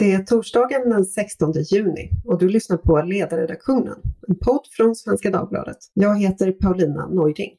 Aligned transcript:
Det 0.00 0.12
är 0.12 0.18
torsdagen 0.22 0.90
den 0.90 1.04
16 1.04 1.52
juni 1.52 2.10
och 2.24 2.38
du 2.38 2.48
lyssnar 2.48 2.76
på 2.76 3.02
Ledarredaktionen, 3.02 3.98
en 4.28 4.38
podd 4.38 4.66
från 4.76 4.94
Svenska 4.94 5.30
Dagbladet. 5.30 5.76
Jag 5.94 6.20
heter 6.20 6.52
Paulina 6.52 7.08
Neuding. 7.08 7.50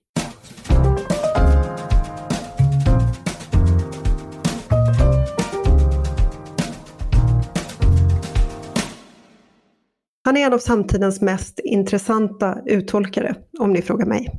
Han 10.23 10.37
är 10.37 10.45
en 10.45 10.53
av 10.53 10.59
samtidens 10.59 11.21
mest 11.21 11.59
intressanta 11.63 12.61
uttolkare, 12.65 13.35
om 13.59 13.73
ni 13.73 13.81
frågar 13.81 14.05
mig. 14.05 14.31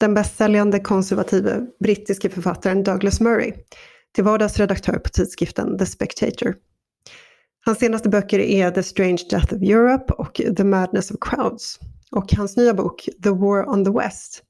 Den 0.00 0.14
bästsäljande 0.14 0.80
konservative 0.80 1.66
brittiske 1.80 2.28
författaren 2.28 2.82
Douglas 2.82 3.20
Murray, 3.20 3.52
till 4.14 4.24
vardags 4.24 4.58
redaktör 4.58 4.98
på 4.98 5.08
tidskriften 5.08 5.78
The 5.78 5.86
Spectator. 5.86 6.54
Hans 7.66 7.78
senaste 7.78 8.08
böcker 8.08 8.38
är 8.38 8.70
The 8.70 8.82
Strange 8.82 9.18
Death 9.30 9.54
of 9.54 9.62
Europe 9.62 10.12
och 10.12 10.40
The 10.56 10.64
Madness 10.64 11.10
of 11.10 11.16
Crowds. 11.20 11.80
Och 12.10 12.32
hans 12.32 12.56
nya 12.56 12.74
bok 12.74 13.08
The 13.22 13.30
War 13.30 13.68
on 13.68 13.84
the 13.84 13.90
West 13.90 14.42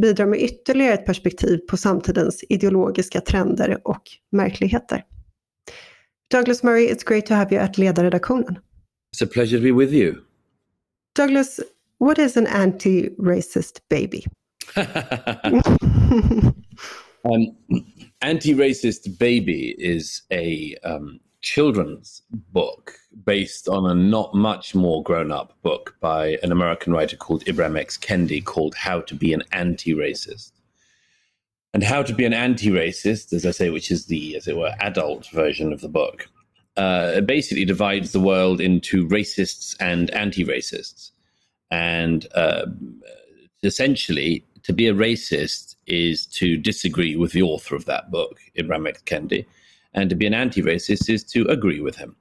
bidrar 0.00 0.26
med 0.26 0.42
ytterligare 0.42 0.94
ett 0.94 1.06
perspektiv 1.06 1.58
på 1.58 1.76
samtidens 1.76 2.44
ideologiska 2.48 3.20
trender 3.20 3.80
och 3.84 4.02
märkligheter. 4.32 5.04
Douglas 6.30 6.62
Murray, 6.62 6.86
it's 6.86 7.08
great 7.08 7.26
to 7.26 7.34
have 7.34 7.54
you 7.54 7.64
at 7.64 7.78
ledarredaktionen. 7.78 8.58
It's 9.16 9.24
a 9.24 9.28
pleasure 9.32 9.58
to 9.58 9.62
be 9.62 9.72
with 9.72 9.92
you. 9.92 10.14
Douglas, 11.16 11.60
what 11.98 12.18
is 12.18 12.36
an 12.36 12.46
anti-racist 12.46 13.88
baby? 13.88 14.24
um, 17.24 17.56
anti-racist 18.20 19.18
baby 19.18 19.74
is 19.78 20.22
a 20.32 20.76
um, 20.84 21.20
children's 21.40 22.22
book 22.30 22.94
based 23.24 23.68
on 23.68 23.90
a 23.90 23.94
not 23.94 24.34
much 24.34 24.74
more 24.74 25.02
grown 25.02 25.32
up 25.32 25.56
book 25.62 25.96
by 26.00 26.38
an 26.42 26.52
American 26.52 26.92
writer 26.92 27.16
called 27.16 27.44
Ibram 27.44 27.78
X. 27.78 27.96
Kendi 27.96 28.44
called 28.44 28.74
How 28.74 29.00
to 29.02 29.14
Be 29.14 29.32
an 29.32 29.42
Anti 29.52 29.94
Racist. 29.94 30.52
And 31.72 31.82
How 31.82 32.02
to 32.02 32.14
Be 32.14 32.24
an 32.24 32.34
Anti 32.34 32.68
Racist, 32.68 33.32
as 33.32 33.46
I 33.46 33.50
say, 33.52 33.70
which 33.70 33.90
is 33.90 34.06
the, 34.06 34.36
as 34.36 34.48
it 34.48 34.56
were, 34.56 34.74
adult 34.80 35.28
version 35.30 35.72
of 35.72 35.80
the 35.80 35.88
book, 35.88 36.28
uh, 36.76 37.20
basically 37.22 37.64
divides 37.64 38.12
the 38.12 38.20
world 38.20 38.60
into 38.60 39.06
racists 39.08 39.76
and 39.80 40.10
anti 40.10 40.44
racists. 40.44 41.10
And 41.70 42.26
uh, 42.34 42.66
essentially, 43.62 44.44
to 44.62 44.72
be 44.72 44.88
a 44.88 44.94
racist 44.94 45.76
is 45.86 46.26
to 46.26 46.56
disagree 46.56 47.16
with 47.16 47.32
the 47.32 47.42
author 47.42 47.74
of 47.74 47.86
that 47.86 48.10
book, 48.10 48.38
Ibram 48.58 48.88
X. 48.88 49.02
Kendi 49.02 49.46
and 49.94 50.10
to 50.10 50.16
be 50.16 50.26
an 50.26 50.34
anti 50.34 50.62
racist 50.62 51.08
is 51.08 51.24
to 51.24 51.46
agree 51.46 51.80
with 51.80 51.96
him. 51.96 52.16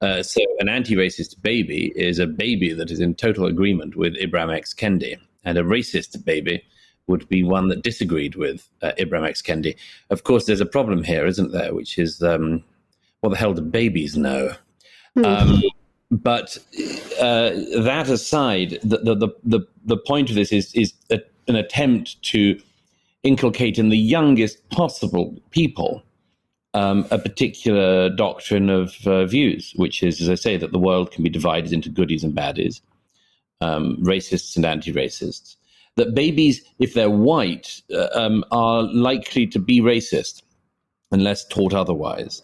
Uh, 0.00 0.22
so, 0.22 0.40
an 0.58 0.68
anti 0.68 0.94
racist 0.94 1.42
baby 1.42 1.92
is 1.94 2.18
a 2.18 2.26
baby 2.26 2.72
that 2.72 2.90
is 2.90 3.00
in 3.00 3.14
total 3.14 3.46
agreement 3.46 3.96
with 3.96 4.16
Ibrahim 4.16 4.50
X. 4.50 4.72
Kendi, 4.72 5.16
and 5.44 5.58
a 5.58 5.62
racist 5.62 6.24
baby 6.24 6.62
would 7.06 7.28
be 7.28 7.42
one 7.42 7.68
that 7.68 7.82
disagreed 7.82 8.36
with 8.36 8.68
uh, 8.82 8.92
Ibrahim 8.98 9.26
X. 9.26 9.42
Kendi. 9.42 9.76
Of 10.08 10.24
course, 10.24 10.46
there's 10.46 10.60
a 10.60 10.66
problem 10.66 11.04
here, 11.04 11.26
isn't 11.26 11.52
there? 11.52 11.74
Which 11.74 11.98
is, 11.98 12.22
um, 12.22 12.64
what 13.20 13.30
the 13.30 13.36
hell 13.36 13.52
do 13.52 13.62
babies 13.62 14.16
know? 14.16 14.54
Mm. 15.16 15.26
Um, 15.26 15.62
but 16.10 16.56
uh, 17.20 17.50
that 17.82 18.08
aside, 18.08 18.78
the, 18.82 18.98
the, 18.98 19.28
the, 19.44 19.66
the, 19.84 19.96
point 19.96 20.30
of 20.30 20.36
this 20.36 20.52
is, 20.52 20.72
is 20.74 20.92
a, 21.10 21.20
an 21.46 21.56
attempt 21.56 22.20
to 22.22 22.60
inculcate 23.22 23.78
in 23.78 23.90
the 23.90 23.98
youngest 23.98 24.68
possible 24.70 25.36
people 25.50 26.02
um, 26.74 27.06
a 27.10 27.18
particular 27.18 28.10
doctrine 28.10 28.70
of 28.70 28.94
uh, 29.06 29.26
views, 29.26 29.72
which 29.76 30.02
is, 30.02 30.20
as 30.20 30.30
I 30.30 30.34
say, 30.34 30.56
that 30.56 30.72
the 30.72 30.78
world 30.78 31.10
can 31.10 31.24
be 31.24 31.30
divided 31.30 31.72
into 31.72 31.88
goodies 31.88 32.22
and 32.22 32.34
baddies, 32.34 32.80
um, 33.60 33.96
racists 34.00 34.56
and 34.56 34.64
anti 34.64 34.92
racists. 34.92 35.56
That 35.96 36.14
babies, 36.14 36.62
if 36.78 36.94
they're 36.94 37.10
white, 37.10 37.82
uh, 37.92 38.08
um, 38.14 38.44
are 38.52 38.82
likely 38.82 39.46
to 39.48 39.58
be 39.58 39.80
racist 39.80 40.42
unless 41.10 41.44
taught 41.46 41.74
otherwise. 41.74 42.42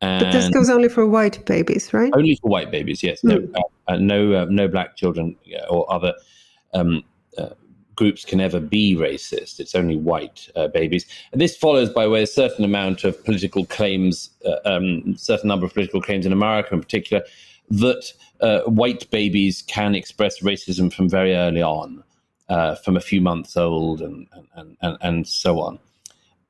And 0.00 0.24
but 0.24 0.32
this 0.32 0.48
goes 0.50 0.70
only 0.70 0.88
for 0.88 1.06
white 1.06 1.44
babies, 1.46 1.92
right? 1.92 2.12
Only 2.14 2.36
for 2.36 2.48
white 2.48 2.70
babies, 2.70 3.02
yes. 3.02 3.22
Mm. 3.22 3.50
No, 3.50 3.64
uh, 3.88 3.96
no, 3.96 4.44
no 4.44 4.68
black 4.68 4.96
children 4.96 5.36
uh, 5.52 5.66
or 5.66 5.92
other 5.92 6.14
um, 6.74 7.02
groups 7.96 8.24
can 8.24 8.40
ever 8.40 8.60
be 8.60 8.94
racist. 8.94 9.58
It's 9.58 9.74
only 9.74 9.96
white 9.96 10.48
uh, 10.54 10.68
babies. 10.68 11.06
And 11.32 11.40
this 11.40 11.56
follows, 11.56 11.90
by 11.90 12.06
way, 12.06 12.22
a 12.22 12.26
certain 12.26 12.64
amount 12.64 13.04
of 13.04 13.22
political 13.24 13.64
claims, 13.66 14.30
uh, 14.44 14.56
um, 14.64 15.16
certain 15.16 15.48
number 15.48 15.66
of 15.66 15.72
political 15.72 16.00
claims 16.00 16.26
in 16.26 16.32
America 16.32 16.74
in 16.74 16.80
particular, 16.80 17.24
that 17.70 18.12
uh, 18.40 18.60
white 18.62 19.10
babies 19.10 19.62
can 19.62 19.94
express 19.94 20.40
racism 20.40 20.92
from 20.92 21.08
very 21.08 21.34
early 21.34 21.62
on, 21.62 22.04
uh, 22.48 22.76
from 22.76 22.96
a 22.96 23.00
few 23.00 23.20
months 23.20 23.56
old, 23.56 24.00
and 24.00 24.28
and 24.54 24.76
and, 24.82 24.98
and 25.00 25.26
so 25.26 25.60
on. 25.60 25.78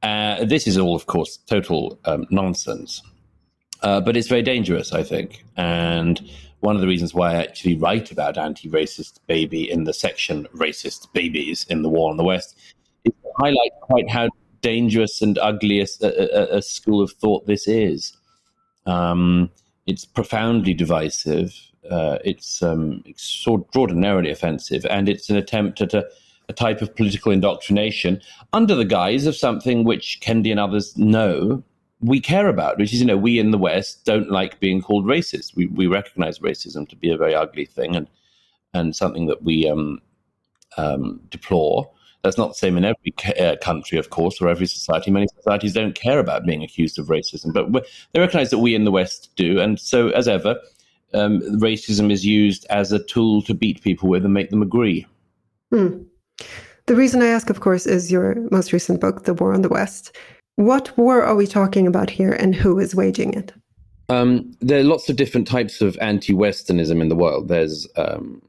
Uh, 0.03 0.45
this 0.45 0.67
is 0.67 0.77
all, 0.77 0.95
of 0.95 1.07
course, 1.07 1.39
total 1.47 1.99
um, 2.05 2.27
nonsense. 2.31 3.03
Uh, 3.87 4.01
but 4.01 4.17
it's 4.17 4.27
very 4.27 4.43
dangerous, 4.43 4.93
I 4.93 5.05
think, 5.05 5.45
and 5.57 6.21
one 6.59 6.75
of 6.75 6.81
the 6.81 6.89
reasons 6.89 7.15
why 7.15 7.31
I 7.31 7.37
actually 7.37 7.77
write 7.77 8.11
about 8.11 8.37
anti-racist 8.37 9.21
baby 9.29 9.71
in 9.71 9.85
the 9.85 9.93
section 9.93 10.49
"Racist 10.53 11.13
Babies 11.13 11.65
in 11.71 11.83
the 11.83 11.89
War 11.89 12.11
on 12.11 12.17
the 12.17 12.25
West" 12.25 12.59
is 13.05 13.13
to 13.23 13.31
highlight 13.39 13.71
quite 13.83 14.11
how 14.11 14.29
dangerous 14.61 15.23
and 15.23 15.39
ugly 15.39 15.79
a, 15.79 15.87
a, 16.03 16.57
a 16.57 16.63
school 16.63 17.01
of 17.01 17.13
thought 17.13 17.47
this 17.47 17.69
is. 17.69 18.17
Um, 18.87 19.51
it's 19.87 20.05
profoundly 20.05 20.75
divisive. 20.75 21.55
Uh, 21.89 22.19
it's 22.25 22.65
um, 22.65 23.05
extraordinarily 23.07 24.33
offensive, 24.33 24.85
and 24.87 25.09
it's 25.09 25.31
an 25.31 25.37
attempt 25.37 25.81
at 25.81 25.95
a, 25.95 26.05
a, 26.49 26.53
type 26.53 26.83
of 26.83 26.97
political 26.97 27.31
indoctrination 27.31 28.21
under 28.53 28.75
the 28.75 28.85
guise 28.85 29.27
of 29.27 29.37
something 29.37 29.85
which 29.85 30.19
Kendi 30.21 30.51
and 30.51 30.59
others 30.59 30.97
know 30.97 31.63
we 32.01 32.21
care 32.21 32.49
about, 32.49 32.79
which 32.79 32.93
is, 32.93 33.01
you 33.01 33.07
know, 33.07 33.17
we 33.17 33.39
in 33.39 33.51
the 33.51 33.59
West 33.59 34.05
don't 34.05 34.31
like 34.31 34.61
being 34.61 34.83
called 34.83 35.07
racist. 35.07 35.57
We, 35.57 35.67
we 35.67 35.87
recognize 35.87 36.41
racism 36.41 36.89
to 36.89 36.97
be 36.97 37.11
a 37.11 37.17
very 37.17 37.35
ugly 37.35 37.67
thing 37.67 37.97
and, 37.97 38.07
and 38.75 38.95
something 38.95 39.27
that 39.27 39.43
we 39.43 39.69
um, 39.69 40.01
um, 40.77 41.21
deplore. 41.31 41.91
That's 42.23 42.37
not 42.37 42.49
the 42.49 42.55
same 42.55 42.77
in 42.77 42.85
every 42.85 43.15
uh, 43.41 43.57
country, 43.63 43.99
of 43.99 44.11
course, 44.11 44.41
or 44.41 44.49
every 44.49 44.67
society. 44.67 45.11
Many 45.11 45.29
societies 45.37 45.75
don't 45.75 45.95
care 45.95 46.19
about 46.19 46.45
being 46.45 46.63
accused 46.63 46.99
of 46.99 47.07
racism, 47.07 47.53
but 47.53 47.87
they 48.13 48.21
recognize 48.21 48.51
that 48.51 48.59
we 48.59 48.75
in 48.75 48.85
the 48.85 48.91
West 48.91 49.31
do. 49.37 49.61
And 49.61 49.79
so, 49.79 50.09
as 50.09 50.27
ever, 50.27 50.59
um, 51.15 51.41
racism 51.61 52.11
is 52.11 52.27
used 52.27 52.67
as 52.69 52.91
a 52.91 53.03
tool 53.05 53.43
to 53.43 53.55
beat 53.55 53.83
people 53.83 54.09
with 54.09 54.25
and 54.25 54.35
make 54.35 54.51
them 54.51 54.63
agree. 54.63 55.07
Hmm. 55.71 56.03
The 56.87 56.97
reason 56.97 57.23
I 57.23 57.27
ask, 57.27 57.49
of 57.51 57.61
course, 57.61 57.87
is 57.87 58.13
your 58.13 58.37
most 58.51 58.73
recent 58.73 59.01
book, 59.01 59.25
The 59.25 59.35
War 59.35 59.55
on 59.55 59.63
the 59.63 59.69
West, 59.69 60.17
what 60.57 60.97
war 60.97 61.23
are 61.23 61.37
we 61.37 61.47
talking 61.47 61.87
about 61.87 62.11
here 62.11 62.33
and 62.33 62.55
who 62.55 62.79
is 62.79 62.95
waging 62.95 63.35
it? 63.35 63.53
Um, 64.09 64.57
there 64.61 64.81
are 64.81 64.85
lots 64.85 65.09
of 65.09 65.17
different 65.17 65.47
types 65.47 65.81
of 65.81 65.97
anti 66.01 66.33
Westernism 66.33 67.01
in 67.01 67.09
the 67.09 67.17
world. 67.17 67.49
There's 67.49 67.87
um, 67.97 68.43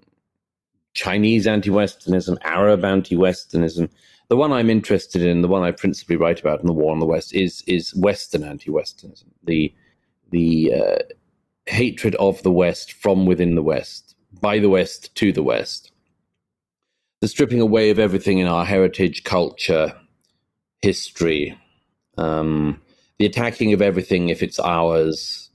Chinese 0.94 1.48
anti 1.48 1.70
Westernism, 1.70 2.38
Arab 2.42 2.86
anti 2.86 3.16
Westernism. 3.16 3.90
The 4.30 4.38
one 4.38 4.52
I'm 4.52 4.70
interested 4.70 5.22
in, 5.22 5.42
the 5.42 5.48
one 5.48 5.64
I 5.64 5.72
principally 5.72 6.16
write 6.16 6.40
about 6.40 6.60
in 6.60 6.68
the 6.68 6.74
War 6.74 6.92
on 6.92 7.00
the 7.00 7.06
West, 7.06 7.34
is 7.34 7.64
is 7.68 7.94
Western 7.96 8.44
anti 8.44 8.72
Westernism. 8.72 9.26
The 9.44 9.74
the 10.30 10.74
uh, 10.74 11.04
hatred 11.66 12.16
of 12.16 12.42
the 12.44 12.52
West 12.52 12.94
from 12.94 13.26
within 13.26 13.56
the 13.56 13.64
West, 13.64 14.16
by 14.40 14.60
the 14.60 14.70
West 14.70 15.16
to 15.16 15.32
the 15.32 15.44
West. 15.44 15.92
The 17.22 17.28
stripping 17.28 17.62
away 17.62 17.90
of 17.90 17.98
everything 17.98 18.38
in 18.38 18.48
our 18.48 18.64
heritage, 18.64 19.24
culture, 19.24 19.96
history, 20.82 21.58
um, 22.18 22.82
the 23.20 23.26
attacking 23.26 23.74
of 23.74 23.82
everything 23.82 24.30
if 24.30 24.44
it's 24.44 24.60
ours, 24.60 25.50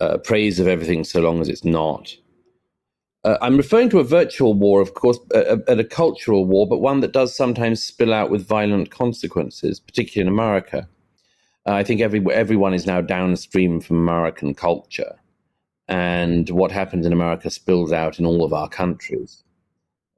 uh, 0.00 0.18
praise 0.18 0.60
of 0.60 0.66
everything 0.66 1.04
so 1.04 1.20
long 1.20 1.40
as 1.40 1.48
it's 1.48 1.64
not. 1.64 2.14
Uh, 3.24 3.38
I'm 3.40 3.56
referring 3.56 3.90
to 3.90 3.98
a 3.98 4.04
virtual 4.04 4.54
war, 4.54 4.80
of 4.80 4.94
course, 4.94 5.18
a, 5.34 5.58
a, 5.66 5.78
a, 5.78 5.84
cultural 5.84 6.44
war, 6.44 6.68
but 6.68 6.78
one 6.78 7.00
that 7.00 7.12
does 7.12 7.34
sometimes 7.36 7.82
spill 7.82 8.14
out 8.14 8.30
with 8.30 8.46
violent 8.46 8.90
consequences, 8.90 9.80
particularly 9.80 10.28
in 10.28 10.32
America. 10.32 10.88
Uh, 11.66 11.72
I 11.72 11.82
think 11.82 12.00
every, 12.00 12.24
everyone 12.32 12.72
is 12.72 12.86
now 12.86 13.00
downstream 13.00 13.80
from 13.80 13.96
American 13.96 14.54
culture. 14.54 15.16
And 15.88 16.48
what 16.50 16.70
happens 16.70 17.04
in 17.04 17.12
America 17.12 17.50
spills 17.50 17.92
out 17.92 18.20
in 18.20 18.26
all 18.26 18.44
of 18.44 18.52
our 18.52 18.68
countries. 18.68 19.42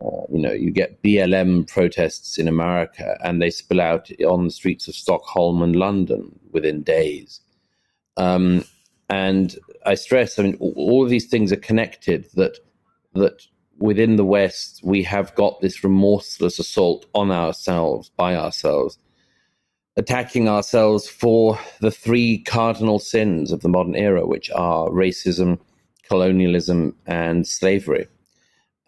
Uh, 0.04 0.22
you 0.30 0.38
know, 0.38 0.52
you 0.52 0.70
get 0.70 1.02
BLM 1.02 1.66
protests 1.66 2.38
in 2.38 2.46
America 2.46 3.18
and 3.24 3.42
they 3.42 3.50
spill 3.50 3.80
out 3.80 4.10
on 4.22 4.44
the 4.44 4.50
streets 4.50 4.86
of 4.86 4.94
Stockholm 4.94 5.60
and 5.60 5.74
London 5.74 6.38
within 6.52 6.82
days. 6.82 7.40
Um, 8.16 8.64
and 9.10 9.56
I 9.86 9.94
stress, 9.94 10.38
I 10.38 10.44
mean, 10.44 10.56
all 10.60 11.02
of 11.02 11.10
these 11.10 11.26
things 11.26 11.52
are 11.52 11.56
connected 11.56 12.28
that, 12.34 12.58
that 13.14 13.42
within 13.78 14.16
the 14.16 14.24
West, 14.24 14.80
we 14.84 15.02
have 15.02 15.34
got 15.34 15.60
this 15.60 15.82
remorseless 15.82 16.58
assault 16.58 17.06
on 17.14 17.30
ourselves, 17.30 18.10
by 18.16 18.36
ourselves, 18.36 18.98
attacking 19.96 20.48
ourselves 20.48 21.08
for 21.08 21.58
the 21.80 21.90
three 21.90 22.38
cardinal 22.38 22.98
sins 22.98 23.50
of 23.50 23.60
the 23.62 23.68
modern 23.68 23.96
era, 23.96 24.26
which 24.26 24.50
are 24.52 24.88
racism, 24.90 25.58
colonialism, 26.08 26.94
and 27.06 27.46
slavery. 27.46 28.06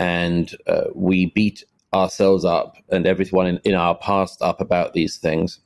And 0.01 0.57
uh, 0.67 0.87
we 0.95 1.27
beat 1.27 1.63
ourselves 1.95 2.45
up 2.45 2.77
and 2.89 3.07
everyone 3.07 3.47
in, 3.47 3.61
in 3.65 3.75
our 3.75 3.97
past 3.97 4.43
up 4.43 4.61
about 4.61 4.95
these 4.95 5.19
things, 5.19 5.61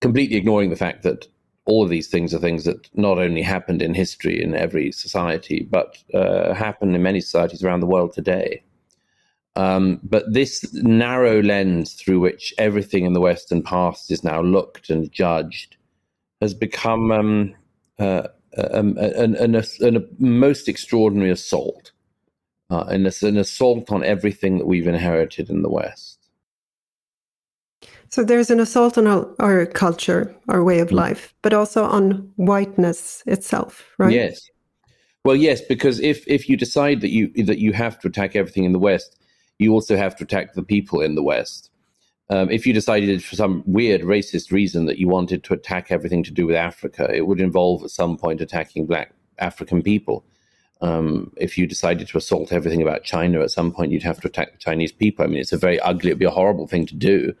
completely 0.00 0.36
ignoring 0.36 0.70
the 0.70 0.76
fact 0.76 1.02
that 1.02 1.28
all 1.66 1.84
of 1.84 1.90
these 1.90 2.08
things 2.08 2.34
are 2.34 2.38
things 2.38 2.64
that 2.64 2.88
not 2.94 3.18
only 3.18 3.42
happened 3.42 3.82
in 3.82 3.94
history 3.94 4.42
in 4.42 4.54
every 4.54 4.90
society, 4.90 5.66
but 5.70 5.98
uh, 6.12 6.54
happen 6.54 6.94
in 6.94 7.02
many 7.02 7.20
societies 7.20 7.62
around 7.62 7.80
the 7.80 7.86
world 7.86 8.12
today. 8.12 8.62
Um, 9.56 10.00
but 10.02 10.32
this 10.32 10.72
narrow 10.74 11.42
lens 11.42 11.94
through 11.94 12.20
which 12.20 12.52
everything 12.58 13.04
in 13.04 13.12
the 13.12 13.20
Western 13.20 13.62
past 13.62 14.10
is 14.10 14.24
now 14.24 14.42
looked 14.42 14.90
and 14.90 15.10
judged 15.12 15.76
has 16.40 16.54
become 16.54 17.12
um, 17.12 17.54
uh, 17.98 18.28
um, 18.56 18.96
an, 18.98 19.36
an, 19.36 19.54
an, 19.54 19.96
a 19.96 20.02
most 20.18 20.68
extraordinary 20.68 21.30
assault, 21.30 21.92
uh, 22.74 22.84
and 22.90 23.06
it's 23.06 23.22
an 23.22 23.36
assault 23.36 23.92
on 23.92 24.02
everything 24.02 24.58
that 24.58 24.66
we've 24.66 24.88
inherited 24.88 25.48
in 25.48 25.62
the 25.62 25.68
West. 25.68 26.18
So 28.08 28.24
there's 28.24 28.50
an 28.50 28.58
assault 28.58 28.98
on 28.98 29.06
our, 29.06 29.28
our 29.38 29.66
culture, 29.66 30.34
our 30.48 30.64
way 30.64 30.80
of 30.80 30.88
mm. 30.88 30.96
life, 30.96 31.34
but 31.42 31.52
also 31.52 31.84
on 31.84 32.32
whiteness 32.34 33.22
itself, 33.26 33.84
right? 33.98 34.12
Yes. 34.12 34.50
Well, 35.24 35.36
yes, 35.36 35.60
because 35.62 36.00
if 36.00 36.26
if 36.26 36.48
you 36.48 36.56
decide 36.56 37.00
that 37.00 37.10
you 37.10 37.32
that 37.44 37.58
you 37.58 37.72
have 37.72 37.98
to 38.00 38.08
attack 38.08 38.34
everything 38.34 38.64
in 38.64 38.72
the 38.72 38.78
West, 38.78 39.18
you 39.58 39.72
also 39.72 39.96
have 39.96 40.16
to 40.16 40.24
attack 40.24 40.54
the 40.54 40.62
people 40.62 41.00
in 41.00 41.14
the 41.14 41.22
West. 41.22 41.70
Um, 42.30 42.50
if 42.50 42.66
you 42.66 42.72
decided 42.72 43.22
for 43.22 43.36
some 43.36 43.62
weird 43.66 44.02
racist 44.02 44.50
reason 44.50 44.86
that 44.86 44.98
you 44.98 45.08
wanted 45.08 45.44
to 45.44 45.54
attack 45.54 45.90
everything 45.90 46.24
to 46.24 46.32
do 46.32 46.46
with 46.46 46.56
Africa, 46.56 47.08
it 47.14 47.26
would 47.26 47.40
involve 47.40 47.84
at 47.84 47.90
some 47.90 48.16
point 48.16 48.40
attacking 48.40 48.86
black 48.86 49.14
African 49.38 49.80
people. 49.82 50.24
Um, 50.84 51.32
if 51.36 51.56
you 51.56 51.66
decided 51.66 52.08
to 52.08 52.18
assault 52.18 52.52
everything 52.52 52.82
about 52.82 53.04
China, 53.04 53.40
at 53.40 53.50
some 53.50 53.72
point 53.72 53.90
you'd 53.90 54.02
have 54.02 54.20
to 54.20 54.28
attack 54.28 54.52
the 54.52 54.58
Chinese 54.58 54.92
people. 54.92 55.24
I 55.24 55.28
mean, 55.28 55.38
it's 55.38 55.52
a 55.52 55.56
very 55.56 55.80
ugly, 55.80 56.10
it'd 56.10 56.18
be 56.18 56.24
a 56.24 56.30
horrible 56.30 56.66
thing 56.66 56.84
to 56.86 56.94
do, 56.94 57.34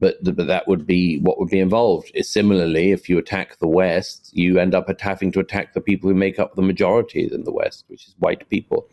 but, 0.00 0.16
but 0.22 0.46
that 0.46 0.66
would 0.68 0.86
be 0.86 1.18
what 1.18 1.38
would 1.38 1.50
be 1.50 1.60
involved. 1.60 2.12
Similarly, 2.20 2.92
if 2.92 3.08
you 3.08 3.18
attack 3.18 3.58
the 3.58 3.68
West, 3.68 4.30
you 4.32 4.58
end 4.58 4.74
up 4.74 4.88
having 5.00 5.32
to 5.32 5.40
attack 5.40 5.74
the 5.74 5.80
people 5.80 6.08
who 6.08 6.14
make 6.14 6.38
up 6.38 6.54
the 6.54 6.62
majority 6.62 7.28
in 7.30 7.44
the 7.44 7.52
West, 7.52 7.84
which 7.88 8.06
is 8.06 8.14
white 8.18 8.48
people 8.48 8.88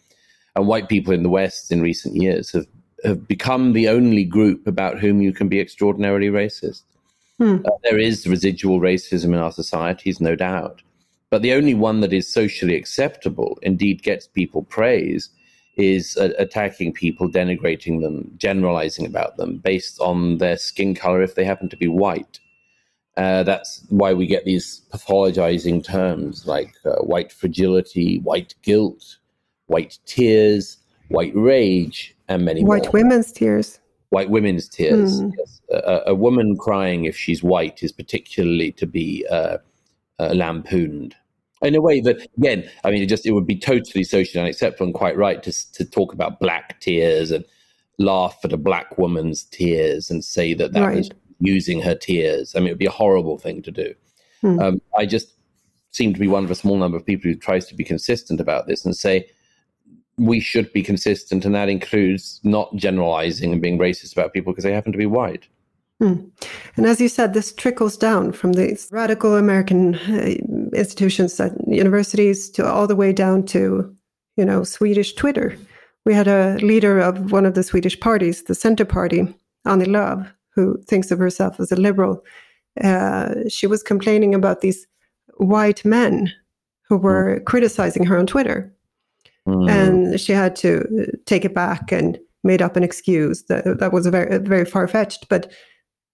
and 0.55 0.67
white 0.67 0.89
people 0.89 1.13
in 1.13 1.23
the 1.23 1.29
West 1.29 1.71
in 1.71 1.81
recent 1.81 2.15
years 2.15 2.51
have, 2.51 2.67
have 3.03 3.27
become 3.27 3.73
the 3.73 3.89
only 3.89 4.23
group 4.23 4.65
about 4.67 4.99
whom 4.99 5.21
you 5.21 5.33
can 5.33 5.47
be 5.47 5.59
extraordinarily 5.59 6.29
racist. 6.29 6.83
Hmm. 7.37 7.57
Uh, 7.65 7.71
there 7.83 7.99
is 7.99 8.27
residual 8.27 8.79
racism 8.79 9.25
in 9.25 9.35
our 9.35 9.51
societies, 9.51 10.21
no 10.21 10.35
doubt. 10.35 10.81
But 11.29 11.41
the 11.41 11.53
only 11.53 11.73
one 11.73 12.01
that 12.01 12.13
is 12.13 12.31
socially 12.31 12.75
acceptable, 12.75 13.57
indeed 13.61 14.03
gets 14.03 14.27
people 14.27 14.63
praise, 14.63 15.29
is 15.75 16.17
uh, 16.17 16.29
attacking 16.37 16.93
people, 16.93 17.29
denigrating 17.29 18.01
them, 18.01 18.31
generalizing 18.37 19.05
about 19.05 19.37
them 19.37 19.57
based 19.57 19.99
on 19.99 20.37
their 20.37 20.57
skin 20.57 20.95
color 20.95 21.21
if 21.21 21.35
they 21.35 21.43
happen 21.43 21.69
to 21.69 21.77
be 21.77 21.87
white. 21.87 22.39
Uh, 23.17 23.43
that's 23.43 23.85
why 23.89 24.13
we 24.13 24.27
get 24.27 24.45
these 24.45 24.81
pathologizing 24.91 25.83
terms 25.83 26.45
like 26.45 26.73
uh, 26.85 26.95
white 26.97 27.31
fragility, 27.31 28.19
white 28.19 28.53
guilt, 28.61 29.17
white 29.67 29.97
tears, 30.05 30.77
white 31.07 31.33
rage, 31.33 32.15
and 32.27 32.43
many 32.43 32.61
more. 32.61 32.75
white 32.75 32.83
more. 32.85 32.91
women's 32.93 33.31
tears. 33.31 33.79
White 34.09 34.29
women's 34.29 34.67
tears. 34.67 35.21
Mm. 35.21 35.31
Yes. 35.37 35.61
A, 35.71 36.01
a, 36.07 36.15
woman 36.15 36.55
crying 36.57 37.05
if 37.05 37.17
she's 37.17 37.41
white 37.41 37.83
is 37.83 37.91
particularly 37.91 38.71
to 38.73 38.85
be 38.85 39.25
uh, 40.19 40.33
lampooned 40.33 41.15
in 41.61 41.75
a 41.75 41.81
way 41.81 42.01
that, 42.01 42.27
again, 42.37 42.69
I 42.83 42.91
mean, 42.91 43.01
it 43.01 43.07
just 43.07 43.25
it 43.25 43.31
would 43.31 43.47
be 43.47 43.57
totally 43.57 44.03
socially 44.03 44.41
unacceptable 44.41 44.87
and 44.87 44.93
quite 44.93 45.17
right 45.17 45.41
to 45.43 45.71
to 45.73 45.85
talk 45.85 46.13
about 46.13 46.39
black 46.39 46.79
tears 46.79 47.31
and 47.31 47.45
laugh 47.97 48.37
at 48.43 48.53
a 48.53 48.57
black 48.57 48.97
woman's 48.97 49.43
tears 49.45 50.09
and 50.09 50.23
say 50.23 50.53
that 50.53 50.73
that 50.73 50.85
right. 50.85 50.97
was 50.97 51.09
using 51.39 51.81
her 51.81 51.95
tears. 51.95 52.55
I 52.55 52.59
mean, 52.59 52.67
it 52.67 52.71
would 52.71 52.79
be 52.79 52.85
a 52.85 52.91
horrible 52.91 53.37
thing 53.37 53.61
to 53.63 53.71
do. 53.71 53.93
Hmm. 54.41 54.59
Um, 54.59 54.81
I 54.97 55.05
just 55.05 55.33
seem 55.91 56.13
to 56.13 56.19
be 56.19 56.27
one 56.27 56.43
of 56.43 56.51
a 56.51 56.55
small 56.55 56.77
number 56.77 56.97
of 56.97 57.05
people 57.05 57.31
who 57.31 57.37
tries 57.37 57.65
to 57.67 57.75
be 57.75 57.85
consistent 57.85 58.41
about 58.41 58.67
this 58.67 58.85
and 58.85 58.95
say 58.95 59.29
we 60.17 60.39
should 60.39 60.71
be 60.73 60.83
consistent, 60.83 61.45
and 61.45 61.55
that 61.55 61.69
includes 61.69 62.39
not 62.43 62.73
generalizing 62.75 63.51
and 63.51 63.61
being 63.61 63.77
racist 63.77 64.13
about 64.13 64.33
people 64.33 64.53
because 64.53 64.63
they 64.63 64.73
happen 64.73 64.91
to 64.91 64.97
be 64.97 65.05
white. 65.05 65.47
Hmm. 65.99 66.25
And 66.75 66.85
as 66.85 66.99
you 66.99 67.07
said, 67.07 67.33
this 67.33 67.53
trickles 67.53 67.95
down 67.95 68.33
from 68.33 68.53
these 68.53 68.89
radical 68.91 69.35
American 69.35 69.95
uh, 69.95 70.35
institutions, 70.75 71.39
at 71.39 71.53
universities, 71.67 72.49
to 72.51 72.65
all 72.65 72.85
the 72.85 72.95
way 72.95 73.13
down 73.13 73.45
to, 73.47 73.95
you 74.35 74.45
know, 74.45 74.63
Swedish 74.63 75.13
Twitter. 75.13 75.55
We 76.05 76.13
had 76.13 76.27
a 76.27 76.57
leader 76.57 76.99
of 76.99 77.31
one 77.31 77.45
of 77.45 77.53
the 77.53 77.63
Swedish 77.63 77.99
parties, 77.99 78.43
the 78.43 78.55
Center 78.55 78.85
Party, 78.85 79.33
Annie 79.65 79.85
Lööf, 79.85 80.29
who 80.53 80.77
thinks 80.83 81.11
of 81.11 81.19
herself 81.19 81.59
as 81.59 81.71
a 81.71 81.75
liberal. 81.77 82.23
Uh, 82.83 83.33
she 83.47 83.65
was 83.65 83.81
complaining 83.81 84.35
about 84.35 84.61
these 84.61 84.85
white 85.37 85.83
men 85.85 86.31
who 86.89 86.97
were 86.97 87.39
mm. 87.39 87.45
criticizing 87.45 88.05
her 88.05 88.17
on 88.17 88.27
Twitter 88.27 88.75
Mm. 89.47 89.69
And 89.69 90.19
she 90.19 90.31
had 90.31 90.55
to 90.57 91.07
take 91.25 91.45
it 91.45 91.53
back 91.53 91.91
and 91.91 92.17
made 92.43 92.61
up 92.61 92.75
an 92.75 92.83
excuse 92.83 93.43
that 93.43 93.79
that 93.79 93.93
was 93.93 94.07
very 94.07 94.37
very 94.39 94.65
far 94.65 94.87
fetched. 94.87 95.29
But 95.29 95.51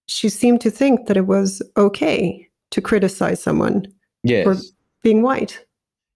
she 0.06 0.28
seemed 0.28 0.60
to 0.62 0.70
think 0.70 1.06
that 1.06 1.16
it 1.16 1.26
was 1.26 1.62
okay 1.76 2.48
to 2.70 2.80
criticize 2.80 3.42
someone 3.42 3.86
yes. 4.22 4.44
for 4.44 4.56
being 5.02 5.22
white. 5.22 5.64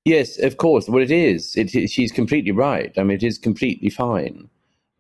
Yes, 0.05 0.38
of 0.38 0.56
course. 0.56 0.88
Well, 0.88 1.03
it 1.03 1.11
is. 1.11 1.56
It, 1.56 1.75
it, 1.75 1.91
she's 1.91 2.12
completely 2.12 2.53
right. 2.53 2.93
I 2.97 3.03
mean, 3.03 3.17
it 3.17 3.23
is 3.23 3.38
completely 3.38 3.91
fine. 3.91 4.49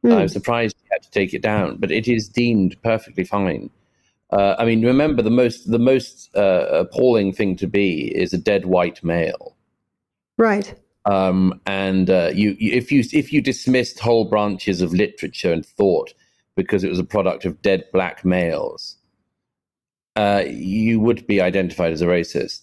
Mm. 0.04 0.14
I'm 0.14 0.28
surprised 0.28 0.76
she 0.78 0.88
had 0.90 1.02
to 1.02 1.10
take 1.10 1.32
it 1.32 1.42
down, 1.42 1.76
but 1.76 1.90
it 1.90 2.08
is 2.08 2.28
deemed 2.28 2.76
perfectly 2.82 3.24
fine. 3.24 3.70
Uh, 4.30 4.56
I 4.58 4.64
mean, 4.64 4.84
remember 4.84 5.22
the 5.22 5.30
most 5.30 5.70
the 5.70 5.78
most 5.78 6.34
uh, 6.34 6.66
appalling 6.72 7.32
thing 7.32 7.56
to 7.56 7.66
be 7.66 8.12
is 8.16 8.32
a 8.32 8.38
dead 8.38 8.66
white 8.66 9.02
male. 9.04 9.56
Right. 10.36 10.74
Um, 11.04 11.60
and 11.66 12.10
uh, 12.10 12.32
you, 12.34 12.56
you, 12.58 12.72
if 12.72 12.90
you 12.90 13.04
if 13.12 13.32
you 13.32 13.40
dismissed 13.40 14.00
whole 14.00 14.24
branches 14.24 14.82
of 14.82 14.92
literature 14.92 15.52
and 15.52 15.64
thought 15.64 16.12
because 16.56 16.82
it 16.82 16.88
was 16.88 16.98
a 16.98 17.04
product 17.04 17.44
of 17.44 17.60
dead 17.62 17.84
black 17.92 18.24
males, 18.24 18.96
uh, 20.16 20.42
you 20.48 20.98
would 20.98 21.26
be 21.26 21.40
identified 21.40 21.92
as 21.92 22.02
a 22.02 22.06
racist. 22.06 22.62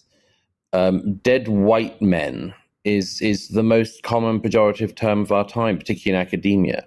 Um, 0.74 1.16
dead 1.24 1.48
white 1.48 2.02
men 2.02 2.54
is 2.84 3.22
is 3.22 3.50
the 3.50 3.64
most 3.64 4.04
common 4.04 4.42
pejorative 4.42 4.96
term 4.96 5.22
of 5.22 5.32
our 5.32 5.48
time, 5.48 5.78
particularly 5.78 6.20
in 6.20 6.28
academia. 6.28 6.86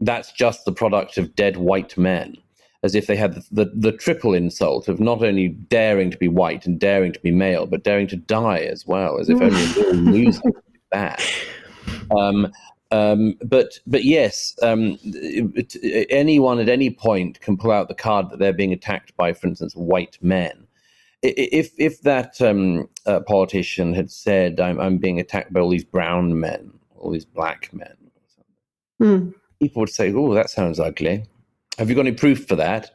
That's 0.00 0.32
just 0.32 0.64
the 0.64 0.72
product 0.72 1.18
of 1.18 1.34
dead 1.36 1.58
white 1.58 1.96
men, 1.98 2.36
as 2.82 2.94
if 2.94 3.06
they 3.06 3.16
had 3.16 3.34
the, 3.34 3.44
the, 3.50 3.72
the 3.74 3.92
triple 3.92 4.32
insult 4.32 4.88
of 4.88 5.00
not 5.00 5.22
only 5.22 5.48
daring 5.48 6.10
to 6.10 6.16
be 6.16 6.28
white 6.28 6.66
and 6.66 6.78
daring 6.80 7.12
to 7.12 7.20
be 7.20 7.30
male, 7.30 7.66
but 7.66 7.84
daring 7.84 8.06
to 8.08 8.16
die 8.16 8.60
as 8.60 8.86
well, 8.86 9.18
as 9.18 9.28
if 9.28 9.40
only 9.40 9.92
loser 10.10 10.40
that. 10.92 11.22
Um, 12.16 12.50
um, 12.90 13.34
but 13.44 13.78
but 13.86 14.04
yes, 14.04 14.54
um, 14.62 14.98
it, 15.02 15.74
it, 15.76 16.06
anyone 16.10 16.58
at 16.58 16.68
any 16.68 16.90
point 16.90 17.40
can 17.40 17.56
pull 17.56 17.70
out 17.70 17.88
the 17.88 17.94
card 17.94 18.30
that 18.30 18.38
they're 18.38 18.52
being 18.52 18.72
attacked 18.72 19.14
by, 19.16 19.32
for 19.32 19.46
instance, 19.46 19.74
white 19.74 20.16
men. 20.22 20.66
If 21.22 21.72
if 21.78 22.00
that 22.02 22.40
um, 22.40 22.88
uh, 23.04 23.20
politician 23.20 23.92
had 23.92 24.10
said, 24.10 24.58
I'm, 24.58 24.80
"I'm 24.80 24.96
being 24.96 25.20
attacked 25.20 25.52
by 25.52 25.60
all 25.60 25.68
these 25.68 25.84
brown 25.84 26.40
men, 26.40 26.72
all 26.96 27.10
these 27.10 27.26
black 27.26 27.70
men," 27.74 27.96
mm. 29.00 29.34
people 29.60 29.80
would 29.80 29.90
say, 29.90 30.12
"Oh, 30.12 30.32
that 30.32 30.48
sounds 30.48 30.80
ugly." 30.80 31.24
Have 31.78 31.90
you 31.90 31.94
got 31.94 32.06
any 32.06 32.12
proof 32.12 32.46
for 32.46 32.56
that? 32.56 32.90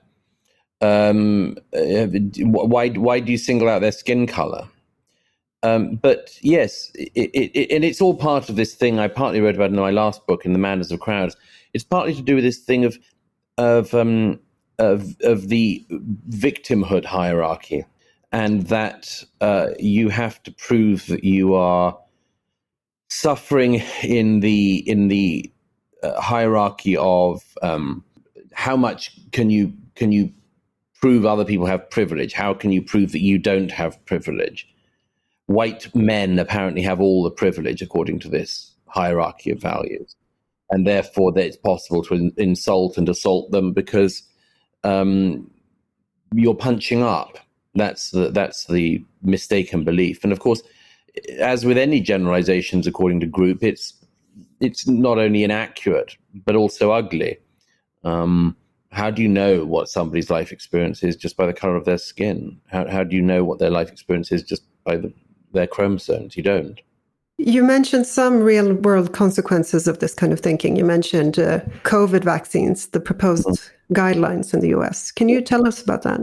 Um, 0.82 1.56
uh, 1.74 2.08
why 2.40 2.90
why 2.90 3.20
do 3.20 3.32
you 3.32 3.38
single 3.38 3.70
out 3.70 3.82
their 3.82 3.92
skin 3.92 4.26
color? 4.26 4.68
Um, 5.64 5.96
but 5.96 6.38
yes, 6.42 6.92
it, 6.96 7.32
it, 7.34 7.72
and 7.72 7.86
it's 7.86 8.02
all 8.02 8.16
part 8.16 8.50
of 8.50 8.58
this 8.58 8.76
thing 8.76 9.00
I 9.00 9.08
partly 9.08 9.40
wrote 9.40 9.56
about 9.56 9.70
in 9.70 9.78
my 9.78 9.92
last 9.92 10.28
book, 10.28 10.46
in 10.46 10.52
The 10.52 10.60
Madness 10.60 10.92
of 10.92 11.00
Crowds. 11.00 11.38
It's 11.74 11.86
partly 11.86 12.14
to 12.14 12.22
do 12.22 12.36
with 12.36 12.44
this 12.44 12.60
thing 12.60 12.86
of 12.86 13.00
of 13.58 13.94
um, 13.94 14.40
of, 14.78 15.16
of 15.22 15.48
the 15.48 15.86
victimhood 16.30 17.06
hierarchy, 17.06 17.86
and 18.32 18.64
that 18.64 19.24
uh, 19.40 19.70
you 19.80 20.10
have 20.10 20.44
to 20.44 20.52
prove 20.52 21.08
that 21.08 21.24
you 21.24 21.54
are 21.54 21.98
suffering 23.10 23.82
in 24.04 24.42
the 24.42 24.78
in 24.90 25.08
the 25.08 25.50
uh, 26.04 26.20
hierarchy 26.20 26.98
of 26.98 27.42
um, 27.62 28.04
how 28.54 28.76
much 28.76 29.18
can 29.32 29.50
you 29.50 29.72
can 29.96 30.12
you 30.12 30.30
prove 31.00 31.26
other 31.26 31.46
people 31.46 31.66
have 31.66 31.90
privilege? 31.90 32.34
How 32.34 32.54
can 32.54 32.72
you 32.72 32.82
prove 32.82 33.14
that 33.14 33.22
you 33.22 33.38
don't 33.38 33.72
have 33.72 34.04
privilege? 34.06 34.68
White 35.48 35.94
men 35.96 36.40
apparently 36.40 36.82
have 36.82 37.02
all 37.02 37.24
the 37.24 37.32
privilege 37.32 37.82
according 37.82 38.20
to 38.20 38.30
this 38.30 38.74
hierarchy 38.88 39.52
of 39.52 39.60
values, 39.60 40.16
and 40.70 40.88
therefore 40.88 41.32
that 41.34 41.46
it's 41.46 41.58
possible 41.58 42.04
to 42.04 42.16
in- 42.16 42.34
insult 42.38 42.98
and 42.98 43.10
assault 43.10 43.52
them 43.52 43.74
because 43.74 44.24
um, 44.84 45.50
you're 46.34 46.56
punching 46.56 47.04
up. 47.04 47.40
That's 47.76 48.12
the 48.12 48.30
that's 48.30 48.66
the 48.66 49.04
mistaken 49.22 49.84
belief. 49.84 50.24
And 50.24 50.32
of 50.32 50.40
course, 50.40 50.62
as 51.40 51.66
with 51.66 51.78
any 51.78 52.02
generalizations 52.02 52.88
according 52.88 53.20
to 53.22 53.28
group, 53.28 53.64
it's 53.64 53.94
it's 54.60 54.88
not 54.88 55.18
only 55.18 55.44
inaccurate 55.44 56.16
but 56.46 56.56
also 56.56 56.92
ugly. 56.92 57.38
Um, 58.04 58.56
how 58.92 59.10
do 59.10 59.24
you 59.24 59.28
know 59.28 59.66
what 59.66 59.90
somebody's 59.90 60.30
life 60.30 60.52
experience 60.52 61.04
is 61.04 61.16
just 61.16 61.36
by 61.36 61.48
the 61.48 61.54
color 61.54 61.76
of 61.76 61.86
their 61.86 61.98
skin? 61.98 62.60
How 62.68 62.88
how 62.88 63.04
do 63.04 63.16
you 63.16 63.22
know 63.22 63.44
what 63.44 63.60
their 63.60 63.72
life 63.72 63.92
experience 63.92 64.32
is 64.32 64.44
just 64.44 64.64
by 64.84 64.98
the, 64.98 65.12
their 65.54 65.68
chromosomes? 65.68 66.36
You 66.36 66.44
don't. 66.44 66.80
You 67.38 67.64
mentioned 67.64 68.06
some 68.06 68.42
real 68.42 68.74
world 68.74 69.14
consequences 69.14 69.88
of 69.88 70.00
this 70.00 70.14
kind 70.14 70.32
of 70.32 70.40
thinking. 70.40 70.76
You 70.76 70.86
mentioned 70.86 71.40
uh, 71.40 71.62
COVID 71.84 72.24
vaccines, 72.24 72.88
the 72.88 73.00
proposed 73.00 73.48
mm-hmm. 73.48 73.94
guidelines 73.94 74.54
in 74.54 74.60
the 74.60 74.70
US. 74.70 75.12
Can 75.12 75.30
you 75.30 75.42
tell 75.42 75.68
us 75.68 75.82
about 75.82 76.04
that? 76.04 76.22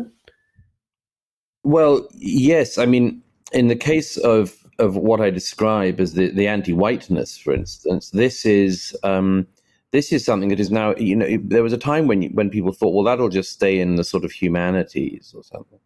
Well, 1.65 2.09
yes. 2.15 2.79
I 2.79 2.87
mean, 2.87 3.23
in 3.53 3.69
the 3.69 3.77
case 3.77 4.17
of, 4.19 4.57
of 4.79 4.97
what 4.97 5.21
I 5.21 5.31
describe 5.31 6.01
as 6.01 6.15
the, 6.15 6.31
the 6.31 6.47
anti 6.47 6.73
whiteness, 6.73 7.37
for 7.37 7.53
instance, 7.53 8.11
this 8.11 8.45
is. 8.45 8.97
Um, 9.03 9.47
this 9.93 10.13
is 10.13 10.25
something 10.25 10.51
that 10.51 10.61
is 10.61 10.71
now, 10.71 10.95
you 10.97 11.17
know, 11.17 11.27
there 11.43 11.65
was 11.65 11.73
a 11.73 11.79
time 11.79 12.07
when 12.07 12.23
when 12.35 12.49
people 12.49 12.73
thought, 12.73 12.95
well, 12.95 13.03
that'll 13.03 13.29
just 13.29 13.51
stay 13.51 13.81
in 13.81 13.97
the 13.97 14.05
sort 14.05 14.25
of 14.25 14.31
humanities 14.31 15.35
or 15.37 15.43
something, 15.43 15.81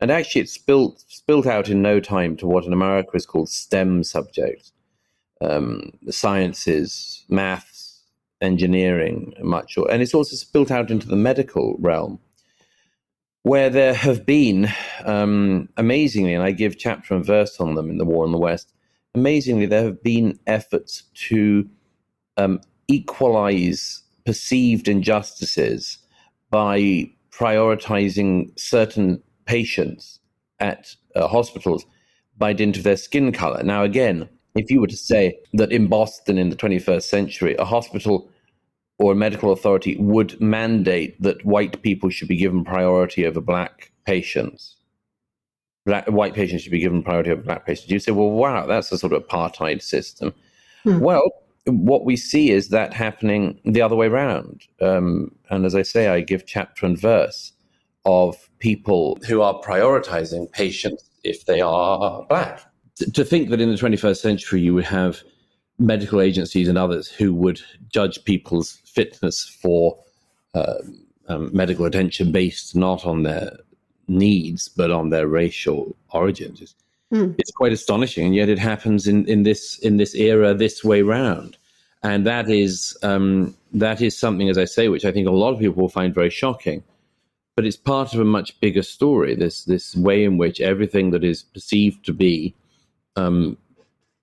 and 0.00 0.10
actually, 0.10 0.42
it 0.42 0.48
spilled 0.48 1.00
spilt 1.08 1.46
out 1.46 1.68
in 1.68 1.82
no 1.82 2.00
time 2.00 2.36
to 2.38 2.46
what 2.46 2.64
in 2.64 2.72
America 2.72 3.10
is 3.14 3.26
called 3.26 3.48
STEM 3.48 4.04
subjects, 4.04 4.72
um, 5.40 5.90
sciences, 6.08 7.24
maths, 7.28 8.02
engineering, 8.40 9.34
much, 9.42 9.76
and 9.76 10.02
it's 10.02 10.14
also 10.14 10.36
spilt 10.36 10.70
out 10.70 10.90
into 10.90 11.06
the 11.06 11.16
medical 11.16 11.76
realm, 11.78 12.18
where 13.42 13.68
there 13.68 13.94
have 13.94 14.24
been, 14.24 14.68
um, 15.04 15.68
amazingly, 15.76 16.34
and 16.34 16.42
I 16.42 16.52
give 16.52 16.78
chapter 16.78 17.14
and 17.14 17.24
verse 17.24 17.60
on 17.60 17.74
them 17.74 17.90
in 17.90 17.98
the 17.98 18.04
War 18.04 18.24
in 18.24 18.32
the 18.32 18.38
West. 18.38 18.72
Amazingly, 19.14 19.66
there 19.66 19.84
have 19.84 20.02
been 20.02 20.38
efforts 20.46 21.02
to 21.28 21.68
um, 22.36 22.60
equalize 22.88 24.02
perceived 24.24 24.88
injustices 24.88 25.98
by 26.50 27.10
prioritizing 27.32 28.58
certain 28.58 29.22
patients 29.50 30.20
at 30.60 30.94
uh, 31.16 31.26
hospitals 31.26 31.84
by 32.38 32.52
dint 32.52 32.76
of 32.76 32.84
their 32.84 32.96
skin 32.96 33.32
color. 33.32 33.60
Now, 33.64 33.82
again, 33.82 34.28
if 34.54 34.70
you 34.70 34.80
were 34.80 34.86
to 34.86 34.96
say 34.96 35.36
that 35.54 35.72
in 35.72 35.88
Boston 35.88 36.38
in 36.38 36.50
the 36.50 36.56
21st 36.56 37.02
century, 37.02 37.56
a 37.58 37.64
hospital 37.64 38.30
or 39.00 39.12
a 39.12 39.16
medical 39.16 39.50
authority 39.50 39.96
would 39.96 40.40
mandate 40.40 41.20
that 41.20 41.44
white 41.44 41.82
people 41.82 42.10
should 42.10 42.28
be 42.28 42.36
given 42.36 42.64
priority 42.64 43.26
over 43.26 43.40
black 43.40 43.90
patients, 44.06 44.76
black, 45.84 46.06
white 46.06 46.34
patients 46.34 46.62
should 46.62 46.70
be 46.70 46.78
given 46.78 47.02
priority 47.02 47.32
over 47.32 47.42
black 47.42 47.66
patients, 47.66 47.90
you 47.90 47.98
say, 47.98 48.12
well, 48.12 48.30
wow, 48.30 48.66
that's 48.66 48.92
a 48.92 48.98
sort 48.98 49.12
of 49.12 49.26
apartheid 49.26 49.82
system. 49.82 50.32
Hmm. 50.84 51.00
Well, 51.00 51.28
what 51.66 52.04
we 52.04 52.16
see 52.16 52.50
is 52.52 52.68
that 52.68 52.92
happening 52.92 53.60
the 53.64 53.82
other 53.82 53.96
way 53.96 54.06
around. 54.06 54.62
Um, 54.80 55.34
and 55.50 55.66
as 55.66 55.74
I 55.74 55.82
say, 55.82 56.06
I 56.06 56.20
give 56.20 56.46
chapter 56.46 56.86
and 56.86 56.96
verse 56.96 57.52
of 58.04 58.36
people 58.58 59.18
who 59.26 59.42
are 59.42 59.60
prioritizing 59.60 60.50
patients 60.52 61.08
if 61.24 61.44
they 61.46 61.60
are 61.60 62.24
black. 62.28 62.62
To 63.14 63.24
think 63.24 63.50
that 63.50 63.60
in 63.60 63.70
the 63.70 63.76
21st 63.76 64.18
century 64.18 64.60
you 64.60 64.74
would 64.74 64.84
have 64.84 65.22
medical 65.78 66.20
agencies 66.20 66.68
and 66.68 66.76
others 66.76 67.08
who 67.08 67.32
would 67.34 67.60
judge 67.88 68.22
people's 68.24 68.78
fitness 68.84 69.44
for 69.62 69.98
uh, 70.54 70.74
um, 71.28 71.50
medical 71.54 71.86
attention 71.86 72.32
based 72.32 72.76
not 72.76 73.06
on 73.06 73.22
their 73.22 73.56
needs 74.08 74.68
but 74.68 74.90
on 74.90 75.10
their 75.10 75.28
racial 75.28 75.96
origins 76.10 76.60
is 76.60 76.74
Mm. 77.12 77.34
It's 77.38 77.50
quite 77.50 77.72
astonishing, 77.72 78.26
and 78.26 78.34
yet 78.34 78.48
it 78.48 78.58
happens 78.58 79.08
in, 79.08 79.26
in 79.26 79.42
this 79.42 79.78
in 79.80 79.96
this 79.96 80.14
era 80.14 80.54
this 80.54 80.84
way 80.84 81.02
round, 81.02 81.56
and 82.02 82.24
that 82.26 82.48
is 82.48 82.96
um, 83.02 83.56
that 83.72 84.00
is 84.00 84.16
something, 84.16 84.48
as 84.48 84.56
I 84.56 84.64
say, 84.64 84.88
which 84.88 85.04
I 85.04 85.10
think 85.10 85.26
a 85.26 85.32
lot 85.32 85.52
of 85.52 85.58
people 85.58 85.82
will 85.82 85.88
find 85.88 86.14
very 86.14 86.30
shocking. 86.30 86.84
But 87.60 87.66
it's 87.66 87.76
part 87.76 88.14
of 88.14 88.20
a 88.20 88.24
much 88.24 88.58
bigger 88.60 88.80
story. 88.80 89.34
This 89.34 89.66
this 89.66 89.94
way 89.94 90.24
in 90.24 90.38
which 90.38 90.62
everything 90.62 91.10
that 91.10 91.22
is 91.22 91.42
perceived 91.42 92.06
to 92.06 92.14
be 92.14 92.54
um, 93.16 93.58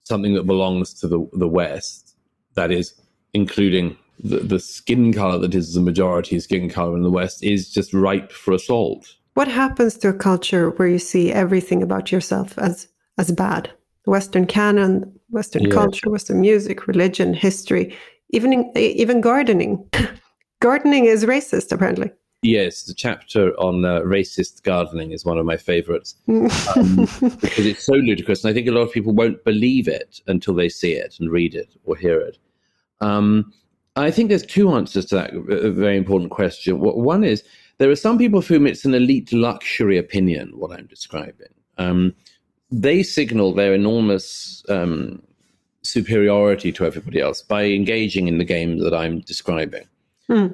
something 0.05 0.33
that 0.33 0.47
belongs 0.47 0.91
to 1.01 1.07
the 1.07 1.29
the 1.33 1.47
West, 1.47 2.15
that 2.55 2.71
is, 2.71 2.95
including 3.33 3.95
the, 4.19 4.39
the 4.39 4.59
skin 4.59 5.13
color 5.13 5.37
that 5.37 5.53
is 5.53 5.75
the 5.75 5.81
majority 5.81 6.39
skin 6.39 6.67
color 6.67 6.97
in 6.97 7.03
the 7.03 7.11
West, 7.11 7.43
is 7.43 7.69
just 7.69 7.93
ripe 7.93 8.31
for 8.31 8.55
assault. 8.55 9.05
What 9.35 9.47
happens 9.47 9.99
to 9.99 10.09
a 10.09 10.13
culture 10.13 10.71
where 10.71 10.87
you 10.87 10.97
see 10.97 11.31
everything 11.31 11.83
about 11.83 12.11
yourself 12.11 12.57
as 12.57 12.87
as 13.19 13.31
bad? 13.31 13.69
Western 14.05 14.47
canon, 14.47 15.13
Western 15.29 15.65
yes. 15.65 15.73
culture, 15.75 16.09
Western 16.09 16.41
music, 16.41 16.87
religion, 16.87 17.35
history, 17.35 17.95
even 18.31 18.71
even 18.75 19.21
gardening. 19.21 19.87
gardening 20.59 21.05
is 21.05 21.23
racist, 21.23 21.71
apparently. 21.71 22.09
Yes, 22.43 22.83
the 22.83 22.93
chapter 22.93 23.51
on 23.59 23.83
uh, 23.83 24.01
racist 24.01 24.61
gardening 24.61 25.11
is 25.11 25.25
one 25.25 25.39
of 25.39 25.45
my 25.45 25.57
favorites 25.57 26.15
um, 26.27 27.07
because 27.41 27.65
it's 27.65 27.85
so 27.85 27.93
ludicrous, 27.93 28.43
and 28.43 28.51
I 28.51 28.53
think 28.53 28.67
a 28.67 28.71
lot 28.71 28.81
of 28.81 28.91
people 28.91 29.13
won't 29.13 29.43
believe 29.43 29.87
it 29.87 30.21
until 30.27 30.53
they 30.53 30.69
see 30.69 30.93
it 30.93 31.15
and 31.19 31.31
read 31.31 31.55
it 31.55 31.69
or 31.85 31.95
hear 31.95 32.19
it. 32.19 32.37
Um, 33.01 33.51
I 33.95 34.11
think 34.11 34.29
there's 34.29 34.45
two 34.45 34.71
answers 34.71 35.05
to 35.07 35.15
that 35.15 35.33
uh, 35.33 35.71
very 35.71 35.97
important 35.97 36.29
question. 36.29 36.79
One 36.79 37.23
is 37.23 37.43
there 37.79 37.89
are 37.89 37.95
some 37.95 38.19
people 38.19 38.41
for 38.41 38.53
whom 38.53 38.67
it's 38.67 38.85
an 38.85 38.93
elite 38.93 39.33
luxury 39.33 39.97
opinion, 39.97 40.51
what 40.55 40.71
I'm 40.71 40.85
describing. 40.85 41.53
Um, 41.79 42.13
they 42.69 43.01
signal 43.01 43.53
their 43.53 43.73
enormous 43.73 44.63
um, 44.69 45.23
superiority 45.81 46.71
to 46.73 46.85
everybody 46.85 47.19
else 47.19 47.41
by 47.41 47.65
engaging 47.65 48.27
in 48.27 48.37
the 48.37 48.45
game 48.45 48.79
that 48.79 48.93
I'm 48.93 49.21
describing, 49.21 49.87
hmm. 50.27 50.47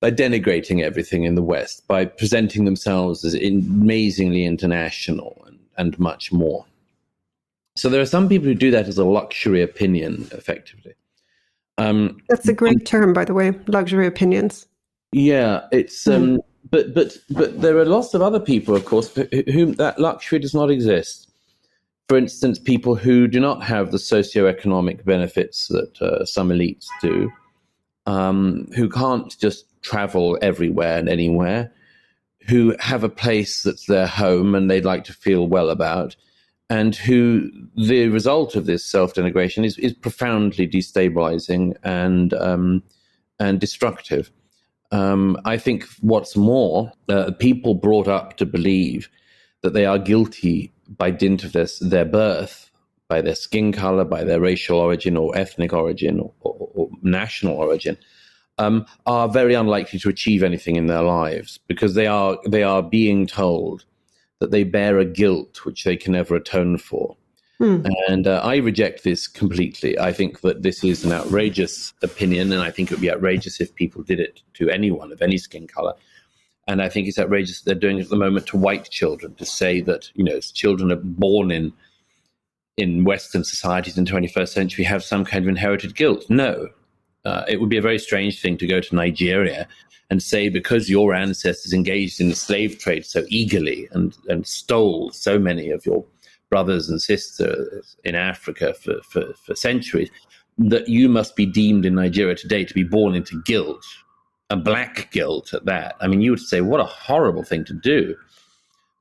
By 0.00 0.10
denigrating 0.10 0.82
everything 0.82 1.24
in 1.24 1.34
the 1.34 1.42
West, 1.42 1.86
by 1.86 2.04
presenting 2.04 2.64
themselves 2.64 3.24
as 3.24 3.34
amazingly 3.34 4.44
international 4.44 5.42
and, 5.46 5.58
and 5.76 5.98
much 5.98 6.32
more. 6.32 6.64
So 7.76 7.88
there 7.88 8.00
are 8.00 8.06
some 8.06 8.28
people 8.28 8.48
who 8.48 8.54
do 8.54 8.70
that 8.70 8.88
as 8.88 8.98
a 8.98 9.04
luxury 9.04 9.62
opinion, 9.62 10.28
effectively. 10.32 10.94
Um, 11.78 12.20
That's 12.28 12.48
a 12.48 12.52
great 12.52 12.84
term, 12.84 13.12
by 13.12 13.24
the 13.24 13.34
way, 13.34 13.52
luxury 13.66 14.06
opinions. 14.06 14.66
Yeah, 15.12 15.66
it's 15.72 16.06
um, 16.06 16.34
hmm 16.34 16.36
but 16.70 16.94
but 16.94 17.16
but 17.30 17.60
there 17.60 17.76
are 17.78 17.84
lots 17.84 18.14
of 18.14 18.22
other 18.22 18.40
people, 18.40 18.76
of 18.76 18.84
course, 18.84 19.12
whom 19.48 19.72
that 19.74 19.98
luxury 19.98 20.38
does 20.38 20.54
not 20.54 20.70
exist. 20.70 21.30
For 22.08 22.16
instance, 22.16 22.58
people 22.58 22.96
who 22.96 23.28
do 23.28 23.40
not 23.40 23.62
have 23.62 23.92
the 23.92 23.98
socio-economic 23.98 25.04
benefits 25.04 25.68
that 25.68 26.02
uh, 26.02 26.24
some 26.24 26.48
elites 26.48 26.86
do, 27.00 27.30
um, 28.06 28.66
who 28.76 28.88
can't 28.88 29.36
just 29.38 29.66
travel 29.82 30.38
everywhere 30.42 30.98
and 30.98 31.08
anywhere, 31.08 31.72
who 32.48 32.74
have 32.80 33.04
a 33.04 33.08
place 33.08 33.62
that's 33.62 33.86
their 33.86 34.06
home 34.06 34.54
and 34.54 34.70
they'd 34.70 34.84
like 34.84 35.04
to 35.04 35.12
feel 35.12 35.46
well 35.46 35.70
about, 35.70 36.16
and 36.68 36.94
who 36.96 37.50
the 37.76 38.08
result 38.08 38.54
of 38.56 38.66
this 38.66 38.84
self-denigration 38.84 39.64
is, 39.64 39.78
is 39.78 39.92
profoundly 39.92 40.68
destabilizing 40.68 41.74
and 41.82 42.32
um, 42.34 42.82
and 43.38 43.60
destructive. 43.60 44.30
Um, 44.92 45.36
I 45.44 45.56
think 45.56 45.84
what's 46.00 46.36
more, 46.36 46.92
uh, 47.08 47.30
people 47.38 47.74
brought 47.74 48.08
up 48.08 48.36
to 48.38 48.46
believe 48.46 49.08
that 49.62 49.72
they 49.72 49.86
are 49.86 49.98
guilty 49.98 50.72
by 50.88 51.10
dint 51.10 51.44
of 51.44 51.52
their, 51.52 51.68
their 51.80 52.04
birth, 52.04 52.69
by 53.10 53.20
their 53.20 53.34
skin 53.34 53.72
color, 53.72 54.04
by 54.04 54.22
their 54.24 54.40
racial 54.40 54.78
origin 54.78 55.16
or 55.16 55.36
ethnic 55.36 55.72
origin 55.72 56.20
or, 56.20 56.32
or, 56.40 56.70
or 56.74 56.90
national 57.02 57.56
origin, 57.56 57.98
um, 58.56 58.86
are 59.04 59.28
very 59.28 59.52
unlikely 59.54 59.98
to 59.98 60.08
achieve 60.08 60.42
anything 60.44 60.76
in 60.76 60.86
their 60.86 61.02
lives 61.02 61.58
because 61.66 61.94
they 61.94 62.06
are 62.06 62.38
they 62.46 62.62
are 62.62 62.82
being 62.82 63.26
told 63.26 63.84
that 64.38 64.52
they 64.52 64.64
bear 64.64 64.98
a 64.98 65.04
guilt 65.04 65.64
which 65.66 65.84
they 65.84 65.96
can 65.96 66.12
never 66.12 66.36
atone 66.36 66.78
for. 66.78 67.16
Hmm. 67.58 67.84
And 68.08 68.26
uh, 68.26 68.40
I 68.42 68.56
reject 68.56 69.04
this 69.04 69.26
completely. 69.26 69.98
I 69.98 70.12
think 70.12 70.40
that 70.40 70.62
this 70.62 70.82
is 70.82 71.04
an 71.04 71.12
outrageous 71.12 71.92
opinion, 72.02 72.52
and 72.52 72.62
I 72.62 72.70
think 72.70 72.90
it 72.90 72.94
would 72.94 73.02
be 73.02 73.10
outrageous 73.10 73.60
if 73.60 73.74
people 73.74 74.02
did 74.02 74.20
it 74.20 74.40
to 74.54 74.70
anyone 74.70 75.12
of 75.12 75.20
any 75.20 75.36
skin 75.36 75.66
color. 75.66 75.94
And 76.68 76.80
I 76.80 76.88
think 76.88 77.08
it's 77.08 77.18
outrageous 77.18 77.60
that 77.60 77.64
they're 77.66 77.74
doing 77.90 77.98
it 77.98 78.04
at 78.04 78.08
the 78.08 78.16
moment 78.16 78.46
to 78.48 78.56
white 78.56 78.88
children 78.88 79.34
to 79.34 79.44
say 79.44 79.80
that 79.82 80.10
you 80.14 80.24
know 80.24 80.38
children 80.40 80.92
are 80.92 81.02
born 81.02 81.50
in 81.50 81.72
in 82.80 83.04
Western 83.04 83.44
societies 83.44 83.96
in 83.98 84.04
the 84.04 84.10
21st 84.10 84.48
century 84.48 84.84
have 84.84 85.04
some 85.04 85.24
kind 85.24 85.44
of 85.44 85.48
inherited 85.48 85.94
guilt. 85.94 86.24
No, 86.28 86.68
uh, 87.24 87.44
it 87.48 87.60
would 87.60 87.68
be 87.68 87.76
a 87.76 87.82
very 87.82 87.98
strange 87.98 88.40
thing 88.40 88.56
to 88.58 88.66
go 88.66 88.80
to 88.80 88.94
Nigeria 88.94 89.68
and 90.10 90.22
say 90.22 90.48
because 90.48 90.90
your 90.90 91.14
ancestors 91.14 91.72
engaged 91.72 92.20
in 92.20 92.28
the 92.28 92.34
slave 92.34 92.78
trade 92.78 93.06
so 93.06 93.24
eagerly 93.28 93.88
and 93.92 94.16
and 94.28 94.46
stole 94.46 95.10
so 95.10 95.38
many 95.38 95.70
of 95.70 95.86
your 95.86 96.04
brothers 96.50 96.90
and 96.90 97.00
sisters 97.00 97.96
in 98.04 98.14
Africa 98.14 98.74
for, 98.74 99.00
for, 99.02 99.32
for 99.34 99.54
centuries, 99.54 100.10
that 100.58 100.88
you 100.88 101.08
must 101.08 101.36
be 101.36 101.46
deemed 101.46 101.86
in 101.86 101.94
Nigeria 101.94 102.34
today 102.34 102.64
to 102.64 102.74
be 102.74 102.82
born 102.82 103.14
into 103.14 103.40
guilt, 103.44 103.84
a 104.50 104.56
black 104.56 105.10
guilt 105.12 105.54
at 105.54 105.64
that. 105.64 105.94
I 106.00 106.08
mean, 106.08 106.20
you 106.20 106.32
would 106.32 106.40
say, 106.40 106.60
what 106.60 106.80
a 106.80 106.84
horrible 106.84 107.44
thing 107.44 107.64
to 107.66 107.72
do. 107.72 108.16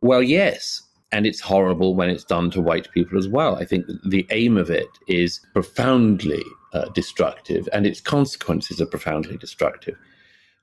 Well, 0.02 0.24
yes. 0.24 0.84
And 1.12 1.26
it's 1.26 1.40
horrible 1.40 1.96
when 1.96 2.10
it's 2.10 2.24
done 2.24 2.52
to 2.52 2.62
white 2.62 2.92
people 2.92 3.18
as 3.18 3.28
well. 3.28 3.56
I 3.56 3.66
think 3.66 3.86
the 4.06 4.28
aim 4.30 4.58
of 4.58 4.70
it 4.70 4.90
is 5.08 5.42
profoundly 5.54 6.44
uh, 6.74 6.86
destructive, 6.90 7.68
and 7.74 7.88
its 7.88 8.00
consequences 8.00 8.80
are 8.80 8.86
profoundly 8.86 9.38
destructive. 9.38 9.98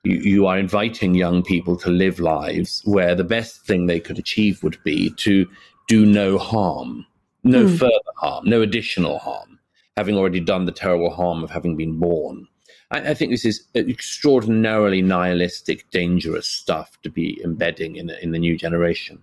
You, 0.03 0.17
you 0.17 0.47
are 0.47 0.57
inviting 0.57 1.15
young 1.15 1.43
people 1.43 1.75
to 1.77 1.89
live 1.89 2.19
lives 2.19 2.81
where 2.85 3.13
the 3.13 3.23
best 3.23 3.65
thing 3.65 3.87
they 3.87 3.99
could 3.99 4.17
achieve 4.17 4.63
would 4.63 4.81
be 4.83 5.09
to 5.17 5.47
do 5.87 6.05
no 6.05 6.37
harm, 6.37 7.05
no 7.43 7.65
mm. 7.65 7.77
further 7.77 8.13
harm, 8.17 8.45
no 8.47 8.61
additional 8.61 9.19
harm, 9.19 9.59
having 9.95 10.15
already 10.15 10.39
done 10.39 10.65
the 10.65 10.71
terrible 10.71 11.09
harm 11.09 11.43
of 11.43 11.49
having 11.49 11.75
been 11.75 11.99
born. 11.99 12.47
I, 12.91 13.11
I, 13.11 13.13
think 13.13 13.31
this 13.31 13.45
is 13.45 13.65
extraordinarily 13.75 15.01
nihilistic, 15.01 15.89
dangerous 15.91 16.47
stuff 16.47 16.97
to 17.03 17.09
be 17.09 17.41
embedding 17.43 17.95
in, 17.95 18.09
in 18.09 18.31
the 18.31 18.39
new 18.39 18.57
generation. 18.57 19.21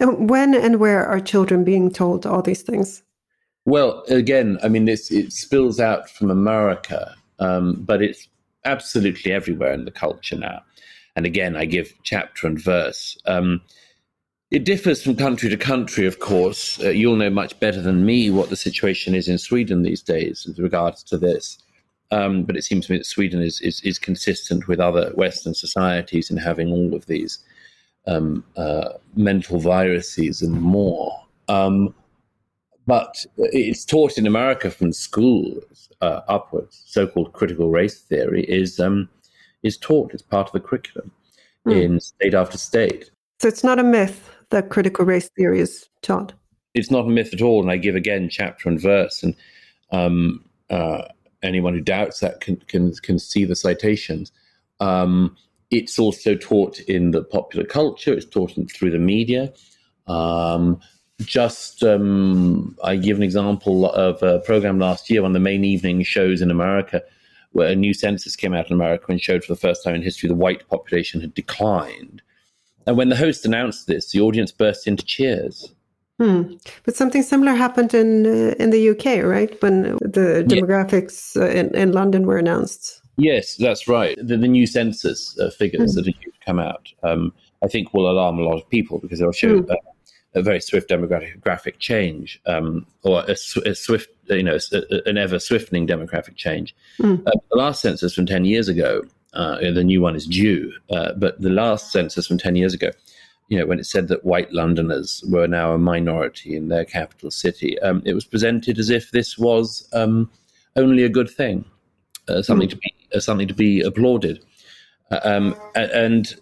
And 0.00 0.30
when 0.30 0.54
and 0.54 0.80
where 0.80 1.04
are 1.04 1.20
children 1.20 1.62
being 1.62 1.90
told 1.90 2.26
all 2.26 2.42
these 2.42 2.62
things? 2.62 3.02
Well, 3.66 4.02
again, 4.08 4.58
I 4.62 4.68
mean, 4.68 4.88
it 4.88 4.98
spills 5.32 5.78
out 5.78 6.08
from 6.08 6.30
America, 6.30 7.14
um, 7.38 7.76
but 7.84 8.02
it's 8.02 8.26
absolutely 8.64 9.32
everywhere 9.32 9.72
in 9.72 9.84
the 9.84 9.90
culture 9.90 10.36
now. 10.36 10.62
And 11.14 11.26
again, 11.26 11.56
I 11.56 11.66
give 11.66 11.92
chapter 12.02 12.46
and 12.46 12.58
verse. 12.58 13.18
Um, 13.26 13.60
it 14.50 14.64
differs 14.64 15.02
from 15.02 15.16
country 15.16 15.48
to 15.50 15.56
country, 15.56 16.06
of 16.06 16.18
course. 16.18 16.82
Uh, 16.82 16.88
you'll 16.88 17.16
know 17.16 17.30
much 17.30 17.58
better 17.60 17.80
than 17.80 18.06
me 18.06 18.30
what 18.30 18.48
the 18.48 18.56
situation 18.56 19.14
is 19.14 19.28
in 19.28 19.38
Sweden 19.38 19.82
these 19.82 20.02
days 20.02 20.44
with 20.46 20.58
regards 20.58 21.02
to 21.04 21.18
this. 21.18 21.58
Um, 22.10 22.42
but 22.42 22.56
it 22.56 22.64
seems 22.64 22.86
to 22.86 22.92
me 22.92 22.98
that 22.98 23.06
Sweden 23.06 23.42
is, 23.42 23.60
is, 23.60 23.80
is 23.82 23.98
consistent 23.98 24.66
with 24.66 24.80
other 24.80 25.12
Western 25.14 25.54
societies 25.54 26.30
in 26.30 26.38
having 26.38 26.72
all 26.72 26.94
of 26.94 27.06
these 27.06 27.38
um, 28.06 28.44
uh, 28.56 28.90
mental 29.14 29.58
viruses 29.58 30.42
and 30.42 30.60
more. 30.60 31.12
Um, 31.48 31.94
but 32.86 33.24
it's 33.36 33.84
taught 33.84 34.18
in 34.18 34.26
America 34.26 34.70
from 34.70 34.92
schools 34.92 35.90
uh, 36.00 36.20
upwards. 36.28 36.82
So-called 36.86 37.32
critical 37.32 37.70
race 37.70 38.00
theory 38.00 38.44
is 38.44 38.80
um, 38.80 39.08
is 39.62 39.76
taught 39.76 40.14
as 40.14 40.22
part 40.22 40.48
of 40.48 40.52
the 40.52 40.60
curriculum 40.60 41.12
mm. 41.66 41.80
in 41.80 42.00
state 42.00 42.34
after 42.34 42.58
state. 42.58 43.10
So 43.38 43.48
it's 43.48 43.64
not 43.64 43.78
a 43.78 43.84
myth 43.84 44.30
that 44.50 44.70
critical 44.70 45.04
race 45.04 45.28
theory 45.36 45.60
is 45.60 45.88
taught. 46.02 46.32
It's 46.74 46.90
not 46.90 47.06
a 47.06 47.10
myth 47.10 47.32
at 47.32 47.42
all, 47.42 47.62
and 47.62 47.70
I 47.70 47.76
give 47.76 47.96
again 47.96 48.28
chapter 48.28 48.68
and 48.68 48.80
verse, 48.80 49.22
and 49.22 49.34
um, 49.92 50.44
uh, 50.68 51.02
anyone 51.42 51.74
who 51.74 51.80
doubts 51.80 52.20
that 52.20 52.40
can 52.40 52.56
can 52.68 52.92
can 52.94 53.18
see 53.18 53.44
the 53.44 53.56
citations. 53.56 54.32
Um, 54.78 55.36
it's 55.70 55.98
also 55.98 56.34
taught 56.34 56.80
in 56.80 57.12
the 57.12 57.22
popular 57.22 57.64
culture. 57.64 58.12
It's 58.12 58.26
taught 58.26 58.52
through 58.72 58.90
the 58.90 58.98
media. 58.98 59.52
Um, 60.06 60.80
just 61.20 61.84
um, 61.84 62.76
I 62.82 62.96
give 62.96 63.16
an 63.16 63.22
example 63.22 63.90
of 63.90 64.22
a 64.22 64.40
program 64.40 64.78
last 64.78 65.10
year 65.10 65.24
on 65.24 65.32
the 65.32 65.40
main 65.40 65.64
evening 65.64 66.02
shows 66.02 66.40
in 66.40 66.50
America, 66.50 67.02
where 67.52 67.68
a 67.68 67.76
new 67.76 67.94
census 67.94 68.36
came 68.36 68.54
out 68.54 68.66
in 68.66 68.72
America 68.72 69.06
and 69.08 69.20
showed 69.20 69.44
for 69.44 69.52
the 69.52 69.60
first 69.60 69.84
time 69.84 69.94
in 69.94 70.02
history 70.02 70.28
the 70.28 70.34
white 70.34 70.66
population 70.68 71.20
had 71.20 71.34
declined. 71.34 72.22
And 72.86 72.96
when 72.96 73.10
the 73.10 73.16
host 73.16 73.44
announced 73.44 73.86
this, 73.86 74.10
the 74.10 74.20
audience 74.20 74.50
burst 74.50 74.86
into 74.86 75.04
cheers. 75.04 75.72
Hmm. 76.18 76.54
But 76.84 76.96
something 76.96 77.22
similar 77.22 77.54
happened 77.54 77.94
in 77.94 78.26
uh, 78.26 78.54
in 78.58 78.70
the 78.70 78.90
UK, 78.90 79.24
right? 79.24 79.60
When 79.62 79.82
the 80.00 80.44
demographics 80.46 81.34
yeah. 81.36 81.42
uh, 81.42 81.46
in, 81.46 81.74
in 81.74 81.92
London 81.92 82.26
were 82.26 82.36
announced. 82.36 82.99
Yes, 83.20 83.56
that's 83.56 83.86
right. 83.86 84.16
The, 84.16 84.36
the 84.36 84.48
new 84.48 84.66
census 84.66 85.38
uh, 85.38 85.50
figures 85.50 85.92
mm. 85.92 85.96
that 85.96 86.06
have 86.06 86.40
come 86.44 86.58
out, 86.58 86.92
um, 87.02 87.32
I 87.62 87.68
think, 87.68 87.92
will 87.92 88.10
alarm 88.10 88.38
a 88.38 88.42
lot 88.42 88.56
of 88.56 88.68
people 88.68 88.98
because 88.98 89.18
they'll 89.18 89.32
show 89.32 89.60
mm. 89.60 89.76
a 90.34 90.42
very 90.42 90.60
swift 90.60 90.88
demographic 90.88 91.78
change, 91.78 92.40
um, 92.46 92.86
or 93.02 93.24
a, 93.28 93.36
a, 93.66 93.74
swift, 93.74 94.08
you 94.28 94.42
know, 94.42 94.58
a, 94.72 95.08
an 95.08 95.18
ever 95.18 95.38
swiftening 95.38 95.86
demographic 95.86 96.36
change. 96.36 96.74
Mm. 96.98 97.26
Uh, 97.26 97.32
the 97.50 97.56
last 97.56 97.82
census 97.82 98.14
from 98.14 98.26
ten 98.26 98.44
years 98.44 98.68
ago, 98.68 99.02
uh, 99.34 99.58
the 99.58 99.84
new 99.84 100.00
one 100.00 100.16
is 100.16 100.26
due, 100.26 100.72
uh, 100.90 101.12
but 101.12 101.40
the 101.40 101.50
last 101.50 101.92
census 101.92 102.26
from 102.26 102.38
ten 102.38 102.56
years 102.56 102.72
ago, 102.72 102.90
you 103.48 103.58
know, 103.58 103.66
when 103.66 103.78
it 103.78 103.86
said 103.86 104.08
that 104.08 104.24
white 104.24 104.52
Londoners 104.52 105.22
were 105.28 105.46
now 105.46 105.72
a 105.72 105.78
minority 105.78 106.56
in 106.56 106.68
their 106.68 106.86
capital 106.86 107.30
city, 107.30 107.78
um, 107.80 108.00
it 108.06 108.14
was 108.14 108.24
presented 108.24 108.78
as 108.78 108.88
if 108.88 109.10
this 109.10 109.36
was 109.36 109.86
um, 109.92 110.30
only 110.76 111.02
a 111.02 111.08
good 111.08 111.28
thing 111.28 111.64
uh, 112.30 112.42
something 112.42 112.68
mm. 112.68 112.72
to 112.72 112.76
be 112.76 112.94
something 113.18 113.48
to 113.48 113.54
be 113.54 113.80
applauded. 113.80 114.44
Uh, 115.10 115.20
um, 115.24 115.56
and 115.74 116.34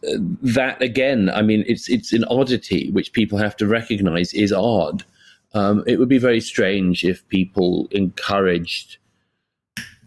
that 0.43 0.81
again, 0.83 1.31
I 1.31 1.43
mean, 1.43 1.65
it's 1.67 1.89
it's 1.89 2.13
an 2.13 2.25
oddity 2.25 2.91
which 2.91 3.13
people 3.13 3.39
have 3.39 3.57
to 3.57 3.67
recognise 3.67 4.35
is 4.35 4.53
odd. 4.53 5.05
Um, 5.55 5.83
it 5.87 5.99
would 5.99 6.09
be 6.09 6.19
very 6.19 6.41
strange 6.41 7.05
if 7.05 7.27
people 7.29 7.89
encouraged, 7.91 8.99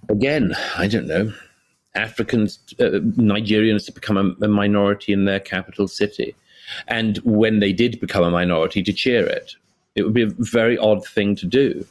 again, 0.07 0.53
I 0.77 0.87
don't 0.87 1.07
know, 1.07 1.33
Africans, 1.95 2.59
uh, 2.79 3.01
Nigerians 3.17 3.85
to 3.87 3.91
become 3.91 4.17
a, 4.17 4.45
a, 4.45 4.47
minority 4.47 5.11
in 5.11 5.25
their 5.25 5.39
capital 5.39 5.87
city, 5.87 6.35
and 6.87 7.17
when 7.19 7.59
they 7.59 7.73
did 7.73 7.99
become 7.99 8.23
a 8.23 8.29
minority, 8.29 8.83
to 8.83 8.93
cheer 8.93 9.25
it. 9.25 9.55
It 9.95 10.03
would 10.03 10.13
be 10.13 10.23
a 10.23 10.29
very 10.37 10.77
odd 10.77 11.05
thing 11.05 11.35
to 11.37 11.45
do. 11.45 11.85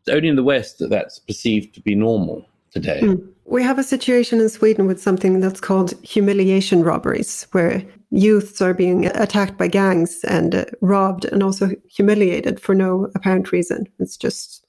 It's 0.00 0.08
only 0.08 0.28
in 0.28 0.36
the 0.36 0.44
West 0.44 0.78
that 0.78 0.90
that's 0.90 1.18
perceived 1.18 1.74
to 1.74 1.80
be 1.80 1.94
normal 1.94 2.46
today. 2.70 3.00
Mm. 3.00 3.28
We 3.50 3.64
have 3.64 3.80
a 3.80 3.82
situation 3.82 4.40
in 4.40 4.48
Sweden 4.48 4.86
with 4.86 5.02
something 5.02 5.40
that's 5.40 5.60
called 5.60 5.94
humiliation 6.04 6.84
robberies, 6.84 7.48
where 7.50 7.82
youths 8.10 8.62
are 8.62 8.72
being 8.72 9.06
attacked 9.06 9.58
by 9.58 9.66
gangs 9.66 10.22
and 10.22 10.54
uh, 10.54 10.64
robbed 10.80 11.24
and 11.24 11.42
also 11.42 11.70
humiliated 11.88 12.60
for 12.60 12.76
no 12.76 13.10
apparent 13.16 13.50
reason. 13.50 13.88
It's 13.98 14.16
just 14.16 14.64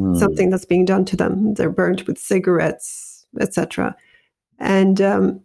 mm. 0.00 0.18
something 0.18 0.48
that's 0.48 0.64
being 0.64 0.86
done 0.86 1.04
to 1.04 1.16
them. 1.16 1.52
They're 1.52 1.68
burnt 1.68 2.06
with 2.06 2.16
cigarettes, 2.16 3.26
etc. 3.42 3.94
And 4.58 5.02
um, 5.02 5.40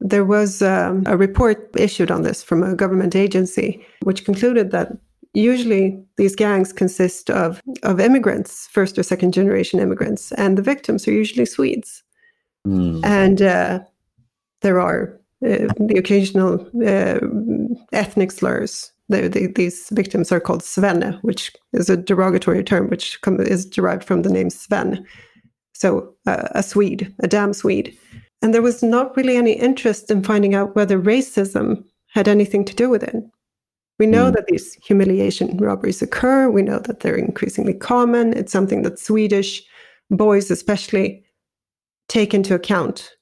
there 0.00 0.24
was 0.24 0.60
um, 0.60 1.04
a 1.06 1.16
report 1.16 1.70
issued 1.76 2.10
on 2.10 2.22
this 2.22 2.42
from 2.42 2.64
a 2.64 2.74
government 2.74 3.14
agency, 3.14 3.86
which 4.02 4.24
concluded 4.24 4.72
that 4.72 4.90
usually 5.34 6.02
these 6.16 6.34
gangs 6.34 6.72
consist 6.72 7.30
of, 7.30 7.62
of 7.84 8.00
immigrants, 8.00 8.66
first 8.72 8.98
or 8.98 9.04
second 9.04 9.34
generation 9.34 9.78
immigrants, 9.78 10.32
and 10.32 10.58
the 10.58 10.62
victims 10.62 11.06
are 11.06 11.12
usually 11.12 11.46
Swedes. 11.46 12.02
Mm. 12.68 13.04
And 13.04 13.42
uh, 13.42 13.80
there 14.60 14.80
are 14.80 15.18
uh, 15.44 15.72
the 15.78 15.96
occasional 15.96 16.66
uh, 16.84 17.18
ethnic 17.92 18.32
slurs. 18.32 18.92
The, 19.08 19.28
the, 19.28 19.46
these 19.46 19.88
victims 19.90 20.30
are 20.32 20.40
called 20.40 20.62
Svenne, 20.62 21.18
which 21.22 21.52
is 21.72 21.88
a 21.88 21.96
derogatory 21.96 22.62
term 22.62 22.90
which 22.90 23.20
com- 23.22 23.40
is 23.40 23.64
derived 23.64 24.04
from 24.04 24.22
the 24.22 24.30
name 24.30 24.50
Sven. 24.50 25.06
So 25.72 26.14
uh, 26.26 26.48
a 26.52 26.62
Swede, 26.62 27.14
a 27.20 27.28
damn 27.28 27.54
Swede. 27.54 27.96
And 28.42 28.52
there 28.52 28.62
was 28.62 28.82
not 28.82 29.16
really 29.16 29.36
any 29.36 29.52
interest 29.52 30.10
in 30.10 30.22
finding 30.22 30.54
out 30.54 30.76
whether 30.76 31.00
racism 31.00 31.84
had 32.12 32.28
anything 32.28 32.64
to 32.66 32.74
do 32.74 32.90
with 32.90 33.02
it. 33.02 33.16
We 33.98 34.06
know 34.06 34.30
mm. 34.30 34.34
that 34.34 34.46
these 34.46 34.74
humiliation 34.74 35.56
robberies 35.56 36.02
occur. 36.02 36.50
We 36.50 36.62
know 36.62 36.78
that 36.80 37.00
they're 37.00 37.16
increasingly 37.16 37.74
common. 37.74 38.32
It's 38.36 38.52
something 38.52 38.82
that 38.82 38.98
Swedish 38.98 39.62
boys, 40.10 40.50
especially, 40.50 41.24
take 42.08 42.34
into 42.34 42.54
account 42.54 43.12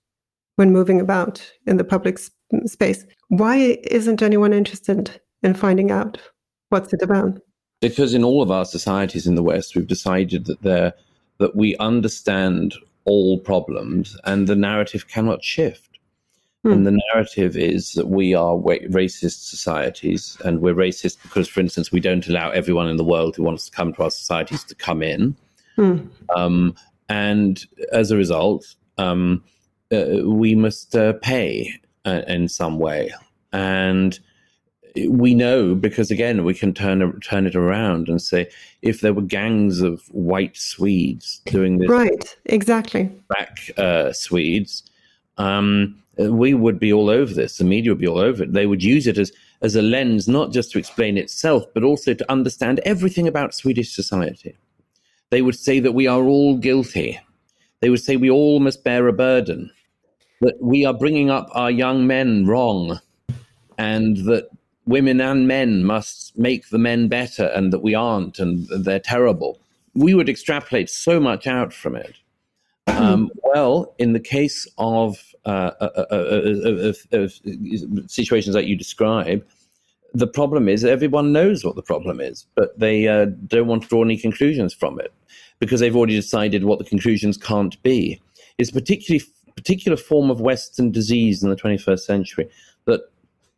when 0.57 0.72
moving 0.72 1.01
about 1.01 1.53
in 1.66 1.77
the 1.77 1.85
public 1.85 2.18
sp- 2.18 2.35
space. 2.66 3.05
Why 3.29 3.79
isn't 3.85 4.22
anyone 4.22 4.53
interested 4.53 5.20
in 5.42 5.55
finding 5.55 5.90
out 5.90 6.18
what's 6.70 6.92
it 6.92 7.03
about? 7.03 7.40
Because 7.81 8.14
in 8.14 8.25
all 8.25 8.42
of 8.42 8.51
our 8.51 8.64
societies 8.64 9.27
in 9.27 9.35
the 9.35 9.42
West, 9.42 9.77
we've 9.77 9.87
decided 9.87 10.46
that 10.46 10.62
there 10.62 10.94
that 11.38 11.55
we 11.55 11.77
understand 11.77 12.75
all 13.05 13.38
problems 13.38 14.16
and 14.25 14.46
the 14.46 14.57
narrative 14.57 15.07
cannot 15.09 15.44
shift. 15.44 15.99
Hmm. 16.62 16.72
And 16.72 16.87
the 16.87 17.01
narrative 17.12 17.57
is 17.57 17.92
that 17.92 18.09
we 18.09 18.35
are 18.35 18.57
racist 18.57 19.49
societies, 19.49 20.37
and 20.44 20.61
we're 20.61 20.75
racist 20.75 21.22
because, 21.22 21.46
for 21.46 21.61
instance, 21.61 21.92
we 21.92 22.01
don't 22.01 22.27
allow 22.27 22.51
everyone 22.51 22.88
in 22.88 22.96
the 22.96 23.05
world 23.05 23.37
who 23.37 23.44
wants 23.44 23.66
to 23.66 23.70
come 23.70 23.92
to 23.92 24.03
our 24.03 24.11
societies 24.11 24.64
to 24.64 24.75
come 24.75 25.03
in. 25.03 25.37
Hmm. 25.77 25.99
Um, 26.35 26.75
and 27.09 27.64
as 27.92 28.11
a 28.11 28.16
result, 28.16 28.75
um, 28.99 29.42
uh, 29.92 30.23
we 30.25 30.55
must 30.55 30.97
uh, 30.97 31.14
pay 31.23 31.73
uh, 32.05 32.23
in 32.27 32.49
some 32.49 32.79
way. 32.79 33.12
And 33.53 34.19
we 35.09 35.35
know 35.35 35.75
because 35.75 36.11
again 36.11 36.45
we 36.45 36.55
can 36.55 36.73
turn 36.73 37.21
turn 37.21 37.47
it 37.47 37.55
around 37.55 38.09
and 38.09 38.21
say 38.21 38.49
if 38.83 39.01
there 39.01 39.12
were 39.12 39.23
gangs 39.23 39.83
of 39.83 40.03
white 40.09 40.57
Swedes 40.57 41.42
doing 41.47 41.79
this, 41.79 41.88
right? 41.88 42.37
Exactly. 42.47 43.11
Black 43.29 43.71
uh, 43.77 44.12
Swedes, 44.12 44.83
um, 45.37 46.03
we 46.16 46.55
would 46.55 46.79
be 46.79 46.92
all 46.92 47.11
over 47.11 47.35
this. 47.35 47.59
The 47.59 47.64
media 47.64 47.92
would 47.92 48.01
be 48.01 48.09
all 48.09 48.19
over 48.19 48.45
it. 48.45 48.53
They 48.53 48.66
would 48.66 48.83
use 48.83 49.07
it 49.07 49.19
as 49.19 49.33
as 49.62 49.77
a 49.77 49.83
lens, 49.83 50.29
not 50.29 50.53
just 50.53 50.71
to 50.73 50.79
explain 50.79 51.16
itself, 51.19 51.64
but 51.75 51.83
also 51.83 52.14
to 52.14 52.33
understand 52.33 52.81
everything 52.85 53.27
about 53.27 53.55
Swedish 53.55 53.95
society. 53.95 54.57
They 55.37 55.42
would 55.42 55.59
say 55.59 55.81
that 55.81 55.92
we 55.92 56.07
are 56.07 56.22
all 56.22 56.57
guilty. 56.57 57.20
They 57.81 57.90
would 57.90 58.03
say 58.03 58.16
we 58.16 58.31
all 58.31 58.59
must 58.59 58.83
bear 58.83 59.07
a 59.07 59.12
burden. 59.12 59.70
That 60.40 60.57
we 60.62 60.87
are 60.87 60.94
bringing 60.94 61.29
up 61.29 61.51
our 61.53 61.70
young 61.70 62.07
men 62.07 62.46
wrong, 62.46 62.99
and 63.77 64.16
that 64.29 64.49
women 64.87 65.20
and 65.20 65.46
men 65.46 65.85
must 65.85 66.38
make 66.38 66.70
the 66.70 66.79
men 66.79 67.09
better 67.09 67.49
and 67.55 67.70
that 67.70 67.81
we 67.81 67.94
aren't 67.94 68.38
and 68.38 68.66
they're 68.68 68.99
terrible. 68.99 69.61
We 69.92 70.14
would 70.14 70.31
extrapolate 70.31 70.88
so 70.88 71.20
much 71.20 71.46
out 71.46 71.70
from 71.70 71.96
it. 71.96 72.16
Um, 72.87 73.31
well, 73.42 73.94
in 73.99 74.14
the 74.14 74.20
case 74.20 74.66
of, 74.79 75.22
uh, 75.44 75.72
uh, 75.83 76.05
uh, 76.11 76.92
of, 77.12 77.40
situations 78.11 78.55
that 78.55 78.64
you 78.64 78.75
describe, 78.75 79.46
the 80.14 80.27
problem 80.27 80.66
is 80.66 80.83
everyone 80.83 81.35
knows 81.35 81.62
what 81.62 81.77
the 81.77 81.83
problem 81.83 82.22
is, 82.22 82.46
but 82.55 82.79
they 82.79 83.05
don't 83.49 83.66
want 83.66 83.83
to 83.83 83.88
draw 83.90 84.03
any 84.03 84.16
conclusions 84.16 84.72
from 84.72 84.99
it 84.99 85.12
because 85.59 85.81
they've 85.81 85.97
already 85.97 86.16
decided 86.16 86.64
what 86.64 86.79
the 86.79 86.85
conclusions 86.85 87.37
can't 87.37 87.81
be. 87.83 88.21
It's 88.59 88.71
a 88.71 88.73
particularly 88.73 89.25
particular 89.57 89.97
form 89.97 90.31
of 90.31 90.40
Western 90.40 90.90
disease 90.90 91.42
in 91.42 91.51
the 91.51 91.57
21st 91.57 92.01
century 92.01 92.49
that 92.85 93.01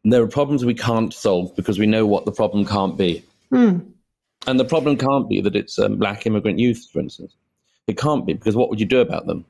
there 0.04 0.22
are 0.22 0.28
problems 0.28 0.64
we 0.64 0.74
can't 0.74 1.12
solve 1.12 1.54
because 1.56 1.78
we 1.78 1.86
know 1.86 2.06
what 2.06 2.24
the 2.24 2.32
problem 2.32 2.64
can't 2.64 2.96
be. 2.96 3.22
Mm. 3.52 3.86
And 4.46 4.60
the 4.60 4.64
problem 4.64 4.96
can't 4.96 5.28
be 5.28 5.40
that 5.40 5.56
it's 5.56 5.78
um, 5.78 5.96
black 5.96 6.24
immigrant 6.24 6.58
youth, 6.58 6.88
for 6.92 7.00
instance. 7.00 7.34
It 7.86 7.98
can't 7.98 8.24
be 8.24 8.34
because 8.34 8.54
what 8.54 8.70
would 8.70 8.80
you 8.80 8.86
do 8.86 9.00
about 9.00 9.26
them? 9.26 9.44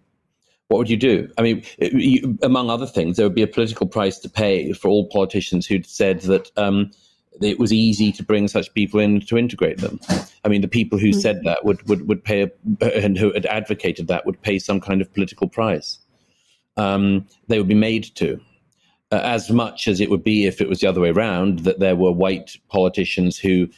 What 0.69 0.79
would 0.79 0.91
you 0.91 0.97
do? 0.97 1.31
I 1.39 1.43
mean, 1.43 1.65
you, 1.79 2.39
among 2.43 2.71
other 2.71 2.87
things, 2.87 3.17
there 3.17 3.27
would 3.27 3.35
be 3.35 3.43
a 3.43 3.49
political 3.49 3.87
price 3.87 4.19
to 4.21 4.29
pay 4.29 4.73
for 4.73 4.89
all 4.89 5.09
politicians 5.09 5.67
who'd 5.67 5.87
said 5.87 6.21
that 6.23 6.51
um, 6.57 6.91
it 7.41 7.59
was 7.59 7.73
easy 7.73 8.13
to 8.13 8.23
bring 8.23 8.49
such 8.49 8.73
people 8.75 9.01
in 9.01 9.21
to 9.23 9.39
integrate 9.39 9.79
them. 9.79 10.01
I 10.45 10.49
mean, 10.49 10.61
the 10.61 10.69
people 10.69 10.99
who 10.99 11.13
said 11.13 11.43
that 11.45 11.65
would, 11.65 11.87
would, 11.89 12.09
would 12.09 12.25
pay, 12.25 12.43
a, 12.43 12.51
and 13.05 13.19
who 13.19 13.33
had 13.33 13.47
advocated 13.47 14.09
that 14.09 14.27
would 14.27 14.41
pay 14.43 14.59
some 14.59 14.81
kind 14.81 15.01
of 15.01 15.13
political 15.13 15.49
price. 15.49 15.99
Um, 16.77 17.27
they 17.49 17.59
would 17.59 17.69
be 17.69 17.75
made 17.75 18.15
to 18.17 18.41
uh, 19.11 19.21
as 19.23 19.51
much 19.51 19.89
as 19.89 20.01
it 20.01 20.11
would 20.11 20.23
be 20.23 20.47
if 20.47 20.61
it 20.61 20.69
was 20.69 20.81
the 20.81 20.87
other 20.87 21.01
way 21.01 21.11
around, 21.11 21.61
that 21.61 21.81
there 21.81 21.97
were 21.97 22.13
white 22.13 22.57
politicians 22.69 23.39
who 23.39 23.69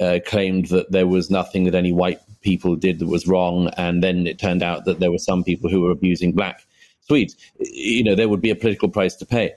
uh, 0.00 0.18
claimed 0.26 0.66
that 0.66 0.90
there 0.90 1.06
was 1.06 1.30
nothing 1.30 1.64
that 1.64 1.74
any 1.74 1.92
white 1.92 2.20
people 2.40 2.74
did 2.74 2.98
that 2.98 3.06
was 3.06 3.26
wrong, 3.26 3.68
and 3.76 4.02
then 4.02 4.26
it 4.26 4.38
turned 4.38 4.62
out 4.62 4.84
that 4.86 4.98
there 4.98 5.10
were 5.10 5.18
some 5.18 5.44
people 5.44 5.70
who 5.70 5.80
were 5.80 5.90
abusing 5.90 6.32
black 6.32 6.66
Swedes. 7.02 7.36
You 7.58 8.04
know, 8.04 8.14
there 8.14 8.28
would 8.28 8.40
be 8.40 8.50
a 8.50 8.56
political 8.56 8.88
price 8.88 9.14
to 9.16 9.26
pay. 9.26 9.52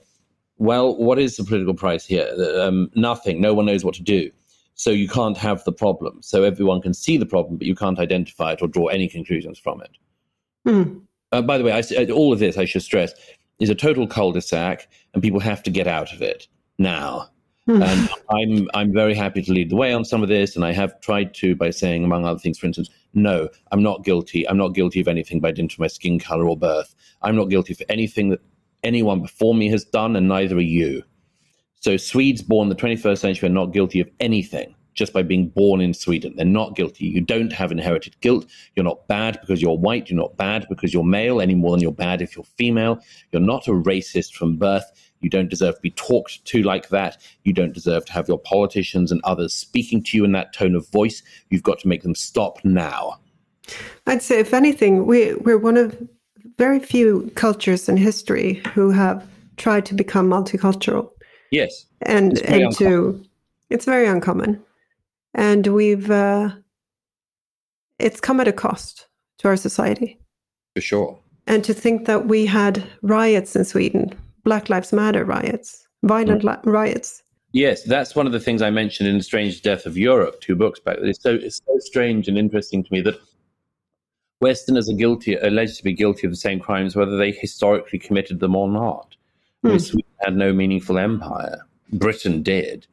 Well, 0.58 0.96
what 0.96 1.20
is 1.20 1.38
the 1.38 1.44
political 1.44 1.74
price 1.74 2.06
here? 2.06 2.30
Um, 2.60 2.90
nothing. 2.96 3.42
No 3.42 3.54
one 3.54 3.66
knows 3.66 3.84
what 3.84 3.96
to 3.96 4.04
do. 4.04 4.32
So 4.76 4.90
you 4.90 5.08
can't 5.08 5.38
have 5.38 5.64
the 5.64 5.72
problem. 5.72 6.20
So 6.22 6.44
everyone 6.44 6.82
can 6.82 6.94
see 6.94 7.18
the 7.18 7.26
problem, 7.26 7.58
but 7.58 7.68
you 7.68 7.76
can't 7.76 8.00
identify 8.00 8.54
it 8.54 8.62
or 8.62 8.68
draw 8.68 8.88
any 8.88 9.08
conclusions 9.08 9.60
from 9.60 9.82
it. 9.82 9.92
Mm. 10.68 11.02
Uh, 11.32 11.42
by 11.42 11.58
the 11.58 11.64
way, 11.64 11.72
I, 11.72 12.06
all 12.12 12.32
of 12.32 12.40
this 12.40 12.58
I 12.58 12.66
should 12.66 12.82
stress 12.82 13.14
is 13.60 13.70
a 13.70 13.76
total 13.76 14.08
cul-de-sac, 14.08 14.88
and 15.14 15.24
people 15.24 15.40
have 15.40 15.64
to 15.64 15.72
get 15.72 15.88
out 15.88 16.14
of 16.14 16.22
it 16.22 16.48
now. 16.78 17.30
Hmm. 17.66 17.82
and 17.82 18.10
I'm 18.30 18.70
I'm 18.74 18.94
very 18.94 19.14
happy 19.14 19.42
to 19.42 19.52
lead 19.54 19.70
the 19.70 19.78
way 19.78 19.94
on 19.94 20.04
some 20.04 20.22
of 20.22 20.28
this, 20.28 20.58
and 20.58 20.66
I 20.66 20.74
have 20.74 21.00
tried 21.00 21.34
to 21.36 21.56
by 21.56 21.70
saying, 21.70 22.04
among 22.04 22.26
other 22.26 22.40
things, 22.40 22.60
for 22.60 22.66
instance, 22.66 22.90
no, 23.14 23.48
I'm 23.72 23.82
not 23.82 24.04
guilty. 24.04 24.48
I'm 24.50 24.58
not 24.58 24.74
guilty 24.74 25.00
of 25.00 25.08
anything 25.08 25.40
by 25.40 25.52
dint 25.52 25.72
of 25.72 25.80
my 25.80 25.88
skin 25.88 26.20
color 26.20 26.46
or 26.46 26.58
birth. 26.58 26.94
I'm 27.22 27.38
not 27.38 27.46
guilty 27.46 27.74
for 27.74 27.86
anything 27.88 28.30
that 28.30 28.42
anyone 28.84 29.22
before 29.22 29.56
me 29.56 29.70
has 29.70 29.84
done, 29.86 30.16
and 30.16 30.28
neither 30.28 30.58
are 30.58 30.62
you. 30.62 31.04
So 31.80 31.98
Swedes 31.98 32.42
born 32.42 32.70
the 32.70 32.76
21st 32.76 33.18
century 33.18 33.50
are 33.50 33.52
not 33.52 33.74
guilty 33.74 34.00
of 34.00 34.10
anything 34.20 34.76
just 34.94 35.14
by 35.14 35.24
being 35.24 35.50
born 35.50 35.82
in 35.82 35.94
Sweden. 35.94 36.34
They're 36.36 36.46
not 36.46 36.76
guilty. 36.76 37.06
You 37.06 37.22
don't 37.22 37.52
have 37.52 37.72
inherited 37.72 38.20
guilt. 38.22 38.46
You're 38.76 38.86
not 38.86 39.08
bad 39.08 39.40
because 39.42 39.62
you're 39.62 39.78
white. 39.78 40.10
You're 40.10 40.20
not 40.20 40.38
bad 40.38 40.68
because 40.70 40.94
you're 40.94 41.04
male 41.04 41.42
any 41.42 41.56
more 41.56 41.72
than 41.72 41.82
you're 41.82 41.92
bad 41.92 42.22
if 42.22 42.36
you're 42.36 42.44
female. 42.44 43.00
You're 43.32 43.42
not 43.42 43.68
a 43.68 43.72
racist 43.72 44.34
from 44.34 44.58
birth. 44.58 44.86
You 45.20 45.30
don't 45.30 45.50
deserve 45.50 45.76
to 45.76 45.82
be 45.82 45.92
talked 45.92 46.44
to 46.46 46.64
like 46.64 46.90
that. 46.90 47.18
You 47.44 47.54
don't 47.54 47.74
deserve 47.74 48.06
to 48.06 48.14
have 48.14 48.28
your 48.28 48.40
politicians 48.40 49.12
and 49.12 49.22
others 49.24 49.54
speaking 49.54 50.04
to 50.04 50.18
you 50.18 50.26
in 50.26 50.34
that 50.34 50.54
tone 50.54 50.76
of 50.76 50.90
voice. 50.92 51.24
You've 51.50 51.64
got 51.64 51.80
to 51.80 51.88
make 51.88 52.04
them 52.04 52.16
stop 52.16 52.64
now. 52.64 53.20
I'd 54.06 54.22
say, 54.22 54.40
if 54.40 54.54
anything, 54.54 55.06
we, 55.06 55.34
we're 55.36 55.58
one 55.58 55.78
of 55.78 55.98
very 56.58 56.80
few 56.80 57.32
cultures 57.36 57.90
in 57.90 57.98
history 57.98 58.62
who 58.74 58.92
have 58.92 59.26
tried 59.58 59.86
to 59.86 59.94
become 59.94 60.30
multicultural. 60.30 61.10
Yes. 61.52 61.86
And, 62.02 62.40
and 62.40 62.76
to, 62.78 63.24
it's 63.70 63.86
very 63.86 64.08
uncommon 64.08 64.62
and 65.34 65.68
we've 65.68 66.12
uh, 66.12 66.50
it's 68.00 68.20
come 68.20 68.40
at 68.40 68.48
a 68.48 68.54
cost 68.54 69.08
to 69.40 69.48
our 69.48 69.58
society 69.58 70.20
for 70.76 70.82
sure 70.82 71.20
and 71.48 71.64
to 71.64 71.74
think 71.74 72.06
that 72.06 72.28
we 72.28 72.46
had 72.46 72.84
riots 73.02 73.56
in 73.56 73.66
sweden 73.66 74.14
black 74.44 74.70
lives 74.70 74.94
matter 74.94 75.26
riots 75.26 75.88
violent 76.04 76.44
mm. 76.44 76.66
riots 76.66 77.24
yes 77.52 77.84
that's 77.84 78.16
one 78.16 78.26
of 78.26 78.32
the 78.32 78.40
things 78.40 78.62
i 78.62 78.70
mentioned 78.70 79.08
in 79.08 79.18
the 79.18 79.24
strange 79.24 79.62
death 79.62 79.86
of 79.86 79.98
europe 79.98 80.40
two 80.42 80.56
books 80.56 80.80
back 80.80 80.98
it's 81.02 81.22
so 81.22 81.36
it's 81.36 81.62
so 81.66 81.78
strange 81.80 82.28
and 82.28 82.38
interesting 82.38 82.84
to 82.84 82.92
me 82.92 83.02
that 83.02 83.20
westerners 84.44 84.90
are 84.90 84.94
guilty 85.04 85.36
alleged 85.36 85.78
to 85.78 85.84
be 85.84 85.94
guilty 85.94 86.28
of 86.28 86.32
the 86.32 86.44
same 86.48 86.60
crimes 86.60 86.96
whether 86.96 87.18
they 87.18 87.32
historically 87.32 87.98
committed 87.98 88.40
them 88.40 88.56
or 88.56 88.70
not 88.70 89.16
mm. 89.64 89.82
sweden 89.82 90.10
had 90.20 90.36
no 90.36 90.54
meaningful 90.54 90.98
empire 90.98 91.66
britain 91.92 92.44
did 92.44 92.88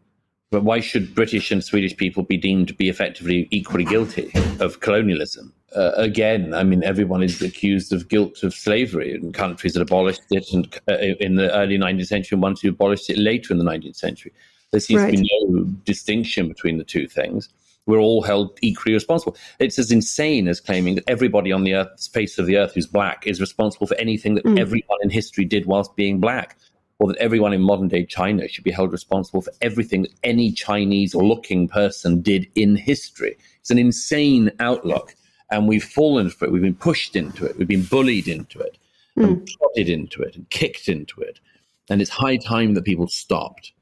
but 0.50 0.64
why 0.64 0.80
should 0.80 1.14
British 1.14 1.52
and 1.52 1.62
Swedish 1.62 1.96
people 1.96 2.24
be 2.24 2.36
deemed 2.36 2.68
to 2.68 2.74
be 2.74 2.88
effectively 2.88 3.46
equally 3.52 3.84
guilty 3.84 4.32
of 4.58 4.80
colonialism? 4.80 5.52
Uh, 5.76 5.92
again, 5.94 6.52
I 6.52 6.64
mean, 6.64 6.82
everyone 6.82 7.22
is 7.22 7.40
accused 7.40 7.92
of 7.92 8.08
guilt 8.08 8.42
of 8.42 8.52
slavery 8.52 9.14
in 9.14 9.32
countries 9.32 9.74
that 9.74 9.82
abolished 9.82 10.22
it 10.32 10.52
and, 10.52 10.80
uh, 10.88 10.96
in 11.20 11.36
the 11.36 11.54
early 11.54 11.78
19th 11.78 12.06
century 12.06 12.34
and 12.34 12.42
ones 12.42 12.60
who 12.60 12.70
abolished 12.70 13.08
it 13.08 13.18
later 13.18 13.52
in 13.52 13.58
the 13.58 13.64
19th 13.64 13.94
century. 13.94 14.32
There 14.72 14.80
seems 14.80 15.02
right. 15.02 15.14
to 15.14 15.22
be 15.22 15.30
no 15.44 15.64
distinction 15.84 16.48
between 16.48 16.78
the 16.78 16.84
two 16.84 17.06
things. 17.06 17.48
We're 17.86 17.98
all 17.98 18.22
held 18.22 18.58
equally 18.62 18.94
responsible. 18.94 19.36
It's 19.58 19.78
as 19.78 19.90
insane 19.90 20.48
as 20.48 20.60
claiming 20.60 20.94
that 20.96 21.04
everybody 21.08 21.50
on 21.50 21.64
the 21.64 21.74
earth, 21.74 22.08
face 22.12 22.38
of 22.38 22.46
the 22.46 22.56
earth 22.56 22.74
who's 22.74 22.86
black 22.86 23.26
is 23.26 23.40
responsible 23.40 23.86
for 23.86 23.96
anything 23.96 24.34
that 24.34 24.44
mm. 24.44 24.58
everyone 24.58 24.98
in 25.02 25.10
history 25.10 25.44
did 25.44 25.66
whilst 25.66 25.96
being 25.96 26.20
black 26.20 26.56
or 27.00 27.08
that 27.08 27.16
everyone 27.16 27.52
in 27.52 27.62
modern 27.62 27.88
day 27.88 28.04
China 28.04 28.46
should 28.46 28.62
be 28.62 28.70
held 28.70 28.92
responsible 28.92 29.40
for 29.40 29.52
everything 29.62 30.02
that 30.02 30.12
any 30.22 30.52
Chinese 30.52 31.14
looking 31.14 31.66
person 31.66 32.20
did 32.20 32.46
in 32.54 32.76
history. 32.76 33.36
It's 33.60 33.70
an 33.70 33.78
insane 33.78 34.52
outlook. 34.60 35.14
And 35.50 35.66
we've 35.66 35.82
fallen 35.82 36.30
for 36.30 36.44
it. 36.44 36.52
We've 36.52 36.62
been 36.62 36.76
pushed 36.76 37.16
into 37.16 37.44
it. 37.44 37.58
We've 37.58 37.66
been 37.66 37.82
bullied 37.82 38.28
into 38.28 38.60
it, 38.60 38.78
mm. 39.18 39.24
and 39.24 39.50
prodded 39.58 39.88
into 39.88 40.22
it, 40.22 40.36
and 40.36 40.48
kicked 40.50 40.88
into 40.88 41.20
it. 41.22 41.40
And 41.88 42.00
it's 42.00 42.10
high 42.10 42.36
time 42.36 42.74
that 42.74 42.84
people 42.84 43.08
stopped. 43.08 43.72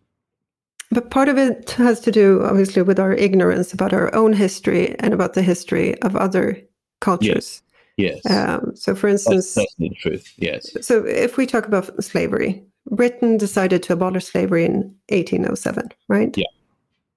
But 0.90 1.10
part 1.10 1.28
of 1.28 1.36
it 1.36 1.70
has 1.72 2.00
to 2.00 2.10
do, 2.10 2.42
obviously, 2.42 2.82
with 2.82 2.98
our 2.98 3.12
ignorance 3.12 3.72
about 3.72 3.92
our 3.92 4.14
own 4.14 4.32
history 4.32 4.98
and 5.00 5.12
about 5.12 5.34
the 5.34 5.42
history 5.42 6.00
of 6.02 6.16
other 6.16 6.60
cultures. 7.00 7.62
Yes. 7.96 8.20
yes. 8.24 8.32
Um, 8.32 8.72
so, 8.74 8.94
for 8.94 9.08
instance, 9.08 9.54
that's 9.54 9.74
the 9.78 9.90
truth. 9.90 10.32
Yes. 10.38 10.74
So, 10.80 11.04
if 11.04 11.36
we 11.36 11.46
talk 11.46 11.66
about 11.66 12.02
slavery, 12.02 12.64
Britain 12.90 13.36
decided 13.36 13.82
to 13.84 13.92
abolish 13.92 14.26
slavery 14.26 14.64
in 14.64 14.94
1807, 15.10 15.90
right? 16.08 16.34
Yeah. 16.36 16.46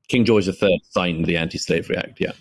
King 0.10 0.25
George 0.25 0.47
III 0.47 0.81
signed 0.89 1.25
the 1.25 1.38
Anti 1.38 1.57
Slavery 1.57 1.95
Act, 1.95 2.19
yeah. 2.19 2.34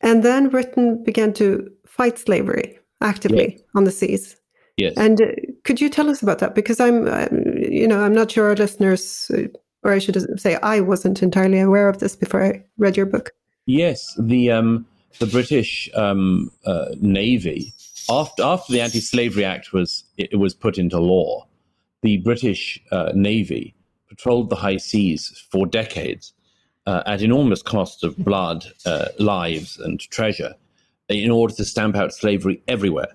And 0.00 0.24
then 0.24 0.48
Britain 0.48 1.02
began 1.04 1.32
to 1.34 1.70
fight 1.86 2.18
slavery 2.18 2.78
actively 3.00 3.54
yeah. 3.56 3.62
on 3.76 3.84
the 3.84 3.92
seas. 3.92 4.36
Yes. 4.76 4.94
And 4.96 5.20
uh, 5.20 5.26
could 5.64 5.80
you 5.80 5.88
tell 5.88 6.08
us 6.08 6.22
about 6.22 6.38
that? 6.38 6.54
Because 6.54 6.80
I'm, 6.80 7.06
I'm, 7.08 7.56
you 7.56 7.86
know, 7.86 8.00
I'm 8.00 8.14
not 8.14 8.30
sure 8.30 8.48
our 8.48 8.56
listeners, 8.56 9.30
uh, 9.34 9.48
or 9.82 9.92
I 9.92 9.98
should 9.98 10.40
say, 10.40 10.56
I 10.56 10.80
wasn't 10.80 11.22
entirely 11.22 11.60
aware 11.60 11.88
of 11.88 11.98
this 11.98 12.16
before 12.16 12.44
I 12.44 12.64
read 12.78 12.96
your 12.96 13.06
book. 13.06 13.32
Yes, 13.66 14.14
the 14.18 14.50
um, 14.50 14.86
the 15.18 15.26
British 15.26 15.90
um, 15.94 16.50
uh, 16.64 16.86
Navy 17.00 17.72
after 18.08 18.42
after 18.42 18.72
the 18.72 18.80
Anti-Slavery 18.80 19.44
Act 19.44 19.72
was 19.72 20.04
it, 20.16 20.38
was 20.38 20.54
put 20.54 20.78
into 20.78 20.98
law, 20.98 21.46
the 22.02 22.18
British 22.18 22.80
uh, 22.90 23.12
Navy 23.14 23.74
patrolled 24.08 24.50
the 24.50 24.56
high 24.56 24.78
seas 24.78 25.44
for 25.50 25.66
decades 25.66 26.32
uh, 26.86 27.02
at 27.06 27.20
enormous 27.20 27.62
cost 27.62 28.04
of 28.04 28.16
blood, 28.16 28.64
uh, 28.86 29.08
lives, 29.18 29.78
and 29.78 30.00
treasure 30.00 30.54
in 31.08 31.30
order 31.30 31.54
to 31.54 31.64
stamp 31.64 31.96
out 31.96 32.12
slavery 32.12 32.62
everywhere. 32.68 33.08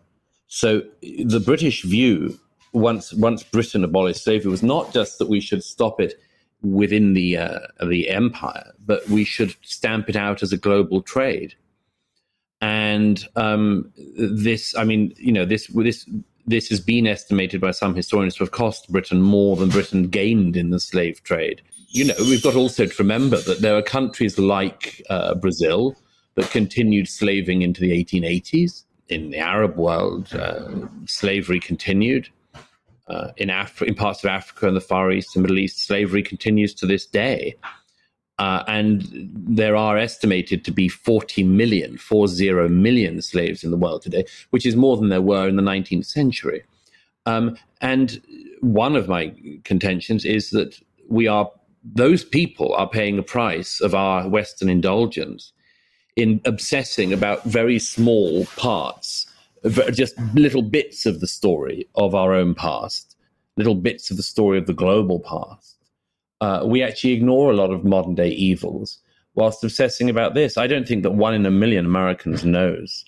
So 0.48 0.84
the 1.02 1.42
British 1.44 1.84
view, 1.84 2.40
once 2.74 3.14
once 3.14 3.42
Britain 3.44 3.84
abolished 3.84 4.24
slavery, 4.24 4.52
was 4.52 4.64
not 4.64 4.94
just 4.94 5.18
that 5.18 5.30
we 5.30 5.40
should 5.40 5.64
stop 5.64 6.00
it 6.00 6.20
within 6.64 7.14
the 7.14 7.38
uh, 7.38 7.60
the 7.86 8.10
empire, 8.10 8.72
but 8.86 9.08
we 9.10 9.24
should 9.24 9.56
stamp 9.62 10.10
it 10.10 10.16
out 10.16 10.42
as 10.42 10.52
a 10.52 10.58
global 10.58 11.02
trade. 11.02 11.56
And 12.62 13.28
um, 13.36 13.92
this, 14.18 14.76
I 14.78 14.86
mean, 14.86 15.14
you 15.18 15.34
know, 15.34 15.46
this 15.46 15.68
this 15.68 16.10
this 16.46 16.70
has 16.70 16.80
been 16.80 17.08
estimated 17.08 17.62
by 17.62 17.72
some 17.72 17.96
historians 17.96 18.36
to 18.36 18.44
have 18.44 18.52
cost 18.52 18.92
Britain 18.92 19.22
more 19.22 19.56
than 19.56 19.70
Britain 19.70 20.08
gained 20.08 20.58
in 20.58 20.70
the 20.70 20.80
slave 20.80 21.22
trade. 21.24 21.62
You 21.90 22.06
know, 22.06 22.16
we've 22.20 22.44
got 22.44 22.56
also 22.56 22.86
to 22.86 22.96
remember 22.98 23.38
that 23.38 23.62
there 23.62 23.76
are 23.76 23.82
countries 23.82 24.40
like 24.40 25.02
uh, 25.10 25.36
Brazil 25.36 25.96
that 26.36 26.50
continued 26.50 27.08
slaving 27.08 27.62
into 27.62 27.82
the 27.82 27.92
1880s. 28.04 28.84
In 29.10 29.30
the 29.30 29.38
Arab 29.38 29.76
world, 29.76 30.34
uh, 30.34 30.70
slavery 31.06 31.60
continued. 31.60 32.30
Uh, 33.14 33.32
in, 33.38 33.50
Af- 33.50 33.82
in 33.82 33.96
parts 33.96 34.24
of 34.24 34.30
Africa 34.30 34.68
and 34.68 34.76
the 34.76 34.82
Far 34.82 35.12
East 35.12 35.36
and 35.36 35.44
Middle 35.44 35.60
East, 35.60 35.86
slavery 35.86 36.24
continues 36.24 36.74
to 36.76 36.86
this 36.86 37.06
day. 37.06 37.56
Uh, 38.40 38.64
and 38.68 39.08
there 39.12 39.76
are 39.76 39.98
estimated 39.98 40.66
to 40.66 40.72
be 40.72 40.88
40 40.88 41.44
million, 41.44 41.98
40 41.98 42.52
million 42.70 43.22
slaves 43.22 43.64
in 43.64 43.70
the 43.70 43.78
world 43.78 44.02
today, 44.02 44.26
which 44.50 44.66
is 44.66 44.76
more 44.76 44.98
than 44.98 45.10
there 45.10 45.22
were 45.22 45.48
in 45.48 45.56
the 45.56 45.62
19th 45.62 46.06
century. 46.06 46.64
Um, 47.26 47.56
and 47.82 48.22
one 48.62 48.96
of 48.96 49.08
my 49.08 49.34
contentions 49.64 50.26
is 50.26 50.50
that 50.50 50.80
we 51.08 51.28
are, 51.28 51.52
those 51.84 52.24
people 52.24 52.74
are 52.74 52.90
paying 52.90 53.20
a 53.20 53.24
price 53.24 53.80
of 53.80 53.94
our 53.94 54.28
Western 54.28 54.70
indulgence 54.70 55.54
in 56.16 56.42
obsessing 56.46 57.14
about 57.14 57.44
very 57.44 57.78
small 57.78 58.46
parts 58.58 59.28
just 59.92 60.18
little 60.34 60.62
bits 60.62 61.06
of 61.06 61.20
the 61.20 61.28
story 61.28 61.88
of 61.96 62.16
our 62.16 62.34
own 62.34 62.54
past, 62.56 63.16
little 63.58 63.76
bits 63.76 64.12
of 64.12 64.18
the 64.18 64.24
story 64.24 64.58
of 64.58 64.66
the 64.66 64.74
global 64.74 65.20
past. 65.20 65.78
Uh, 66.42 66.64
we 66.66 66.84
actually 66.84 67.14
ignore 67.14 67.52
a 67.52 67.56
lot 67.56 67.72
of 67.72 67.86
modern 67.86 68.16
day 68.16 68.30
evils 68.30 69.00
whilst 69.36 69.64
obsessing 69.64 70.10
about 70.10 70.34
this. 70.34 70.58
I 70.58 70.68
don't 70.68 70.88
think 70.88 71.04
that 71.04 71.12
one 71.12 71.34
in 71.34 71.46
a 71.46 71.52
million 71.52 71.86
Americans 71.86 72.44
knows 72.44 73.06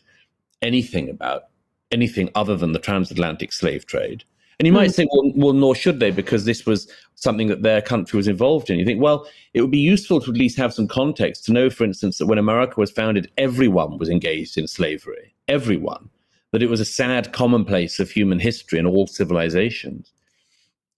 anything 0.61 1.09
about 1.09 1.43
anything 1.91 2.29
other 2.35 2.55
than 2.55 2.71
the 2.71 2.79
transatlantic 2.79 3.51
slave 3.51 3.85
trade. 3.85 4.23
And 4.57 4.65
you 4.65 4.71
might 4.71 4.93
say, 4.93 5.05
well, 5.11 5.31
well, 5.35 5.53
nor 5.53 5.75
should 5.75 5.99
they, 5.99 6.11
because 6.11 6.45
this 6.45 6.65
was 6.65 6.87
something 7.15 7.47
that 7.47 7.61
their 7.61 7.81
country 7.81 8.15
was 8.15 8.27
involved 8.27 8.69
in. 8.69 8.79
You 8.79 8.85
think, 8.85 9.01
well, 9.01 9.27
it 9.53 9.59
would 9.59 9.71
be 9.71 9.79
useful 9.79 10.21
to 10.21 10.31
at 10.31 10.37
least 10.37 10.57
have 10.57 10.73
some 10.73 10.87
context 10.87 11.43
to 11.45 11.51
know, 11.51 11.69
for 11.69 11.83
instance, 11.83 12.17
that 12.17 12.27
when 12.27 12.37
America 12.37 12.79
was 12.79 12.89
founded, 12.89 13.29
everyone 13.37 13.97
was 13.97 14.09
engaged 14.09 14.57
in 14.57 14.67
slavery. 14.67 15.35
Everyone 15.49 16.09
that 16.55 16.63
it 16.63 16.69
was 16.69 16.79
a 16.79 16.85
sad 16.85 17.33
commonplace 17.33 17.99
of 17.99 18.09
human 18.09 18.39
history 18.39 18.79
and 18.79 18.87
all 18.87 19.07
civilizations. 19.07 20.13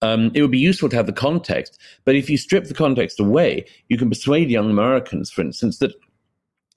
Um, 0.04 0.30
it 0.36 0.44
would 0.44 0.52
be 0.52 0.60
useful 0.60 0.88
to 0.88 0.96
have 0.96 1.08
the 1.08 1.12
context, 1.12 1.82
but 2.06 2.14
if 2.14 2.30
you 2.30 2.38
strip 2.38 2.66
the 2.66 2.76
context 2.76 3.20
away, 3.20 3.66
you 3.90 3.98
can 3.98 4.08
persuade 4.08 4.52
young 4.52 4.70
Americans, 4.70 5.32
for 5.32 5.42
instance, 5.42 5.80
that 5.80 5.96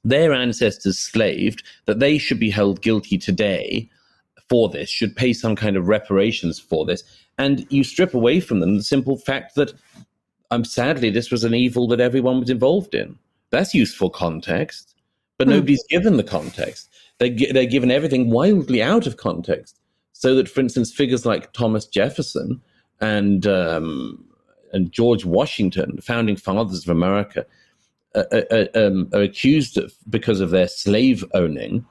their 0.03 0.33
ancestors 0.33 0.99
slaved, 0.99 1.63
that 1.85 1.99
they 1.99 2.17
should 2.17 2.41
be 2.41 2.49
held 2.49 2.81
guilty 2.81 3.19
today 3.19 3.87
for 4.49 4.71
this, 4.71 4.89
should 4.89 5.15
pay 5.15 5.35
some 5.35 5.55
kind 5.55 5.77
of 5.77 5.87
reparations 5.87 6.59
for 6.59 6.87
this. 6.87 7.05
And 7.37 7.67
you 7.69 7.85
strip 7.85 8.15
away 8.15 8.41
from 8.41 8.61
them 8.61 8.79
the 8.79 8.83
simple 8.83 9.19
fact 9.19 9.57
that, 9.57 9.75
um, 10.51 10.65
sadly, 10.65 11.11
this 11.11 11.31
was 11.31 11.45
an 11.45 11.53
evil 11.53 11.87
that 11.89 12.01
everyone 12.01 12.41
was 12.41 12.49
involved 12.49 12.95
in. 12.95 13.19
That's 13.51 13.75
useful 13.75 14.09
context, 14.09 14.95
but 15.37 15.49
mm. 15.49 15.51
nobody's 15.51 15.85
given 15.91 16.17
the 16.17 16.25
context. 16.25 16.90
They, 17.21 17.31
they're 17.31 17.67
given 17.67 17.91
everything 17.91 18.31
wildly 18.31 18.83
out 18.83 19.07
of 19.07 19.19
context. 19.19 19.79
So 20.13 20.35
that, 20.35 20.49
for 20.49 20.61
instance, 20.61 20.93
figures 20.93 21.25
like 21.25 21.53
Thomas 21.53 21.87
Jefferson 21.87 22.61
and 23.01 23.47
um, 23.47 24.25
and 24.73 24.91
George 24.91 25.25
Washington, 25.25 25.97
the 25.97 26.03
founding 26.03 26.37
fathers 26.37 26.85
of 26.85 26.91
America, 26.91 27.47
uh, 28.15 28.25
uh, 28.33 28.43
uh, 28.51 28.67
um, 28.75 29.09
are 29.13 29.23
accused 29.23 29.77
of 29.79 29.93
because 30.09 30.41
of 30.41 30.51
their 30.51 30.69
slave 30.69 31.25
owning. 31.35 31.85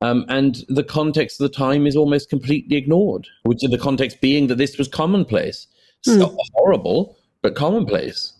Um, 0.00 0.24
and 0.28 0.64
the 0.68 0.84
context 0.84 1.40
of 1.40 1.50
the 1.50 1.56
time 1.56 1.86
is 1.86 1.96
almost 1.96 2.30
completely 2.30 2.76
ignored, 2.76 3.26
which 3.42 3.64
is 3.64 3.70
the 3.70 3.78
context 3.78 4.20
being 4.20 4.46
that 4.46 4.58
this 4.58 4.78
was 4.78 4.88
commonplace. 4.88 5.66
Mm. 6.06 6.18
So 6.18 6.36
horrible, 6.54 7.16
but 7.42 7.54
commonplace. 7.54 8.32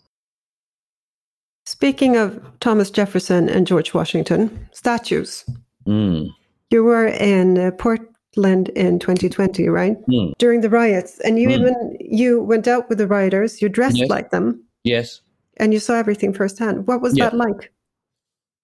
Speaking 1.67 2.17
of 2.17 2.41
Thomas 2.61 2.91
Jefferson 2.91 3.49
and 3.49 3.67
George 3.67 3.93
Washington, 3.93 4.69
statues. 4.73 5.45
Mm. 5.89 6.31
You 6.71 6.85
were 6.85 7.07
in 7.07 7.59
uh, 7.59 7.71
Portland 7.73 8.69
in 8.71 8.99
2020, 8.99 9.69
right? 9.69 9.97
Mm. 10.07 10.35
During 10.39 10.61
the 10.61 10.71
riots, 10.71 11.19
and 11.21 11.39
you 11.39 11.49
mm. 11.49 11.53
even 11.53 11.97
you 11.99 12.43
went 12.43 12.69
out 12.69 12.89
with 12.89 12.99
the 12.99 13.07
rioters. 13.07 13.63
You 13.63 13.69
dressed 13.69 13.97
yes. 13.97 14.11
like 14.11 14.31
them. 14.31 14.63
Yes. 14.85 15.23
And 15.57 15.73
you 15.73 15.81
saw 15.81 15.95
everything 15.95 16.33
firsthand. 16.33 16.87
What 16.87 17.01
was 17.01 17.15
that 17.15 17.35
like? 17.35 17.73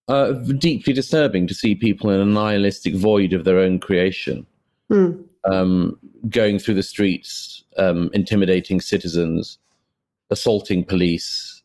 Uh, 0.06 0.32
deeply 0.58 0.92
disturbing 0.92 1.46
to 1.46 1.54
see 1.54 1.74
people 1.74 2.10
in 2.10 2.20
a 2.20 2.26
nihilistic 2.26 2.94
void 2.94 3.32
of 3.32 3.44
their 3.44 3.58
own 3.58 3.80
creation, 3.80 4.46
hmm. 4.90 5.12
um, 5.50 5.98
going 6.28 6.58
through 6.58 6.74
the 6.74 6.82
streets, 6.82 7.64
um, 7.78 8.10
intimidating 8.12 8.82
citizens, 8.82 9.58
assaulting 10.30 10.84
police, 10.84 11.62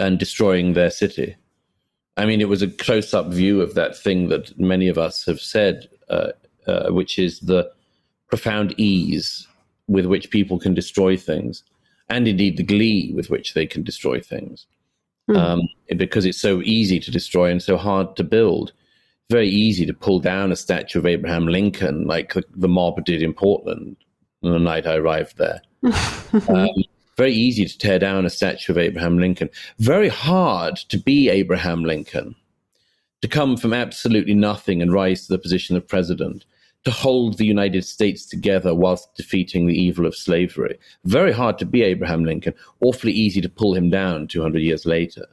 and 0.00 0.18
destroying 0.18 0.72
their 0.72 0.90
city. 0.90 1.36
I 2.20 2.26
mean, 2.26 2.42
it 2.42 2.50
was 2.50 2.60
a 2.60 2.68
close 2.68 3.14
up 3.14 3.28
view 3.28 3.62
of 3.62 3.72
that 3.74 3.96
thing 3.96 4.28
that 4.28 4.58
many 4.60 4.88
of 4.88 4.98
us 4.98 5.24
have 5.24 5.40
said, 5.40 5.88
uh, 6.10 6.32
uh, 6.66 6.90
which 6.90 7.18
is 7.18 7.40
the 7.40 7.72
profound 8.28 8.74
ease 8.78 9.48
with 9.88 10.04
which 10.04 10.30
people 10.30 10.58
can 10.58 10.74
destroy 10.74 11.16
things, 11.16 11.64
and 12.10 12.28
indeed 12.28 12.58
the 12.58 12.62
glee 12.62 13.10
with 13.14 13.30
which 13.30 13.54
they 13.54 13.66
can 13.66 13.82
destroy 13.82 14.20
things. 14.20 14.66
Mm. 15.30 15.36
Um, 15.36 15.68
because 15.96 16.26
it's 16.26 16.40
so 16.40 16.60
easy 16.60 17.00
to 17.00 17.10
destroy 17.10 17.50
and 17.50 17.62
so 17.62 17.78
hard 17.78 18.16
to 18.16 18.24
build. 18.24 18.72
Very 19.30 19.48
easy 19.48 19.86
to 19.86 19.94
pull 19.94 20.20
down 20.20 20.52
a 20.52 20.56
statue 20.56 20.98
of 20.98 21.06
Abraham 21.06 21.46
Lincoln, 21.46 22.06
like 22.06 22.34
the, 22.34 22.44
the 22.54 22.68
mob 22.68 23.02
did 23.06 23.22
in 23.22 23.32
Portland 23.32 23.96
on 24.42 24.52
the 24.52 24.58
night 24.58 24.86
I 24.86 24.96
arrived 24.96 25.38
there. 25.38 25.62
um, 26.48 26.68
very 27.20 27.34
easy 27.34 27.66
to 27.66 27.76
tear 27.76 27.98
down 27.98 28.24
a 28.24 28.30
statue 28.30 28.72
of 28.72 28.78
Abraham 28.78 29.18
Lincoln. 29.18 29.50
Very 29.78 30.08
hard 30.08 30.76
to 30.88 30.96
be 30.96 31.28
Abraham 31.28 31.84
Lincoln, 31.84 32.34
to 33.20 33.28
come 33.28 33.58
from 33.58 33.74
absolutely 33.74 34.32
nothing 34.32 34.80
and 34.80 34.90
rise 34.90 35.26
to 35.26 35.34
the 35.34 35.38
position 35.38 35.76
of 35.76 35.86
president, 35.86 36.46
to 36.84 36.90
hold 36.90 37.36
the 37.36 37.44
United 37.44 37.84
States 37.84 38.24
together 38.24 38.74
whilst 38.74 39.14
defeating 39.16 39.66
the 39.66 39.78
evil 39.78 40.06
of 40.06 40.16
slavery. 40.16 40.78
Very 41.04 41.30
hard 41.30 41.58
to 41.58 41.66
be 41.66 41.82
Abraham 41.82 42.24
Lincoln, 42.24 42.54
awfully 42.80 43.12
easy 43.12 43.42
to 43.42 43.50
pull 43.50 43.74
him 43.74 43.90
down 43.90 44.26
200 44.26 44.62
years 44.62 44.86
later. 44.86 45.26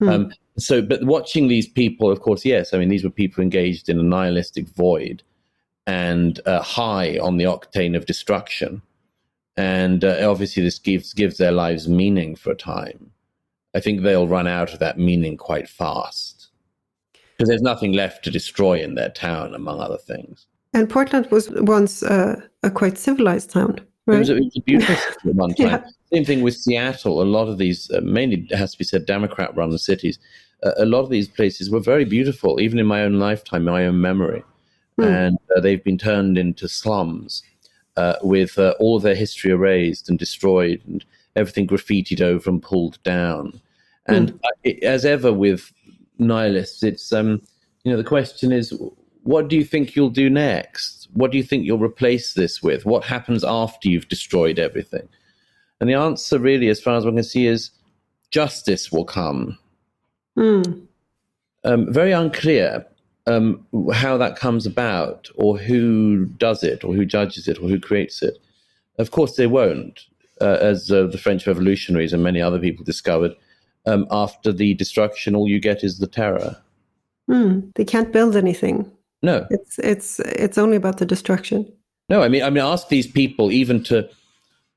Hmm. 0.00 0.08
Um, 0.08 0.32
so, 0.56 0.80
but 0.80 1.04
watching 1.04 1.48
these 1.48 1.68
people, 1.68 2.10
of 2.10 2.22
course, 2.22 2.46
yes, 2.46 2.72
I 2.72 2.78
mean, 2.78 2.88
these 2.88 3.04
were 3.04 3.10
people 3.10 3.42
engaged 3.42 3.90
in 3.90 4.00
a 4.00 4.02
nihilistic 4.02 4.70
void 4.70 5.22
and 5.86 6.40
uh, 6.46 6.62
high 6.62 7.18
on 7.18 7.36
the 7.36 7.44
octane 7.44 7.94
of 7.94 8.06
destruction 8.06 8.80
and 9.56 10.04
uh, 10.04 10.28
obviously 10.28 10.62
this 10.62 10.78
gives 10.78 11.12
gives 11.12 11.38
their 11.38 11.52
lives 11.52 11.88
meaning 11.88 12.34
for 12.36 12.52
a 12.52 12.56
time. 12.56 13.10
I 13.74 13.80
think 13.80 14.02
they'll 14.02 14.28
run 14.28 14.46
out 14.46 14.72
of 14.72 14.78
that 14.80 14.98
meaning 14.98 15.36
quite 15.36 15.68
fast 15.68 16.48
because 17.36 17.48
there's 17.48 17.62
nothing 17.62 17.92
left 17.92 18.24
to 18.24 18.30
destroy 18.30 18.80
in 18.80 18.94
their 18.94 19.10
town, 19.10 19.54
among 19.54 19.80
other 19.80 19.98
things. 19.98 20.46
And 20.72 20.88
Portland 20.88 21.30
was 21.30 21.50
once 21.50 22.02
uh, 22.02 22.40
a 22.62 22.70
quite 22.70 22.98
civilized 22.98 23.50
town, 23.50 23.80
right? 24.06 24.16
It 24.16 24.18
was, 24.18 24.30
it 24.30 24.34
was 24.34 24.56
a 24.56 24.60
beautiful 24.62 24.94
city 24.96 25.30
at 25.30 25.34
one 25.34 25.54
time. 25.54 25.66
yeah. 25.66 25.84
Same 26.12 26.24
thing 26.24 26.42
with 26.42 26.56
Seattle. 26.56 27.22
A 27.22 27.24
lot 27.24 27.48
of 27.48 27.58
these, 27.58 27.90
uh, 27.90 28.00
mainly 28.02 28.46
it 28.50 28.56
has 28.56 28.72
to 28.72 28.78
be 28.78 28.84
said, 28.84 29.06
Democrat-run 29.06 29.76
cities. 29.78 30.18
Uh, 30.62 30.72
a 30.76 30.84
lot 30.84 31.00
of 31.00 31.10
these 31.10 31.28
places 31.28 31.70
were 31.70 31.80
very 31.80 32.04
beautiful, 32.04 32.60
even 32.60 32.78
in 32.78 32.86
my 32.86 33.02
own 33.02 33.18
lifetime, 33.18 33.64
my 33.64 33.86
own 33.86 34.00
memory, 34.00 34.44
mm. 35.00 35.04
and 35.04 35.38
uh, 35.56 35.60
they've 35.60 35.82
been 35.82 35.98
turned 35.98 36.38
into 36.38 36.68
slums 36.68 37.42
uh, 37.96 38.16
with 38.22 38.58
uh, 38.58 38.74
all 38.78 38.98
their 38.98 39.14
history 39.14 39.50
erased 39.50 40.08
and 40.08 40.18
destroyed 40.18 40.80
and 40.86 41.04
everything 41.36 41.66
graffitied 41.66 42.20
over 42.20 42.50
and 42.50 42.62
pulled 42.62 43.02
down. 43.02 43.60
And 44.06 44.32
mm. 44.32 44.40
it, 44.64 44.82
as 44.82 45.04
ever 45.04 45.32
with 45.32 45.72
nihilists, 46.18 46.82
it's 46.82 47.12
um, 47.12 47.40
you 47.84 47.90
know 47.90 47.96
the 47.96 48.04
question 48.04 48.52
is, 48.52 48.78
what 49.22 49.48
do 49.48 49.56
you 49.56 49.64
think 49.64 49.96
you'll 49.96 50.10
do 50.10 50.28
next? 50.28 51.08
What 51.14 51.30
do 51.30 51.38
you 51.38 51.44
think 51.44 51.64
you'll 51.64 51.78
replace 51.78 52.34
this 52.34 52.62
with? 52.62 52.84
What 52.84 53.04
happens 53.04 53.44
after 53.44 53.88
you've 53.88 54.08
destroyed 54.08 54.58
everything? 54.58 55.08
And 55.80 55.88
the 55.88 55.94
answer, 55.94 56.38
really, 56.38 56.68
as 56.68 56.80
far 56.80 56.96
as 56.96 57.04
one 57.04 57.14
can 57.14 57.24
see, 57.24 57.46
is 57.46 57.70
justice 58.30 58.92
will 58.92 59.04
come. 59.04 59.58
Mm. 60.36 60.86
Um, 61.64 61.92
very 61.92 62.12
unclear 62.12 62.84
um, 63.26 63.66
how 63.92 64.16
that 64.18 64.36
comes 64.36 64.66
about, 64.66 65.28
or 65.36 65.56
who 65.58 66.26
does 66.26 66.62
it, 66.62 66.84
or 66.84 66.94
who 66.94 67.04
judges 67.04 67.48
it, 67.48 67.58
or 67.58 67.68
who 67.68 67.80
creates 67.80 68.22
it. 68.22 68.38
Of 68.98 69.10
course, 69.10 69.36
they 69.36 69.46
won't, 69.46 70.00
uh, 70.40 70.58
as 70.60 70.90
uh, 70.90 71.06
the 71.06 71.18
French 71.18 71.46
revolutionaries 71.46 72.12
and 72.12 72.22
many 72.22 72.40
other 72.40 72.58
people 72.58 72.84
discovered. 72.84 73.32
Um, 73.86 74.06
after 74.10 74.52
the 74.52 74.74
destruction, 74.74 75.34
all 75.34 75.48
you 75.48 75.60
get 75.60 75.84
is 75.84 75.98
the 75.98 76.06
terror. 76.06 76.56
Mm, 77.30 77.74
they 77.74 77.84
can't 77.84 78.12
build 78.12 78.36
anything. 78.36 78.90
No, 79.22 79.46
it's 79.50 79.78
it's 79.78 80.20
it's 80.20 80.58
only 80.58 80.76
about 80.76 80.98
the 80.98 81.06
destruction. 81.06 81.70
No, 82.10 82.22
I 82.22 82.28
mean, 82.28 82.42
I 82.42 82.50
mean, 82.50 82.64
ask 82.64 82.88
these 82.88 83.06
people 83.06 83.50
even 83.50 83.82
to 83.84 84.08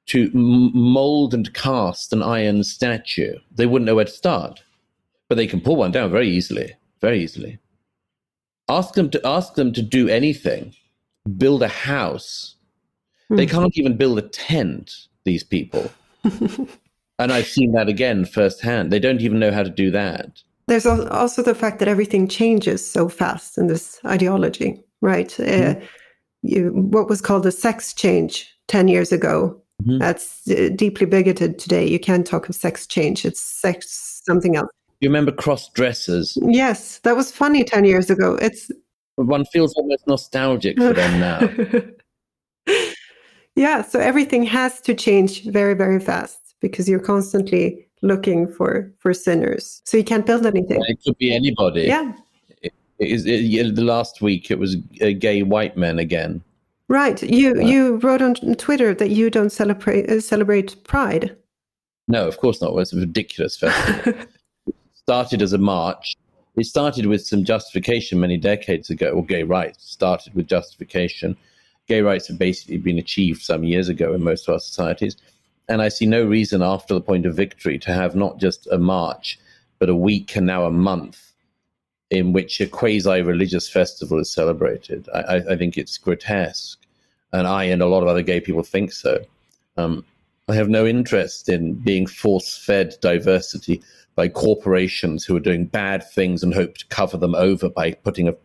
to 0.07 0.31
mold 0.33 1.33
and 1.33 1.53
cast 1.53 2.13
an 2.13 2.23
iron 2.23 2.63
statue. 2.63 3.37
They 3.51 3.65
wouldn't 3.65 3.85
know 3.85 3.95
where 3.95 4.05
to 4.05 4.11
start, 4.11 4.63
but 5.27 5.35
they 5.35 5.47
can 5.47 5.59
pull 5.59 5.75
one 5.75 5.91
down 5.91 6.11
very 6.11 6.29
easily, 6.29 6.73
very 7.01 7.21
easily. 7.21 7.59
Ask 8.69 8.93
them 8.95 9.09
to 9.11 9.21
ask 9.25 9.55
them 9.55 9.73
to 9.73 9.81
do 9.81 10.09
anything. 10.09 10.73
Build 11.37 11.63
a 11.63 11.67
house. 11.67 12.55
Mm. 13.31 13.37
They 13.37 13.45
hmm. 13.45 13.51
can't 13.51 13.77
even 13.77 13.97
build 13.97 14.17
a 14.19 14.23
tent. 14.23 14.93
These 15.23 15.43
people. 15.43 15.91
and 16.23 17.33
I've 17.33 17.47
seen 17.47 17.73
that 17.73 17.89
again 17.89 18.25
firsthand. 18.25 18.91
They 18.91 18.99
don't 18.99 19.21
even 19.21 19.39
know 19.39 19.51
how 19.51 19.63
to 19.63 19.69
do 19.69 19.91
that. 19.91 20.41
There's 20.67 20.85
also 20.85 21.41
the 21.41 21.55
fact 21.55 21.79
that 21.79 21.87
everything 21.87 22.27
changes 22.27 22.89
so 22.89 23.09
fast 23.09 23.57
in 23.57 23.67
this 23.67 23.99
ideology, 24.05 24.83
right? 25.01 25.29
Mm. 25.29 25.77
Uh, 25.77 25.85
you, 26.43 26.69
what 26.71 27.09
was 27.09 27.21
called 27.21 27.45
a 27.45 27.51
sex 27.51 27.93
change 27.93 28.53
10 28.67 28.87
years 28.87 29.11
ago. 29.11 29.61
Mm-hmm. 29.83 29.99
That's 29.99 30.49
uh, 30.49 30.69
deeply 30.75 31.05
bigoted 31.05 31.59
today. 31.59 31.87
You 31.87 31.99
can't 31.99 32.25
talk 32.25 32.49
of 32.49 32.55
sex 32.55 32.87
change. 32.87 33.25
It's 33.25 33.39
sex 33.39 34.21
something 34.25 34.55
else. 34.55 34.69
You 34.99 35.09
remember 35.09 35.31
cross 35.31 35.69
dressers? 35.69 36.37
Yes, 36.41 36.99
that 36.99 37.15
was 37.15 37.31
funny 37.31 37.63
10 37.63 37.85
years 37.85 38.09
ago. 38.09 38.35
It's 38.41 38.71
one 39.15 39.45
feels 39.45 39.73
almost 39.75 40.07
nostalgic 40.07 40.77
for 40.77 40.93
them 40.93 41.19
now. 41.19 42.75
yeah, 43.55 43.81
so 43.81 43.99
everything 43.99 44.43
has 44.43 44.79
to 44.81 44.93
change 44.93 45.43
very 45.45 45.73
very 45.73 45.99
fast 45.99 46.55
because 46.61 46.87
you're 46.87 46.99
constantly 46.99 47.87
looking 48.01 48.47
for 48.47 48.91
for 48.99 49.13
sinners. 49.13 49.81
So 49.85 49.97
you 49.97 50.03
can't 50.03 50.25
build 50.25 50.45
anything. 50.45 50.81
It 50.87 50.99
could 51.03 51.17
be 51.17 51.33
anybody. 51.33 51.83
Yeah. 51.83 52.13
It, 52.61 52.73
it, 52.99 53.27
it, 53.27 53.75
the 53.75 53.83
last 53.83 54.21
week 54.21 54.49
it 54.49 54.57
was 54.57 54.77
a 55.01 55.13
gay 55.13 55.43
white 55.43 55.77
men 55.77 55.99
again. 55.99 56.43
Right. 56.89 57.21
You 57.21 57.51
uh, 57.51 57.65
you 57.65 57.97
wrote 57.97 58.21
on 58.21 58.35
Twitter 58.55 58.93
that 58.95 59.09
you 59.09 59.29
don't 59.29 59.51
celebrate 59.51 60.09
uh, 60.09 60.21
celebrate 60.21 60.83
Pride. 60.83 61.35
No, 62.07 62.27
of 62.27 62.37
course 62.37 62.61
not. 62.61 62.75
It's 62.77 62.93
a 62.93 62.97
ridiculous 62.97 63.57
festival. 63.57 64.13
started 65.07 65.41
as 65.41 65.53
a 65.53 65.57
march. 65.57 66.17
It 66.57 66.65
started 66.65 67.05
with 67.05 67.25
some 67.25 67.45
justification 67.45 68.19
many 68.19 68.35
decades 68.35 68.89
ago, 68.89 69.11
or 69.11 69.23
gay 69.23 69.43
rights 69.43 69.89
started 69.89 70.33
with 70.33 70.47
justification. 70.47 71.37
Gay 71.87 72.01
rights 72.01 72.27
have 72.27 72.37
basically 72.37 72.75
been 72.75 72.97
achieved 72.97 73.41
some 73.41 73.63
years 73.63 73.87
ago 73.87 74.13
in 74.13 74.21
most 74.21 74.49
of 74.49 74.55
our 74.55 74.59
societies. 74.59 75.15
And 75.69 75.81
I 75.81 75.87
see 75.87 76.05
no 76.05 76.25
reason 76.25 76.61
after 76.61 76.93
the 76.93 76.99
point 76.99 77.25
of 77.25 77.37
victory 77.37 77.79
to 77.79 77.93
have 77.93 78.17
not 78.17 78.37
just 78.37 78.67
a 78.67 78.77
march, 78.77 79.39
but 79.79 79.87
a 79.87 79.95
week 79.95 80.35
and 80.35 80.45
now 80.45 80.65
a 80.65 80.71
month 80.71 81.31
in 82.09 82.33
which 82.33 82.59
a 82.59 82.67
quasi 82.67 83.21
religious 83.21 83.69
festival 83.69 84.19
is 84.19 84.29
celebrated. 84.29 85.07
I, 85.15 85.37
I, 85.51 85.55
think 85.55 85.77
it's 85.77 85.97
grotesque. 85.97 86.79
And 87.31 87.47
I 87.47 87.63
and 87.63 87.81
a 87.81 87.87
lot 87.87 88.03
of 88.03 88.09
other 88.09 88.23
gay 88.23 88.41
people 88.41 88.63
think 88.63 88.91
so. 88.91 89.23
Um, 89.77 90.03
I 90.49 90.55
have 90.55 90.69
no 90.69 90.85
interest 90.85 91.49
in 91.49 91.73
being 91.73 92.07
force 92.07 92.57
fed 92.57 92.95
diversity 93.01 93.81
by 94.15 94.29
corporations 94.29 95.25
who 95.25 95.35
are 95.35 95.41
doing 95.41 95.65
bad 95.65 96.09
things 96.09 96.41
and 96.41 96.53
hope 96.53 96.77
to 96.77 96.87
cover 96.87 97.17
them 97.17 97.35
over 97.35 97.69
by 97.69 97.91
putting 97.91 98.27
a 98.27 98.35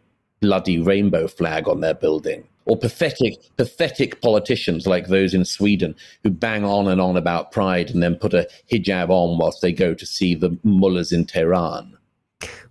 bloody 0.40 0.80
rainbow 0.80 1.28
flag 1.28 1.68
on 1.68 1.80
their 1.80 1.94
building. 1.94 2.46
Or 2.64 2.76
pathetic, 2.76 3.34
pathetic 3.56 4.20
politicians 4.20 4.86
like 4.86 5.06
those 5.06 5.32
in 5.32 5.44
Sweden 5.44 5.94
who 6.22 6.30
bang 6.30 6.64
on 6.64 6.88
and 6.88 7.00
on 7.00 7.16
about 7.16 7.52
pride 7.52 7.90
and 7.90 8.02
then 8.02 8.16
put 8.16 8.34
a 8.34 8.48
hijab 8.70 9.08
on 9.08 9.38
whilst 9.38 9.62
they 9.62 9.72
go 9.72 9.94
to 9.94 10.06
see 10.06 10.34
the 10.34 10.56
mullahs 10.62 11.12
in 11.12 11.24
Tehran. 11.24 11.96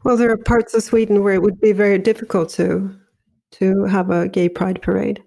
Well, 0.04 0.17
there 0.17 0.32
are 0.32 0.38
parts 0.38 0.74
of 0.74 0.84
Sweden 0.84 1.24
where 1.24 1.34
it 1.34 1.41
would 1.41 1.60
be 1.60 1.72
very 1.72 1.98
difficult 1.98 2.50
to 2.52 2.96
to 3.52 3.84
have 3.84 4.10
a 4.10 4.30
gay 4.30 4.48
pride 4.48 4.82
parade. 4.82 5.22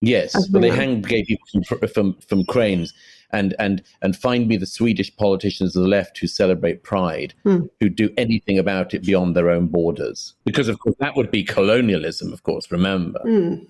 Yes, 0.00 0.46
but 0.48 0.62
they 0.62 0.70
hang 0.70 1.02
gay 1.02 1.24
people 1.24 1.62
from, 1.64 1.88
from, 1.88 2.14
from 2.20 2.44
cranes 2.44 2.94
and 3.30 3.54
and 3.58 3.82
and 4.02 4.16
find 4.16 4.48
me 4.48 4.56
the 4.56 4.66
Swedish 4.66 5.14
politicians 5.16 5.76
of 5.76 5.82
the 5.82 5.88
left 5.88 6.18
who 6.18 6.26
celebrate 6.26 6.82
Pride, 6.82 7.34
mm. 7.44 7.68
who 7.80 7.88
do 7.88 8.10
anything 8.16 8.58
about 8.58 8.94
it 8.94 9.04
beyond 9.04 9.36
their 9.36 9.50
own 9.50 9.66
borders, 9.66 10.34
because 10.44 10.68
of 10.68 10.78
course 10.78 10.96
that 11.00 11.16
would 11.16 11.30
be 11.30 11.44
colonialism. 11.44 12.32
Of 12.32 12.42
course, 12.42 12.70
remember. 12.70 13.20
Mm. 13.24 13.66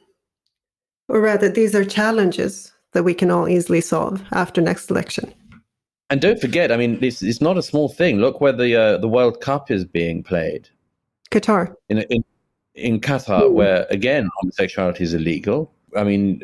Or 1.09 1.21
rather, 1.21 1.49
these 1.49 1.75
are 1.75 1.85
challenges 1.85 2.73
that 2.93 3.03
we 3.03 3.15
can 3.15 3.31
all 3.31 3.49
easily 3.49 3.81
solve 3.81 4.23
after 4.33 4.61
next 4.61 4.91
election. 4.91 5.33
And 6.11 6.21
don't 6.21 6.41
forget, 6.41 6.73
I 6.73 6.77
mean, 6.77 7.01
this 7.01 7.23
it's 7.23 7.41
not 7.41 7.59
a 7.59 7.63
small 7.63 7.89
thing. 7.89 8.19
Look 8.19 8.41
where 8.41 8.53
the 8.53 8.77
uh, 8.77 8.99
the 8.99 9.09
World 9.09 9.41
Cup 9.41 9.71
is 9.71 9.85
being 9.85 10.23
played. 10.23 10.69
Qatar. 11.31 11.75
In 11.89 11.99
in, 12.11 12.25
in 12.75 13.01
Qatar, 13.01 13.43
mm. 13.43 13.53
where 13.53 13.87
again 13.91 14.29
homosexuality 14.41 15.03
is 15.05 15.15
illegal. 15.15 15.73
I 15.97 16.05
mean, 16.05 16.43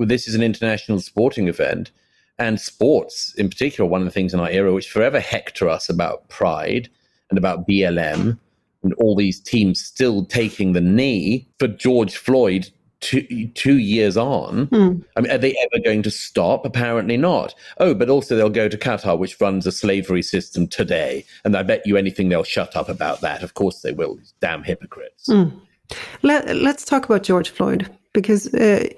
this 0.00 0.28
is 0.28 0.34
an 0.34 0.42
international 0.42 1.00
sporting 1.00 1.48
event, 1.48 1.90
and 2.38 2.60
sports 2.60 3.34
in 3.34 3.48
particular. 3.48 3.88
One 3.88 4.00
of 4.00 4.06
the 4.06 4.12
things 4.12 4.34
in 4.34 4.40
our 4.40 4.50
era 4.50 4.72
which 4.72 4.90
forever 4.90 5.20
hector 5.20 5.68
us 5.68 5.88
about 5.88 6.28
pride 6.28 6.88
and 7.30 7.38
about 7.38 7.66
BLM 7.66 8.38
and 8.82 8.92
all 8.94 9.16
these 9.16 9.40
teams 9.40 9.80
still 9.80 10.24
taking 10.24 10.72
the 10.72 10.80
knee 10.80 11.46
for 11.58 11.68
George 11.68 12.16
Floyd 12.16 12.70
two 13.00 13.48
two 13.54 13.78
years 13.78 14.16
on. 14.16 14.66
Mm. 14.68 15.04
I 15.16 15.20
mean, 15.20 15.30
are 15.30 15.38
they 15.38 15.56
ever 15.56 15.82
going 15.84 16.02
to 16.02 16.10
stop? 16.10 16.64
Apparently 16.64 17.16
not. 17.16 17.54
Oh, 17.78 17.94
but 17.94 18.08
also 18.08 18.36
they'll 18.36 18.50
go 18.50 18.68
to 18.68 18.78
Qatar, 18.78 19.18
which 19.18 19.40
runs 19.40 19.66
a 19.66 19.72
slavery 19.72 20.22
system 20.22 20.66
today, 20.66 21.24
and 21.44 21.56
I 21.56 21.62
bet 21.62 21.86
you 21.86 21.96
anything 21.96 22.28
they'll 22.28 22.44
shut 22.44 22.76
up 22.76 22.88
about 22.88 23.20
that. 23.20 23.42
Of 23.42 23.54
course 23.54 23.82
they 23.82 23.92
will. 23.92 24.18
Damn 24.40 24.62
hypocrites. 24.62 25.28
Mm. 25.28 25.60
Let, 26.22 26.48
us 26.48 26.84
talk 26.84 27.06
about 27.06 27.22
George 27.22 27.48
Floyd 27.48 27.88
because 28.20 28.52
uh, 28.54 28.88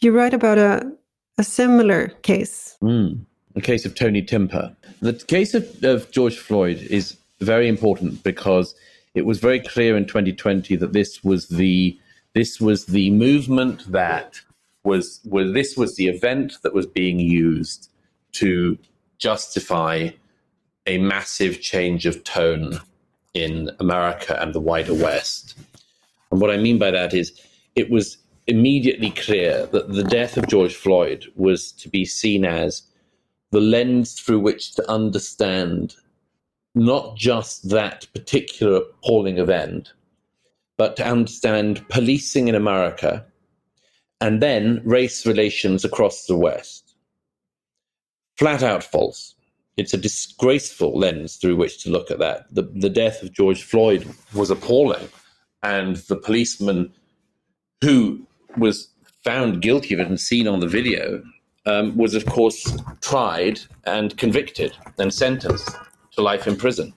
you 0.00 0.12
write 0.12 0.34
about 0.34 0.58
a 0.58 0.92
a 1.38 1.44
similar 1.44 2.08
case. 2.22 2.76
Mm. 2.82 3.24
The 3.54 3.60
case 3.60 3.84
of 3.84 3.94
Tony 3.94 4.22
Timpa. 4.22 4.74
The 5.00 5.12
case 5.12 5.54
of, 5.54 5.82
of 5.84 6.10
George 6.10 6.38
Floyd 6.38 6.78
is 6.90 7.16
very 7.40 7.68
important 7.68 8.22
because 8.22 8.74
it 9.14 9.26
was 9.26 9.38
very 9.38 9.60
clear 9.60 9.96
in 9.96 10.06
2020 10.06 10.76
that 10.76 10.92
this 10.92 11.22
was 11.22 11.48
the 11.48 11.98
this 12.34 12.60
was 12.60 12.86
the 12.86 13.10
movement 13.10 13.90
that 13.92 14.40
was, 14.82 15.20
was 15.24 15.52
this 15.52 15.76
was 15.76 15.94
the 15.94 16.08
event 16.08 16.58
that 16.62 16.74
was 16.74 16.86
being 16.86 17.20
used 17.20 17.90
to 18.32 18.76
justify 19.18 20.10
a 20.86 20.98
massive 20.98 21.60
change 21.60 22.06
of 22.06 22.24
tone 22.24 22.80
in 23.34 23.70
America 23.78 24.36
and 24.42 24.52
the 24.52 24.60
wider 24.60 24.94
West. 24.94 25.54
And 26.32 26.40
what 26.40 26.50
I 26.50 26.56
mean 26.56 26.78
by 26.78 26.90
that 26.90 27.14
is 27.14 27.40
it 27.76 27.88
was 27.88 28.18
immediately 28.46 29.10
clear 29.10 29.66
that 29.66 29.92
the 29.92 30.04
death 30.04 30.36
of 30.36 30.48
George 30.48 30.74
Floyd 30.74 31.26
was 31.34 31.72
to 31.72 31.88
be 31.88 32.04
seen 32.04 32.44
as 32.44 32.82
the 33.50 33.60
lens 33.60 34.14
through 34.20 34.40
which 34.40 34.74
to 34.74 34.90
understand 34.90 35.94
not 36.74 37.16
just 37.16 37.68
that 37.70 38.06
particular 38.12 38.78
appalling 38.78 39.38
event, 39.38 39.92
but 40.76 40.96
to 40.96 41.06
understand 41.06 41.88
policing 41.88 42.48
in 42.48 42.54
America 42.54 43.24
and 44.20 44.42
then 44.42 44.82
race 44.84 45.26
relations 45.26 45.84
across 45.84 46.26
the 46.26 46.36
West. 46.36 46.96
Flat 48.36 48.62
out 48.62 48.82
false. 48.82 49.34
It's 49.76 49.94
a 49.94 49.98
disgraceful 49.98 50.98
lens 50.98 51.36
through 51.36 51.56
which 51.56 51.82
to 51.82 51.90
look 51.90 52.10
at 52.10 52.18
that. 52.18 52.46
The, 52.52 52.62
the 52.62 52.90
death 52.90 53.22
of 53.22 53.32
George 53.32 53.62
Floyd 53.62 54.08
was 54.32 54.50
appalling, 54.50 55.08
and 55.62 55.96
the 55.96 56.16
policeman 56.16 56.92
who 57.80 58.26
was 58.56 58.88
found 59.22 59.62
guilty 59.62 59.94
of 59.94 60.00
it 60.00 60.08
and 60.08 60.20
seen 60.20 60.46
on 60.46 60.60
the 60.60 60.66
video 60.66 61.22
um, 61.66 61.96
was, 61.96 62.14
of 62.14 62.26
course, 62.26 62.76
tried 63.00 63.60
and 63.84 64.16
convicted 64.16 64.76
and 64.98 65.12
sentenced 65.12 65.70
to 66.12 66.20
life 66.20 66.46
in 66.46 66.56
prison. 66.56 66.92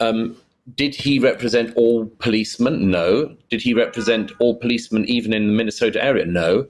Um, 0.00 0.36
did 0.74 0.94
he 0.94 1.18
represent 1.18 1.74
all 1.76 2.06
policemen? 2.18 2.90
No. 2.90 3.34
Did 3.48 3.62
he 3.62 3.74
represent 3.74 4.32
all 4.38 4.56
policemen 4.56 5.04
even 5.06 5.32
in 5.32 5.46
the 5.46 5.52
Minnesota 5.52 6.02
area? 6.04 6.26
No. 6.26 6.66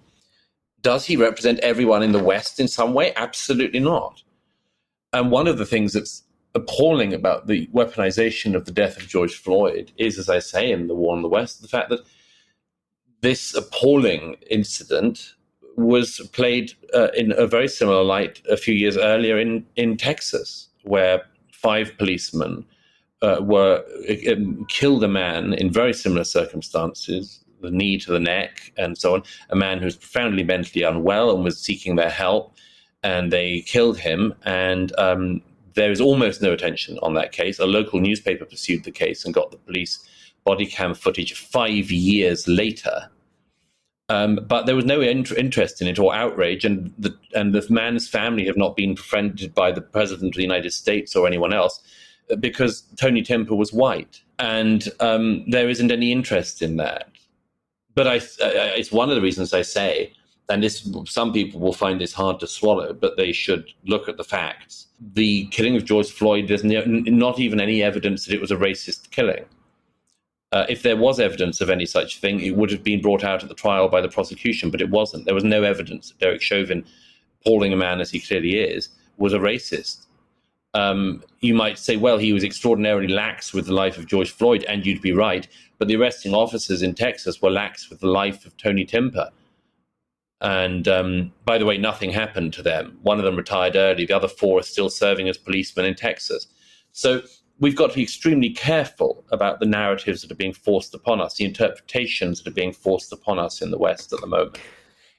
Does 0.83 1.05
he 1.05 1.17
represent 1.17 1.59
everyone 1.61 2.03
in 2.03 2.13
the 2.13 2.23
West 2.23 2.59
in 2.59 2.69
some 2.69 2.95
way? 2.95 3.13
Absolutely 3.17 3.81
not. 3.81 4.23
And 5.13 5.31
one 5.31 5.49
of 5.49 5.59
the 5.59 5.67
things 5.67 5.93
that's 5.93 6.23
appalling 6.55 7.13
about 7.13 7.47
the 7.47 7.67
weaponization 7.69 8.55
of 8.55 8.65
the 8.65 8.73
death 8.73 8.97
of 8.97 9.09
George 9.09 9.35
Floyd 9.35 9.93
is, 9.99 10.19
as 10.19 10.29
I 10.29 10.39
say, 10.39 10.71
in 10.71 10.87
the 10.87 10.95
war 10.95 11.15
on 11.15 11.23
the 11.23 11.29
West, 11.29 11.61
the 11.61 11.69
fact 11.69 11.91
that 11.91 12.01
this 13.21 13.55
appalling 13.55 14.37
incident 14.51 15.35
was 15.77 16.21
played 16.33 16.73
uh, 16.95 17.09
in 17.17 17.33
a 17.37 17.47
very 17.47 17.69
similar 17.69 18.03
light 18.03 18.43
a 18.51 18.57
few 18.57 18.75
years 18.75 18.97
earlier 18.97 19.39
in, 19.39 19.67
in 19.77 19.97
Texas, 19.97 20.69
where 20.83 21.23
five 21.53 21.93
policemen 21.99 22.65
uh, 23.23 23.39
were 23.41 23.85
um, 24.31 24.65
killed 24.69 25.05
a 25.05 25.09
man 25.09 25.53
in 25.55 25.71
very 25.71 25.93
similar 25.93 26.25
circumstances, 26.25 27.45
the 27.61 27.71
knee 27.71 27.99
to 27.99 28.13
the 28.13 28.21
neck, 28.21 28.73
and 28.77 28.97
so 28.97 29.15
on. 29.15 29.23
A 29.51 29.57
man 29.57 29.79
who 29.79 29.85
was 29.85 29.97
profoundly 29.97 30.43
mentally 30.43 30.85
unwell 30.85 31.35
and 31.35 31.45
was 31.45 31.59
seeking 31.59 31.97
their 31.97 32.11
help, 32.11 32.55
and 33.03 33.33
they 33.33 33.61
killed 33.63 33.99
him. 33.99 34.35
And 34.45 34.99
um, 34.99 35.43
there 35.75 35.91
is 35.91 36.01
almost 36.01 36.43
no 36.43 36.53
attention 36.53 36.99
on 37.03 37.15
that 37.15 37.33
case. 37.33 37.59
A 37.59 37.67
local 37.67 38.01
newspaper 38.01 38.45
pursued 38.45 38.85
the 38.85 38.91
case 38.91 39.25
and 39.25 39.35
got 39.35 39.51
the 39.51 39.59
police 39.59 40.07
body 40.45 40.67
cam 40.67 40.95
footage 40.95 41.35
five 41.35 41.91
years 41.91 42.47
later. 42.49 43.11
Um, 44.09 44.41
but 44.49 44.67
there 44.67 44.75
was 44.75 44.85
no 44.85 45.01
int- 45.01 45.31
interest 45.31 45.81
in 45.81 45.87
it 45.87 45.99
or 45.99 46.13
outrage, 46.13 46.65
and 46.65 46.93
the 46.99 47.17
and 47.33 47.55
the 47.55 47.65
man's 47.71 48.09
family 48.09 48.45
have 48.47 48.57
not 48.57 48.77
been 48.77 48.97
befriended 48.97 49.55
by 49.55 49.71
the 49.71 49.81
president 49.81 50.35
of 50.35 50.37
the 50.37 50.43
United 50.43 50.73
States 50.73 51.15
or 51.15 51.29
anyone 51.29 51.53
else 51.53 51.81
uh, 52.31 52.35
because 52.35 52.83
Tony 52.97 53.23
Timpa 53.23 53.57
was 53.57 53.73
white, 53.73 54.21
and 54.41 54.89
um, 54.99 55.49
there 55.49 55.69
isn't 55.69 55.93
any 55.93 56.11
interest 56.11 56.61
in 56.61 56.77
that. 56.77 57.09
But 57.95 58.09
I, 58.09 58.15
I, 58.15 58.75
it's 58.79 58.91
one 58.91 59.11
of 59.11 59.15
the 59.15 59.23
reasons 59.23 59.55
I 59.55 59.63
say, 59.63 60.13
and 60.49 60.61
this 60.61 60.89
some 61.05 61.33
people 61.33 61.61
will 61.61 61.73
find 61.73 62.01
this 62.01 62.13
hard 62.13 62.41
to 62.41 62.49
swallow, 62.49 62.93
but 62.93 63.17
they 63.17 63.31
should 63.31 63.73
look 63.85 64.09
at 64.09 64.17
the 64.17 64.25
facts. 64.25 64.89
The 65.15 65.47
killing 65.53 65.77
of 65.77 65.85
George 65.85 66.11
Floyd, 66.11 66.49
there's 66.49 66.65
no, 66.65 66.83
not 66.85 67.39
even 67.39 67.61
any 67.61 67.81
evidence 67.81 68.25
that 68.25 68.35
it 68.35 68.41
was 68.41 68.51
a 68.51 68.57
racist 68.57 69.13
killing 69.13 69.45
Uh, 70.53 70.67
if 70.69 70.83
there 70.83 70.97
was 70.97 71.21
evidence 71.21 71.61
of 71.61 71.71
any 71.71 71.87
such 71.87 72.19
thing, 72.19 72.41
it 72.41 72.57
would 72.57 72.71
have 72.71 72.83
been 72.83 73.01
brought 73.01 73.23
out 73.23 73.43
at 73.43 73.49
the 73.49 73.55
trial 73.55 73.89
by 73.89 74.01
the 74.01 74.09
prosecution, 74.09 74.71
but 74.71 74.81
it 74.81 74.91
wasn't. 74.91 75.25
There 75.25 75.35
was 75.35 75.45
no 75.45 75.63
evidence 75.63 76.09
that 76.09 76.19
Derek 76.19 76.43
Chauvin, 76.43 76.85
appalling 77.41 77.73
a 77.73 77.77
man 77.77 78.01
as 78.01 78.11
he 78.11 78.21
clearly 78.21 78.59
is, 78.59 78.89
was 79.17 79.33
a 79.33 79.39
racist. 79.39 80.07
Um, 80.75 81.23
you 81.41 81.55
might 81.55 81.79
say, 81.79 81.97
well, 81.97 82.19
he 82.19 82.33
was 82.33 82.45
extraordinarily 82.45 83.09
lax 83.09 83.53
with 83.53 83.67
the 83.67 83.73
life 83.75 83.97
of 83.97 84.07
George 84.07 84.31
Floyd, 84.31 84.65
and 84.69 84.85
you'd 84.85 85.03
be 85.03 85.13
right. 85.13 85.47
But 85.79 85.89
the 85.89 85.97
arresting 85.97 86.35
officers 86.35 86.83
in 86.83 86.95
Texas 86.95 87.41
were 87.41 87.51
lax 87.51 87.89
with 87.89 88.01
the 88.01 88.09
life 88.09 88.45
of 88.45 88.57
Tony 88.57 88.85
Timpa. 88.85 89.31
And 90.41 90.89
um, 90.89 91.33
by 91.45 91.59
the 91.59 91.67
way, 91.67 91.77
nothing 91.77 92.11
happened 92.11 92.53
to 92.55 92.63
them. 92.63 92.99
One 93.03 93.19
of 93.19 93.25
them 93.25 93.37
retired 93.37 93.77
early. 93.77 94.07
The 94.07 94.15
other 94.15 94.29
four 94.29 94.61
are 94.61 94.63
still 94.63 94.89
serving 94.89 95.29
as 95.29 95.37
policemen 95.37 95.87
in 95.87 95.95
Texas. 95.95 96.47
So 96.93 97.23
we've 97.61 97.77
got 97.77 97.91
to 97.91 97.97
be 97.97 98.03
extremely 98.03 98.51
careful 98.51 99.25
about 99.31 99.61
the 99.61 99.67
narratives 99.67 100.23
that 100.23 100.33
are 100.33 100.37
being 100.37 100.53
forced 100.53 100.95
upon 100.95 101.21
us, 101.21 101.37
the 101.37 101.45
interpretations 101.45 102.43
that 102.43 102.51
are 102.51 102.55
being 102.55 102.73
forced 102.73 103.13
upon 103.13 103.39
us 103.39 103.63
in 103.63 103.71
the 103.71 103.79
West 103.79 104.13
at 104.13 104.21
the 104.21 104.27
moment. 104.27 104.59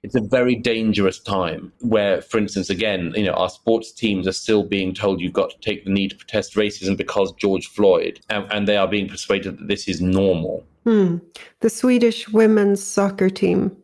It's 0.03 0.15
a 0.15 0.21
very 0.21 0.55
dangerous 0.55 1.19
time 1.19 1.71
where, 1.81 2.23
for 2.23 2.39
instance, 2.39 2.71
again, 2.71 3.13
you 3.15 3.23
know, 3.23 3.33
our 3.33 3.51
sports 3.51 3.91
teams 3.91 4.27
are 4.27 4.31
still 4.31 4.63
being 4.63 4.95
told 4.95 5.21
you've 5.21 5.31
got 5.31 5.51
to 5.51 5.59
take 5.59 5.85
the 5.85 5.91
knee 5.91 6.07
to 6.07 6.15
protest 6.15 6.55
racism 6.55 6.97
because 6.97 7.31
George 7.33 7.67
Floyd, 7.67 8.19
and, 8.27 8.51
and 8.51 8.67
they 8.67 8.77
are 8.77 8.87
being 8.87 9.07
persuaded 9.07 9.59
that 9.59 9.67
this 9.67 9.87
is 9.87 10.01
normal. 10.01 10.65
Hmm. 10.85 11.17
The 11.59 11.69
Swedish 11.69 12.27
women's 12.29 12.83
soccer 12.83 13.29
team 13.29 13.77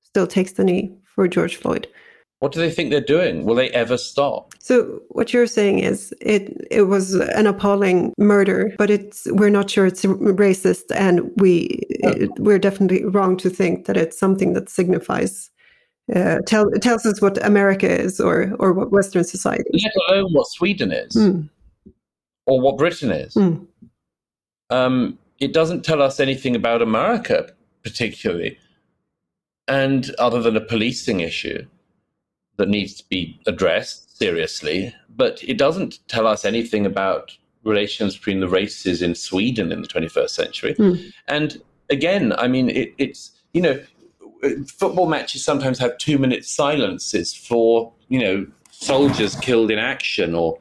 still 0.00 0.28
takes 0.28 0.52
the 0.52 0.62
knee 0.62 0.94
for 1.12 1.26
George 1.26 1.56
Floyd. 1.56 1.88
What 2.40 2.52
do 2.52 2.60
they 2.60 2.70
think 2.70 2.90
they're 2.90 3.00
doing? 3.00 3.44
Will 3.44 3.54
they 3.54 3.70
ever 3.70 3.96
stop? 3.96 4.52
So 4.58 5.00
what 5.08 5.32
you're 5.32 5.46
saying 5.46 5.78
is 5.78 6.12
it 6.20 6.54
it 6.70 6.82
was 6.82 7.14
an 7.14 7.46
appalling 7.46 8.12
murder, 8.18 8.74
but 8.76 8.90
it's 8.90 9.26
we're 9.30 9.50
not 9.50 9.70
sure 9.70 9.86
it's 9.86 10.04
racist, 10.04 10.94
and 10.94 11.30
we 11.36 11.80
it, 11.88 12.30
we're 12.38 12.58
definitely 12.58 13.04
wrong 13.04 13.36
to 13.38 13.48
think 13.48 13.86
that 13.86 13.96
it's 13.96 14.18
something 14.18 14.52
that 14.52 14.68
signifies 14.68 15.50
uh, 16.14 16.40
tell 16.46 16.70
tells 16.82 17.06
us 17.06 17.22
what 17.22 17.42
America 17.44 17.88
is 17.88 18.20
or 18.20 18.54
or 18.58 18.72
what 18.72 18.90
Western 18.90 19.24
society. 19.24 19.64
Let 19.72 19.92
alone 20.08 20.32
what 20.32 20.46
Sweden 20.48 20.92
is, 20.92 21.14
mm. 21.16 21.48
or 22.46 22.60
what 22.60 22.76
Britain 22.76 23.10
is. 23.10 23.34
Mm. 23.34 23.66
Um, 24.68 25.18
it 25.38 25.52
doesn't 25.52 25.82
tell 25.82 26.02
us 26.02 26.20
anything 26.20 26.56
about 26.56 26.82
America 26.82 27.48
particularly, 27.82 28.58
and 29.66 30.14
other 30.18 30.42
than 30.42 30.56
a 30.56 30.60
policing 30.60 31.20
issue 31.20 31.64
that 32.56 32.68
needs 32.68 32.94
to 32.94 33.08
be 33.08 33.40
addressed 33.46 34.16
seriously, 34.16 34.94
but 35.16 35.42
it 35.42 35.58
doesn't 35.58 36.06
tell 36.08 36.26
us 36.26 36.44
anything 36.44 36.86
about 36.86 37.36
relations 37.64 38.16
between 38.16 38.40
the 38.40 38.48
races 38.48 39.02
in 39.02 39.14
Sweden 39.14 39.72
in 39.72 39.82
the 39.82 39.88
21st 39.88 40.30
century. 40.30 40.74
Mm. 40.74 41.12
And 41.28 41.62
again, 41.90 42.32
I 42.34 42.48
mean, 42.48 42.70
it, 42.70 42.94
it's 42.98 43.32
you 43.52 43.62
know 43.62 43.82
football 44.66 45.06
matches 45.06 45.44
sometimes 45.44 45.78
have 45.78 45.96
two 45.98 46.18
minute 46.18 46.44
silences 46.44 47.34
for 47.34 47.92
you 48.08 48.18
know 48.18 48.46
soldiers 48.70 49.36
killed 49.36 49.70
in 49.70 49.78
action 49.78 50.34
or 50.34 50.58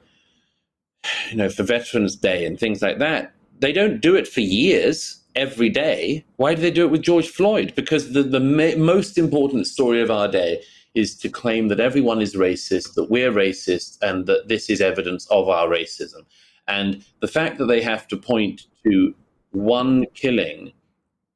you 1.30 1.38
know 1.38 1.50
for 1.50 1.64
Veterans 1.64 2.16
Day 2.16 2.46
and 2.46 2.60
things 2.60 2.82
like 2.82 3.00
that. 3.00 3.34
They 3.60 3.72
don't 3.72 4.02
do 4.02 4.16
it 4.16 4.28
for 4.28 4.42
years 4.42 5.20
every 5.36 5.70
day. 5.70 6.26
Why 6.38 6.54
do 6.54 6.62
they 6.62 6.72
do 6.72 6.86
it 6.86 6.92
with 6.92 7.02
George 7.02 7.30
Floyd? 7.30 7.74
Because 7.76 8.14
the 8.14 8.24
the 8.24 8.40
ma- 8.40 8.78
most 8.78 9.18
important 9.18 9.68
story 9.68 10.02
of 10.02 10.12
our 10.12 10.28
day 10.28 10.62
is 10.96 11.16
to 11.18 11.30
claim 11.30 11.68
that 11.70 11.80
everyone 11.80 12.22
is 12.22 12.36
racist, 12.36 12.94
that 12.94 13.10
we're 13.10 13.32
racist, 13.32 13.98
and 14.02 14.26
that 14.28 14.48
this 14.48 14.70
is 14.70 14.82
evidence 14.82 15.28
of 15.32 15.50
our 15.50 15.68
racism. 15.68 16.22
And 16.68 17.04
the 17.20 17.28
fact 17.28 17.58
that 17.58 17.66
they 17.66 17.82
have 17.82 18.08
to 18.10 18.18
point 18.18 18.68
to 18.86 19.14
one 19.52 20.06
killing 20.14 20.72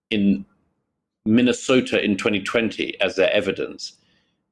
in 0.10 0.46
Minnesota 1.26 2.04
in 2.04 2.18
2020 2.18 3.00
as 3.02 3.16
their 3.16 3.32
evidence 3.32 3.94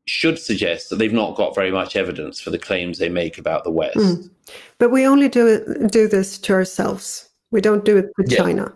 should 0.06 0.38
suggest 0.38 0.89
that 0.89 0.97
they've 0.97 1.14
not 1.14 1.36
got 1.36 1.56
very 1.56 1.72
much 1.72 1.95
evidence 1.95 2.39
for 2.39 2.51
the 2.51 2.60
claims 2.60 2.97
they 2.97 3.10
make 3.10 3.38
about 3.38 3.64
the 3.64 3.72
West. 3.72 3.97
Mm. 3.97 4.30
But 4.78 4.91
we 4.91 5.06
only 5.06 5.30
do 5.30 5.47
it, 5.47 5.91
do 5.91 6.08
this 6.08 6.38
to 6.39 6.53
ourselves. 6.53 7.30
We 7.51 7.62
don't 7.62 7.86
do 7.86 7.97
it 7.97 8.12
with 8.18 8.32
yeah. 8.32 8.38
China. 8.38 8.74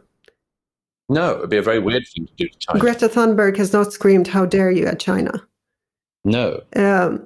No, 1.09 1.31
it 1.31 1.39
would 1.41 1.49
be 1.49 1.57
a 1.57 1.61
very 1.63 1.79
weird 1.79 2.07
thing 2.07 2.27
to 2.27 2.33
do 2.37 2.47
to 2.47 2.57
China. 2.59 2.79
Greta 2.79 3.09
Thunberg 3.09 3.57
has 3.57 3.73
not 3.73 3.91
screamed, 3.91 4.27
"How 4.27 4.45
dare 4.45 4.71
you!" 4.71 4.85
at 4.85 4.99
China. 4.99 5.43
No. 6.23 6.61
Um, 6.75 7.25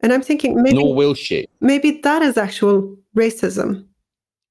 and 0.00 0.12
I'm 0.12 0.22
thinking 0.22 0.62
maybe 0.62 0.76
nor 0.76 0.94
will 0.94 1.14
she. 1.14 1.46
Maybe 1.60 2.00
that 2.02 2.22
is 2.22 2.36
actual 2.36 2.96
racism. 3.16 3.84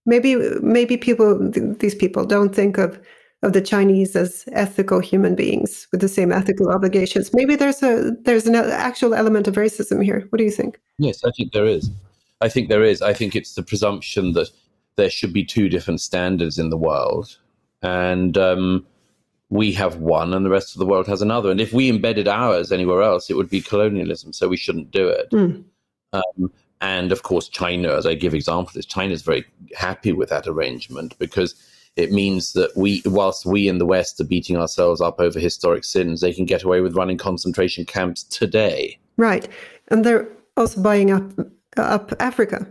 Maybe 0.05 0.35
maybe 0.61 0.97
people 0.97 1.51
these 1.79 1.95
people 1.95 2.25
don't 2.25 2.53
think 2.53 2.77
of 2.77 2.99
of 3.43 3.53
the 3.53 3.61
Chinese 3.61 4.15
as 4.15 4.45
ethical 4.51 4.99
human 4.99 5.35
beings 5.35 5.87
with 5.91 6.01
the 6.01 6.07
same 6.07 6.31
ethical 6.31 6.69
obligations. 6.69 7.33
Maybe 7.33 7.55
there's 7.55 7.83
a 7.83 8.11
there's 8.23 8.47
an 8.47 8.55
actual 8.55 9.13
element 9.13 9.47
of 9.47 9.55
racism 9.55 10.03
here. 10.03 10.25
What 10.29 10.37
do 10.37 10.43
you 10.43 10.51
think? 10.51 10.79
Yes, 10.97 11.23
I 11.23 11.31
think 11.31 11.53
there 11.53 11.67
is. 11.67 11.89
I 12.41 12.49
think 12.49 12.69
there 12.69 12.83
is. 12.83 13.01
I 13.01 13.13
think 13.13 13.35
it's 13.35 13.55
the 13.55 13.63
presumption 13.63 14.33
that 14.33 14.49
there 14.95 15.09
should 15.09 15.33
be 15.33 15.45
two 15.45 15.69
different 15.69 16.01
standards 16.01 16.57
in 16.57 16.69
the 16.69 16.77
world, 16.77 17.37
and 17.81 18.37
um, 18.37 18.85
we 19.49 19.71
have 19.73 19.97
one, 19.97 20.33
and 20.33 20.45
the 20.45 20.49
rest 20.49 20.75
of 20.75 20.79
the 20.79 20.85
world 20.85 21.07
has 21.07 21.21
another. 21.21 21.51
And 21.51 21.61
if 21.61 21.71
we 21.73 21.89
embedded 21.89 22.27
ours 22.27 22.71
anywhere 22.71 23.01
else, 23.01 23.29
it 23.29 23.35
would 23.35 23.49
be 23.49 23.61
colonialism. 23.61 24.33
So 24.33 24.47
we 24.47 24.57
shouldn't 24.57 24.91
do 24.91 25.07
it. 25.07 25.29
Mm. 25.31 25.63
Um, 26.13 26.51
and 26.81 27.11
of 27.11 27.23
course, 27.23 27.47
China, 27.47 27.93
as 27.93 28.05
I 28.05 28.13
give 28.13 28.33
examples, 28.33 28.85
China 28.85 29.13
is 29.13 29.21
very 29.21 29.45
happy 29.75 30.11
with 30.11 30.29
that 30.29 30.47
arrangement 30.47 31.17
because 31.17 31.55
it 31.95 32.11
means 32.11 32.53
that 32.53 32.71
we, 32.75 33.01
whilst 33.05 33.45
we 33.45 33.67
in 33.67 33.79
the 33.79 33.85
West 33.85 34.21
are 34.21 34.25
beating 34.25 34.57
ourselves 34.57 35.01
up 35.01 35.19
over 35.19 35.39
historic 35.39 35.83
sins, 35.83 36.21
they 36.21 36.33
can 36.33 36.45
get 36.45 36.63
away 36.63 36.81
with 36.81 36.95
running 36.95 37.17
concentration 37.17 37.85
camps 37.85 38.23
today. 38.23 38.99
Right, 39.17 39.47
and 39.87 40.05
they're 40.05 40.27
also 40.55 40.81
buying 40.81 41.11
up 41.11 41.31
up 41.77 42.13
Africa. 42.19 42.67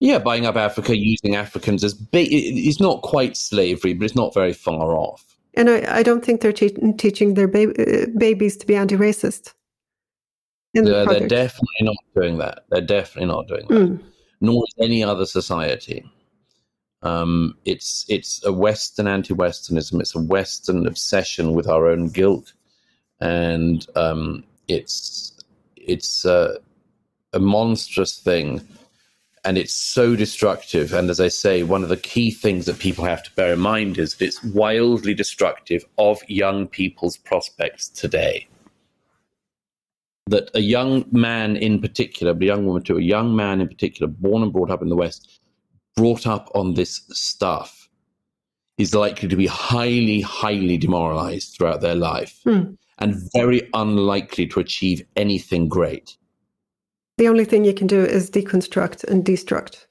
Yeah, 0.00 0.18
buying 0.18 0.44
up 0.44 0.56
Africa, 0.56 0.96
using 0.96 1.36
Africans 1.36 1.82
as 1.82 1.94
ba- 1.94 2.26
it's 2.30 2.80
not 2.80 3.00
quite 3.00 3.36
slavery, 3.36 3.94
but 3.94 4.04
it's 4.04 4.14
not 4.14 4.34
very 4.34 4.52
far 4.52 4.94
off. 4.94 5.35
And 5.56 5.70
I, 5.70 5.98
I 5.98 6.02
don't 6.02 6.24
think 6.24 6.40
they're 6.40 6.52
te- 6.52 6.92
teaching 6.98 7.34
their 7.34 7.48
ba- 7.48 7.72
uh, 7.80 8.06
babies 8.18 8.56
to 8.58 8.66
be 8.66 8.76
anti-racist. 8.76 9.54
The 10.74 10.82
they're 10.82 11.28
definitely 11.28 11.82
not 11.82 11.96
doing 12.14 12.38
that. 12.38 12.64
They're 12.70 12.82
definitely 12.82 13.28
not 13.28 13.48
doing 13.48 13.66
that. 13.68 13.74
Mm. 13.74 14.02
Nor 14.42 14.64
is 14.66 14.74
any 14.84 15.02
other 15.02 15.24
society. 15.24 16.04
Um, 17.02 17.56
it's 17.64 18.04
it's 18.08 18.44
a 18.44 18.52
Western 18.52 19.06
anti-Westernism. 19.06 20.00
It's 20.00 20.14
a 20.14 20.20
Western 20.20 20.86
obsession 20.86 21.52
with 21.52 21.66
our 21.68 21.86
own 21.86 22.08
guilt, 22.08 22.52
and 23.20 23.86
um, 23.96 24.44
it's 24.68 25.32
it's 25.76 26.26
a 26.26 26.58
monstrous 27.38 28.18
thing, 28.18 28.60
and 29.46 29.56
it's 29.56 29.72
so 29.72 30.16
destructive. 30.16 30.92
And 30.92 31.08
as 31.08 31.20
I 31.20 31.28
say, 31.28 31.62
one 31.62 31.84
of 31.84 31.88
the 31.88 31.96
key 31.96 32.32
things 32.32 32.66
that 32.66 32.80
people 32.80 33.04
have 33.04 33.22
to 33.22 33.30
bear 33.36 33.52
in 33.52 33.60
mind 33.60 33.96
is 33.96 34.16
that 34.16 34.24
it's 34.24 34.42
wildly 34.42 35.14
destructive 35.14 35.84
of 35.98 36.20
young 36.26 36.66
people's 36.66 37.16
prospects 37.16 37.88
today. 37.88 38.48
That 40.26 40.50
a 40.54 40.60
young 40.60 41.04
man 41.12 41.56
in 41.56 41.80
particular, 41.80 42.34
but 42.34 42.42
a 42.42 42.46
young 42.46 42.66
woman 42.66 42.82
too, 42.82 42.98
a 42.98 43.02
young 43.02 43.36
man 43.36 43.60
in 43.60 43.68
particular, 43.68 44.10
born 44.10 44.42
and 44.42 44.52
brought 44.52 44.72
up 44.72 44.82
in 44.82 44.88
the 44.88 44.96
West 44.96 45.40
brought 45.94 46.26
up 46.26 46.50
on 46.54 46.74
this 46.74 47.02
stuff 47.12 47.88
is 48.78 48.94
likely 48.94 49.28
to 49.28 49.36
be 49.36 49.46
highly, 49.46 50.20
highly 50.20 50.76
demoralized 50.76 51.54
throughout 51.54 51.80
their 51.80 51.94
life 51.94 52.40
mm. 52.44 52.76
and 52.98 53.30
very 53.32 53.68
unlikely 53.72 54.46
to 54.46 54.60
achieve 54.60 55.02
anything 55.16 55.68
great. 55.68 56.16
The 57.18 57.28
only 57.28 57.44
thing 57.44 57.64
you 57.64 57.74
can 57.74 57.86
do 57.86 58.04
is 58.04 58.30
deconstruct 58.30 59.04
and 59.04 59.24
destruct. 59.24 59.86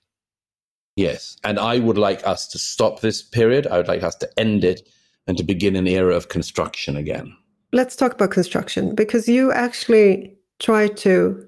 Yes. 0.96 1.38
And 1.44 1.60
I 1.60 1.80
would 1.80 1.98
like 1.98 2.26
us 2.26 2.48
to 2.50 2.60
stop 2.60 3.02
this 3.02 3.22
period. 3.22 3.68
I 3.68 3.78
would 3.78 3.88
like 3.88 4.04
us 4.04 4.16
to 4.16 4.40
end 4.40 4.64
it 4.64 4.88
and 5.28 5.38
to 5.38 5.44
begin 5.44 5.76
an 5.76 5.88
era 5.88 6.16
of 6.16 6.30
construction 6.30 6.96
again. 6.96 7.36
Let's 7.74 7.96
talk 7.96 8.14
about 8.14 8.32
construction 8.32 8.96
because 8.96 9.28
you 9.28 9.52
actually 9.52 10.36
try 10.60 10.88
to 10.88 11.48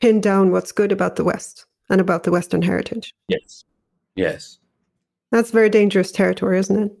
pin 0.00 0.20
down 0.20 0.52
what's 0.52 0.72
good 0.72 0.92
about 0.92 1.16
the 1.16 1.24
West 1.24 1.66
and 1.90 2.00
about 2.00 2.22
the 2.22 2.30
Western 2.30 2.62
heritage. 2.62 3.12
Yes. 3.28 3.64
Yes. 4.14 4.58
That's 5.30 5.50
very 5.50 5.68
dangerous 5.68 6.12
territory, 6.12 6.58
isn't 6.58 6.82
it? 6.84 6.92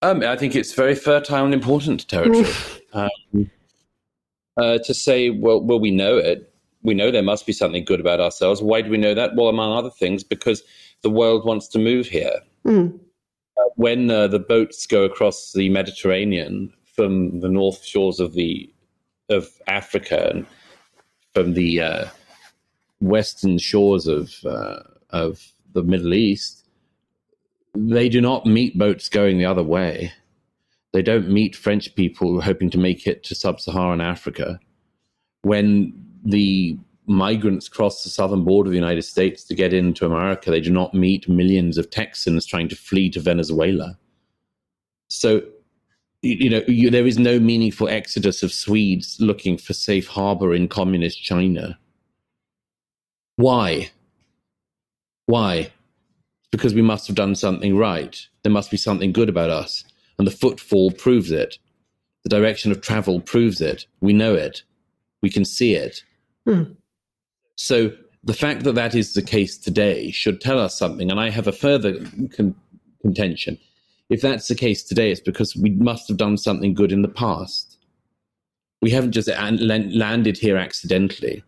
Um, 0.00 0.22
I 0.22 0.36
think 0.36 0.56
it's 0.56 0.72
very 0.72 0.94
fertile 0.94 1.44
and 1.44 1.54
important 1.54 2.08
territory. 2.08 2.46
um, 2.92 3.50
uh, 4.56 4.78
to 4.78 4.94
say, 4.94 5.30
well, 5.30 5.60
well, 5.60 5.78
we 5.80 5.90
know 5.90 6.16
it. 6.16 6.51
We 6.82 6.94
know 6.94 7.10
there 7.10 7.22
must 7.22 7.46
be 7.46 7.52
something 7.52 7.84
good 7.84 8.00
about 8.00 8.20
ourselves. 8.20 8.62
Why 8.62 8.82
do 8.82 8.90
we 8.90 8.96
know 8.96 9.14
that? 9.14 9.36
Well, 9.36 9.48
among 9.48 9.72
other 9.72 9.90
things, 9.90 10.24
because 10.24 10.62
the 11.02 11.10
world 11.10 11.44
wants 11.44 11.68
to 11.68 11.78
move 11.78 12.06
here. 12.06 12.40
Mm. 12.66 12.98
Uh, 13.56 13.62
when 13.76 14.10
uh, 14.10 14.28
the 14.28 14.38
boats 14.38 14.86
go 14.86 15.04
across 15.04 15.52
the 15.52 15.68
Mediterranean 15.68 16.72
from 16.94 17.40
the 17.40 17.48
north 17.48 17.84
shores 17.84 18.20
of 18.20 18.32
the 18.34 18.72
of 19.28 19.48
Africa 19.66 20.30
and 20.30 20.46
from 21.34 21.54
the 21.54 21.80
uh, 21.80 22.04
western 23.00 23.58
shores 23.58 24.06
of 24.06 24.34
uh, 24.44 24.80
of 25.10 25.52
the 25.74 25.82
Middle 25.82 26.14
East, 26.14 26.64
they 27.74 28.08
do 28.08 28.20
not 28.20 28.46
meet 28.46 28.78
boats 28.78 29.08
going 29.08 29.38
the 29.38 29.46
other 29.46 29.62
way. 29.62 30.12
They 30.92 31.02
don't 31.02 31.30
meet 31.30 31.56
French 31.56 31.94
people 31.94 32.40
hoping 32.40 32.70
to 32.70 32.78
make 32.78 33.06
it 33.06 33.24
to 33.24 33.34
sub 33.34 33.60
Saharan 33.60 34.00
Africa. 34.00 34.60
When 35.42 35.92
the 36.24 36.76
migrants 37.06 37.68
cross 37.68 38.04
the 38.04 38.10
southern 38.10 38.44
border 38.44 38.68
of 38.68 38.72
the 38.72 38.78
United 38.78 39.02
States 39.02 39.44
to 39.44 39.54
get 39.54 39.72
into 39.72 40.06
America, 40.06 40.50
they 40.50 40.60
do 40.60 40.70
not 40.70 40.94
meet 40.94 41.28
millions 41.28 41.78
of 41.78 41.90
Texans 41.90 42.46
trying 42.46 42.68
to 42.68 42.76
flee 42.76 43.10
to 43.10 43.20
Venezuela. 43.20 43.98
So, 45.08 45.42
you 46.22 46.48
know, 46.48 46.62
you, 46.68 46.90
there 46.90 47.06
is 47.06 47.18
no 47.18 47.40
meaningful 47.40 47.88
exodus 47.88 48.42
of 48.42 48.52
Swedes 48.52 49.16
looking 49.20 49.58
for 49.58 49.72
safe 49.72 50.06
harbor 50.06 50.54
in 50.54 50.68
communist 50.68 51.22
China. 51.22 51.78
Why? 53.36 53.90
Why? 55.26 55.72
Because 56.50 56.74
we 56.74 56.82
must 56.82 57.06
have 57.08 57.16
done 57.16 57.34
something 57.34 57.76
right. 57.76 58.26
There 58.42 58.52
must 58.52 58.70
be 58.70 58.76
something 58.76 59.12
good 59.12 59.28
about 59.28 59.50
us. 59.50 59.84
And 60.18 60.26
the 60.26 60.32
footfall 60.32 60.92
proves 60.92 61.30
it. 61.32 61.58
The 62.22 62.28
direction 62.28 62.70
of 62.70 62.80
travel 62.80 63.20
proves 63.20 63.60
it. 63.60 63.86
We 64.00 64.12
know 64.12 64.34
it. 64.34 64.62
We 65.22 65.30
can 65.30 65.44
see 65.44 65.74
it. 65.74 66.04
Hmm. 66.46 66.62
So 67.56 67.92
the 68.24 68.34
fact 68.34 68.64
that 68.64 68.74
that 68.74 68.94
is 68.94 69.14
the 69.14 69.22
case 69.22 69.58
today 69.58 70.10
should 70.10 70.40
tell 70.40 70.58
us 70.58 70.76
something. 70.76 71.10
And 71.10 71.20
I 71.20 71.30
have 71.30 71.46
a 71.46 71.52
further 71.52 71.94
con- 72.34 72.54
contention. 73.00 73.58
If 74.10 74.20
that's 74.20 74.48
the 74.48 74.54
case 74.54 74.82
today, 74.82 75.10
it's 75.10 75.20
because 75.20 75.56
we 75.56 75.70
must 75.70 76.08
have 76.08 76.16
done 76.16 76.36
something 76.36 76.74
good 76.74 76.92
in 76.92 77.02
the 77.02 77.08
past. 77.08 77.78
We 78.80 78.90
haven't 78.90 79.12
just 79.12 79.28
landed 79.28 80.36
here 80.36 80.56
accidentally. 80.56 81.42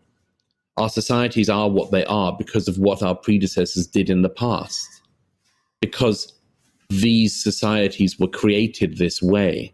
Our 0.77 0.89
societies 0.89 1.49
are 1.49 1.69
what 1.69 1.91
they 1.91 2.05
are 2.05 2.35
because 2.37 2.67
of 2.67 2.77
what 2.77 3.03
our 3.03 3.15
predecessors 3.15 3.87
did 3.87 4.09
in 4.09 4.21
the 4.21 4.29
past. 4.29 4.87
Because 5.79 6.33
these 6.89 7.35
societies 7.35 8.19
were 8.19 8.27
created 8.27 8.97
this 8.97 9.21
way. 9.21 9.73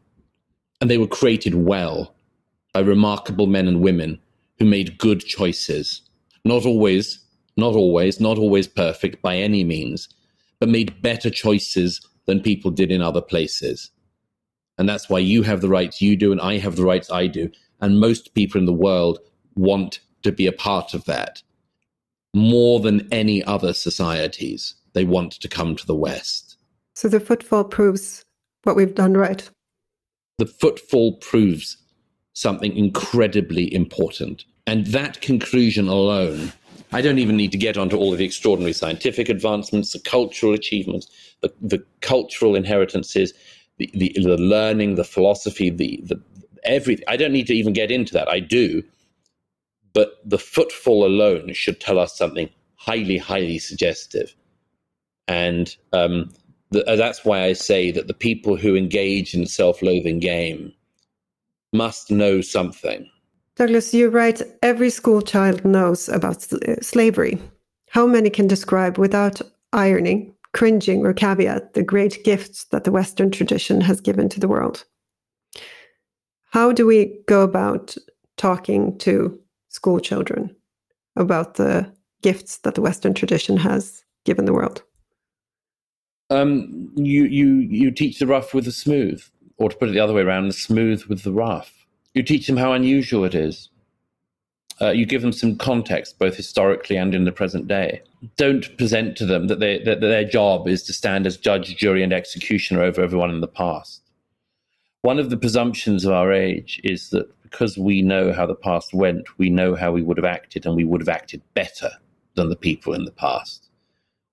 And 0.80 0.90
they 0.90 0.98
were 0.98 1.08
created 1.08 1.56
well 1.56 2.16
by 2.74 2.80
remarkable 2.82 3.48
men 3.48 3.68
and 3.68 3.82
women 3.82 4.20
who 4.62 4.66
made 4.68 5.00
good 5.00 5.22
choices 5.22 6.04
not 6.46 6.68
always, 6.68 7.20
not 7.58 7.76
always, 7.76 8.20
not 8.20 8.38
always 8.38 8.68
perfect 8.68 9.24
by 9.24 9.38
any 9.38 9.64
means, 9.64 10.08
but 10.60 10.70
made 10.70 11.02
better 11.02 11.32
choices 11.32 12.00
than 12.28 12.42
people 12.42 12.70
did 12.70 12.92
in 12.92 13.02
other 13.02 13.22
places. 13.22 13.90
And 14.78 14.88
that's 14.88 15.10
why 15.10 15.18
you 15.18 15.42
have 15.42 15.62
the 15.62 15.70
rights 15.70 16.00
you 16.00 16.16
do, 16.16 16.32
and 16.32 16.40
I 16.40 16.58
have 16.60 16.76
the 16.76 16.86
rights 16.86 17.12
I 17.12 17.26
do. 17.26 17.50
And 17.80 18.00
most 18.00 18.36
people 18.36 18.60
in 18.60 18.68
the 18.68 18.74
world 18.74 19.18
want 19.56 20.00
to 20.22 20.32
be 20.32 20.46
a 20.46 20.52
part 20.52 20.94
of 20.94 21.06
that 21.06 21.42
more 22.36 22.80
than 22.80 23.08
any 23.12 23.44
other 23.44 23.74
societies. 23.74 24.76
They 24.94 25.06
want 25.06 25.34
to 25.34 25.48
come 25.48 25.76
to 25.76 25.86
the 25.88 25.96
West. 25.96 26.56
So 26.96 27.08
the 27.08 27.20
footfall 27.20 27.64
proves 27.64 28.24
what 28.64 28.76
we've 28.76 28.94
done 28.94 29.16
right. 29.16 29.50
The 30.38 30.46
footfall 30.46 31.18
proves 31.18 31.78
something 32.34 32.76
incredibly 32.78 33.74
important. 33.74 34.46
And 34.68 34.88
that 34.88 35.22
conclusion 35.22 35.88
alone, 35.88 36.54
I 36.92 37.02
don't 37.02 37.20
even 37.20 37.38
need 37.38 37.52
to 37.54 37.58
get 37.58 37.78
onto 37.78 37.98
all 37.98 38.12
of 38.12 38.20
the 38.20 38.26
extraordinary 38.26 38.74
scientific 38.74 39.30
advancements, 39.30 39.94
the 39.94 40.00
cultural 40.00 40.54
achievements, 40.54 41.08
the, 41.42 41.54
the 41.62 41.84
cultural 42.02 42.56
inheritances, 42.56 43.34
the, 43.78 43.90
the, 43.94 44.14
the 44.16 44.38
learning, 44.38 44.96
the 44.96 45.04
philosophy, 45.04 45.70
the, 45.70 46.00
the 46.04 46.22
everything. 46.64 47.06
I 47.08 47.18
don't 47.18 47.32
need 47.32 47.48
to 47.48 47.56
even 47.56 47.74
get 47.74 47.92
into 47.92 48.14
that. 48.14 48.28
I 48.28 48.40
do. 48.40 48.84
But 49.94 50.22
the 50.24 50.38
footfall 50.40 51.06
alone 51.06 51.54
should 51.54 51.80
tell 51.82 52.00
us 52.00 52.18
something 52.18 52.50
highly, 52.76 53.18
highly 53.18 53.60
suggestive. 53.60 54.36
And 55.28 55.76
um, 55.94 56.32
the, 56.72 56.86
uh, 56.90 56.96
that's 56.96 57.26
why 57.26 57.44
I 57.44 57.54
say 57.54 57.92
that 57.92 58.08
the 58.08 58.14
people 58.14 58.56
who 58.56 58.76
engage 58.76 59.34
in 59.34 59.46
self 59.46 59.82
loathing 59.82 60.20
game 60.20 60.74
must 61.74 62.12
know 62.12 62.42
something 62.42 63.10
Douglas, 63.62 63.94
you 63.94 64.10
write 64.10 64.42
every 64.64 64.90
school 64.90 65.22
child 65.22 65.64
knows 65.64 66.10
about 66.10 66.44
slavery. 66.82 67.38
How 67.92 68.08
many 68.08 68.32
can 68.32 68.48
describe 68.48 68.98
without 68.98 69.40
irony, 69.72 70.34
cringing, 70.52 71.06
or 71.06 71.14
caveat 71.14 71.76
the 71.76 71.84
great 71.84 72.24
gifts 72.24 72.64
that 72.72 72.86
the 72.86 72.92
Western 72.92 73.30
tradition 73.30 73.80
has 73.82 74.02
given 74.02 74.30
to 74.30 74.40
the 74.40 74.48
world? 74.48 74.84
How 76.50 76.72
do 76.72 76.88
we 76.88 77.22
go 77.28 77.44
about 77.44 77.96
talking 78.36 78.98
to 78.98 79.40
school 79.70 80.00
children 80.00 80.56
about 81.16 81.54
the 81.54 81.94
gifts 82.24 82.58
that 82.64 82.74
the 82.74 82.82
Western 82.82 83.14
tradition 83.14 83.58
has 83.58 84.04
given 84.26 84.46
the 84.46 84.54
world? 84.54 84.82
Um, 86.32 86.92
you 86.96 87.26
you 87.26 87.60
you 87.60 87.92
teach 87.92 88.18
the 88.18 88.26
rough 88.26 88.56
with 88.56 88.66
the 88.66 88.72
smooth, 88.72 89.22
or 89.58 89.70
to 89.70 89.78
put 89.78 89.90
it 89.90 89.92
the 89.92 90.00
other 90.00 90.16
way 90.16 90.24
around, 90.24 90.48
the 90.48 90.54
smooth 90.54 91.04
with 91.06 91.22
the 91.22 91.32
rough. 91.32 91.81
You 92.14 92.24
teach 92.24 92.48
them 92.48 92.58
how 92.58 92.74
unusual 92.74 93.24
it 93.24 93.36
is. 93.36 93.70
Uh, 94.82 94.90
you 94.90 95.06
give 95.06 95.22
them 95.22 95.32
some 95.32 95.56
context, 95.58 96.18
both 96.18 96.36
historically 96.36 96.98
and 96.98 97.14
in 97.14 97.24
the 97.24 97.32
present 97.32 97.68
day. 97.68 98.02
Don't 98.36 98.76
present 98.78 99.16
to 99.18 99.26
them 99.26 99.48
that, 99.48 99.60
they, 99.60 99.78
that 99.84 100.02
their 100.02 100.26
job 100.26 100.68
is 100.68 100.84
to 100.84 100.94
stand 100.94 101.28
as 101.28 101.38
judge, 101.38 101.76
jury, 101.78 102.04
and 102.04 102.12
executioner 102.12 102.82
over 102.82 103.02
everyone 103.02 103.30
in 103.30 103.42
the 103.42 103.48
past. 103.48 104.02
One 105.04 105.20
of 105.20 105.30
the 105.30 105.38
presumptions 105.38 106.04
of 106.04 106.12
our 106.12 106.34
age 106.34 106.82
is 106.84 107.10
that 107.12 107.32
because 107.44 107.78
we 107.78 108.02
know 108.02 108.34
how 108.34 108.46
the 108.46 108.56
past 108.56 108.94
went, 108.94 109.38
we 109.38 109.50
know 109.50 109.76
how 109.76 109.92
we 109.92 110.02
would 110.02 110.18
have 110.18 110.26
acted, 110.26 110.66
and 110.66 110.76
we 110.76 110.84
would 110.84 111.02
have 111.02 111.10
acted 111.10 111.42
better 111.54 111.92
than 112.36 112.50
the 112.50 112.56
people 112.56 112.94
in 112.94 113.06
the 113.06 113.12
past. 113.12 113.70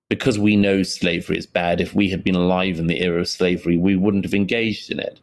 Because 0.09 0.39
we 0.39 0.55
know 0.55 0.81
slavery 0.83 1.37
is 1.37 1.45
bad, 1.45 1.79
if 1.79 1.93
we 1.93 2.09
had 2.09 2.23
been 2.23 2.35
alive 2.35 2.79
in 2.79 2.87
the 2.87 3.03
era 3.03 3.21
of 3.21 3.27
slavery, 3.27 3.77
we 3.77 3.95
wouldn't 3.95 4.25
have 4.25 4.33
engaged 4.33 4.91
in 4.91 4.99
it 4.99 5.19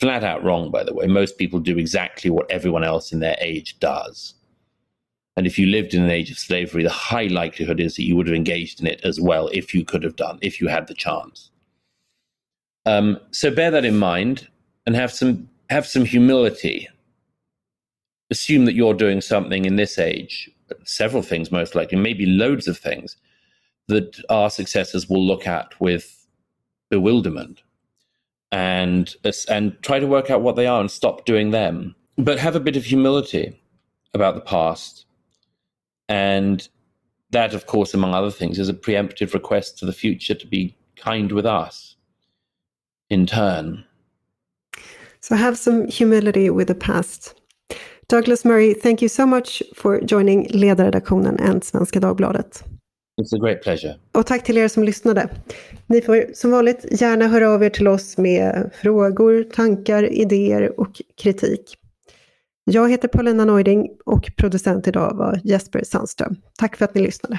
flat 0.00 0.24
out 0.24 0.42
wrong, 0.44 0.70
by 0.70 0.84
the 0.84 0.94
way. 0.94 1.06
Most 1.06 1.38
people 1.38 1.58
do 1.58 1.78
exactly 1.78 2.30
what 2.30 2.50
everyone 2.50 2.84
else 2.84 3.12
in 3.12 3.20
their 3.20 3.36
age 3.40 3.78
does. 3.80 4.34
And 5.36 5.46
if 5.46 5.58
you 5.58 5.66
lived 5.66 5.94
in 5.94 6.02
an 6.02 6.10
age 6.10 6.30
of 6.30 6.38
slavery, 6.38 6.82
the 6.82 6.90
high 6.90 7.28
likelihood 7.28 7.80
is 7.80 7.94
that 7.96 8.04
you 8.04 8.16
would 8.16 8.26
have 8.26 8.34
engaged 8.34 8.80
in 8.80 8.86
it 8.86 9.00
as 9.04 9.20
well 9.20 9.48
if 9.52 9.72
you 9.72 9.84
could 9.84 10.02
have 10.02 10.16
done, 10.16 10.38
if 10.42 10.60
you 10.60 10.68
had 10.68 10.88
the 10.88 10.94
chance. 10.94 11.50
Um, 12.86 13.20
so 13.30 13.50
bear 13.50 13.70
that 13.70 13.84
in 13.84 13.98
mind 13.98 14.48
and 14.86 14.96
have 14.96 15.12
some 15.12 15.48
have 15.70 15.86
some 15.86 16.04
humility. 16.04 16.88
Assume 18.30 18.64
that 18.64 18.74
you're 18.74 18.94
doing 18.94 19.20
something 19.20 19.64
in 19.64 19.76
this 19.76 19.98
age, 19.98 20.50
several 20.84 21.22
things 21.22 21.52
most 21.52 21.74
likely, 21.74 21.98
maybe 21.98 22.26
loads 22.26 22.66
of 22.66 22.78
things 22.78 23.16
that 23.86 24.22
our 24.28 24.50
successors 24.50 25.08
will 25.08 25.24
look 25.24 25.46
at 25.46 25.78
with 25.80 26.26
bewilderment 26.90 27.62
and 28.52 29.14
and 29.48 29.76
try 29.82 29.98
to 29.98 30.06
work 30.06 30.30
out 30.30 30.42
what 30.42 30.56
they 30.56 30.66
are 30.66 30.80
and 30.80 30.90
stop 30.90 31.24
doing 31.24 31.50
them. 31.50 31.94
But 32.16 32.38
have 32.38 32.56
a 32.56 32.60
bit 32.60 32.76
of 32.76 32.84
humility 32.84 33.60
about 34.14 34.34
the 34.34 34.40
past, 34.40 35.06
and 36.08 36.68
that, 37.30 37.54
of 37.54 37.66
course, 37.66 37.94
among 37.94 38.14
other 38.14 38.30
things, 38.30 38.58
is 38.58 38.68
a 38.68 38.74
preemptive 38.74 39.34
request 39.34 39.78
to 39.78 39.86
the 39.86 39.92
future 39.92 40.34
to 40.34 40.46
be 40.46 40.76
kind 40.96 41.30
with 41.32 41.46
us 41.46 41.96
in 43.10 43.26
turn. 43.26 43.84
So 45.20 45.36
have 45.36 45.58
some 45.58 45.86
humility 45.88 46.50
with 46.50 46.68
the 46.68 46.74
past. 46.74 47.34
Douglas 48.08 48.44
Murray, 48.44 48.72
thank 48.72 49.02
you 49.02 49.08
so 49.08 49.26
much 49.26 49.62
for 49.74 50.00
joining 50.00 50.46
ledarredaktionen 50.46 51.38
and 51.40 51.62
Svenska 51.62 52.00
Dagbladet. 52.00 52.62
It's 53.18 53.36
a 53.36 53.38
great 53.38 53.62
pleasure. 53.62 53.94
Och 54.12 54.26
tack 54.26 54.44
till 54.44 54.58
er 54.58 54.68
som 54.68 54.84
lyssnade. 54.84 55.28
Ni 55.86 56.00
får 56.00 56.26
som 56.34 56.50
vanligt 56.50 57.00
gärna 57.00 57.28
höra 57.28 57.50
av 57.50 57.64
er 57.64 57.70
till 57.70 57.88
oss 57.88 58.18
med 58.18 58.70
frågor, 58.82 59.42
tankar, 59.42 60.12
idéer 60.12 60.80
och 60.80 61.02
kritik. 61.22 61.76
Jag 62.64 62.90
heter 62.90 63.08
Paulina 63.08 63.44
Neuding 63.44 63.88
och 64.04 64.30
producent 64.36 64.88
idag 64.88 65.16
var 65.16 65.40
Jesper 65.44 65.84
Sandström. 65.84 66.36
Tack 66.58 66.76
för 66.76 66.84
att 66.84 66.94
ni 66.94 67.02
lyssnade. 67.02 67.38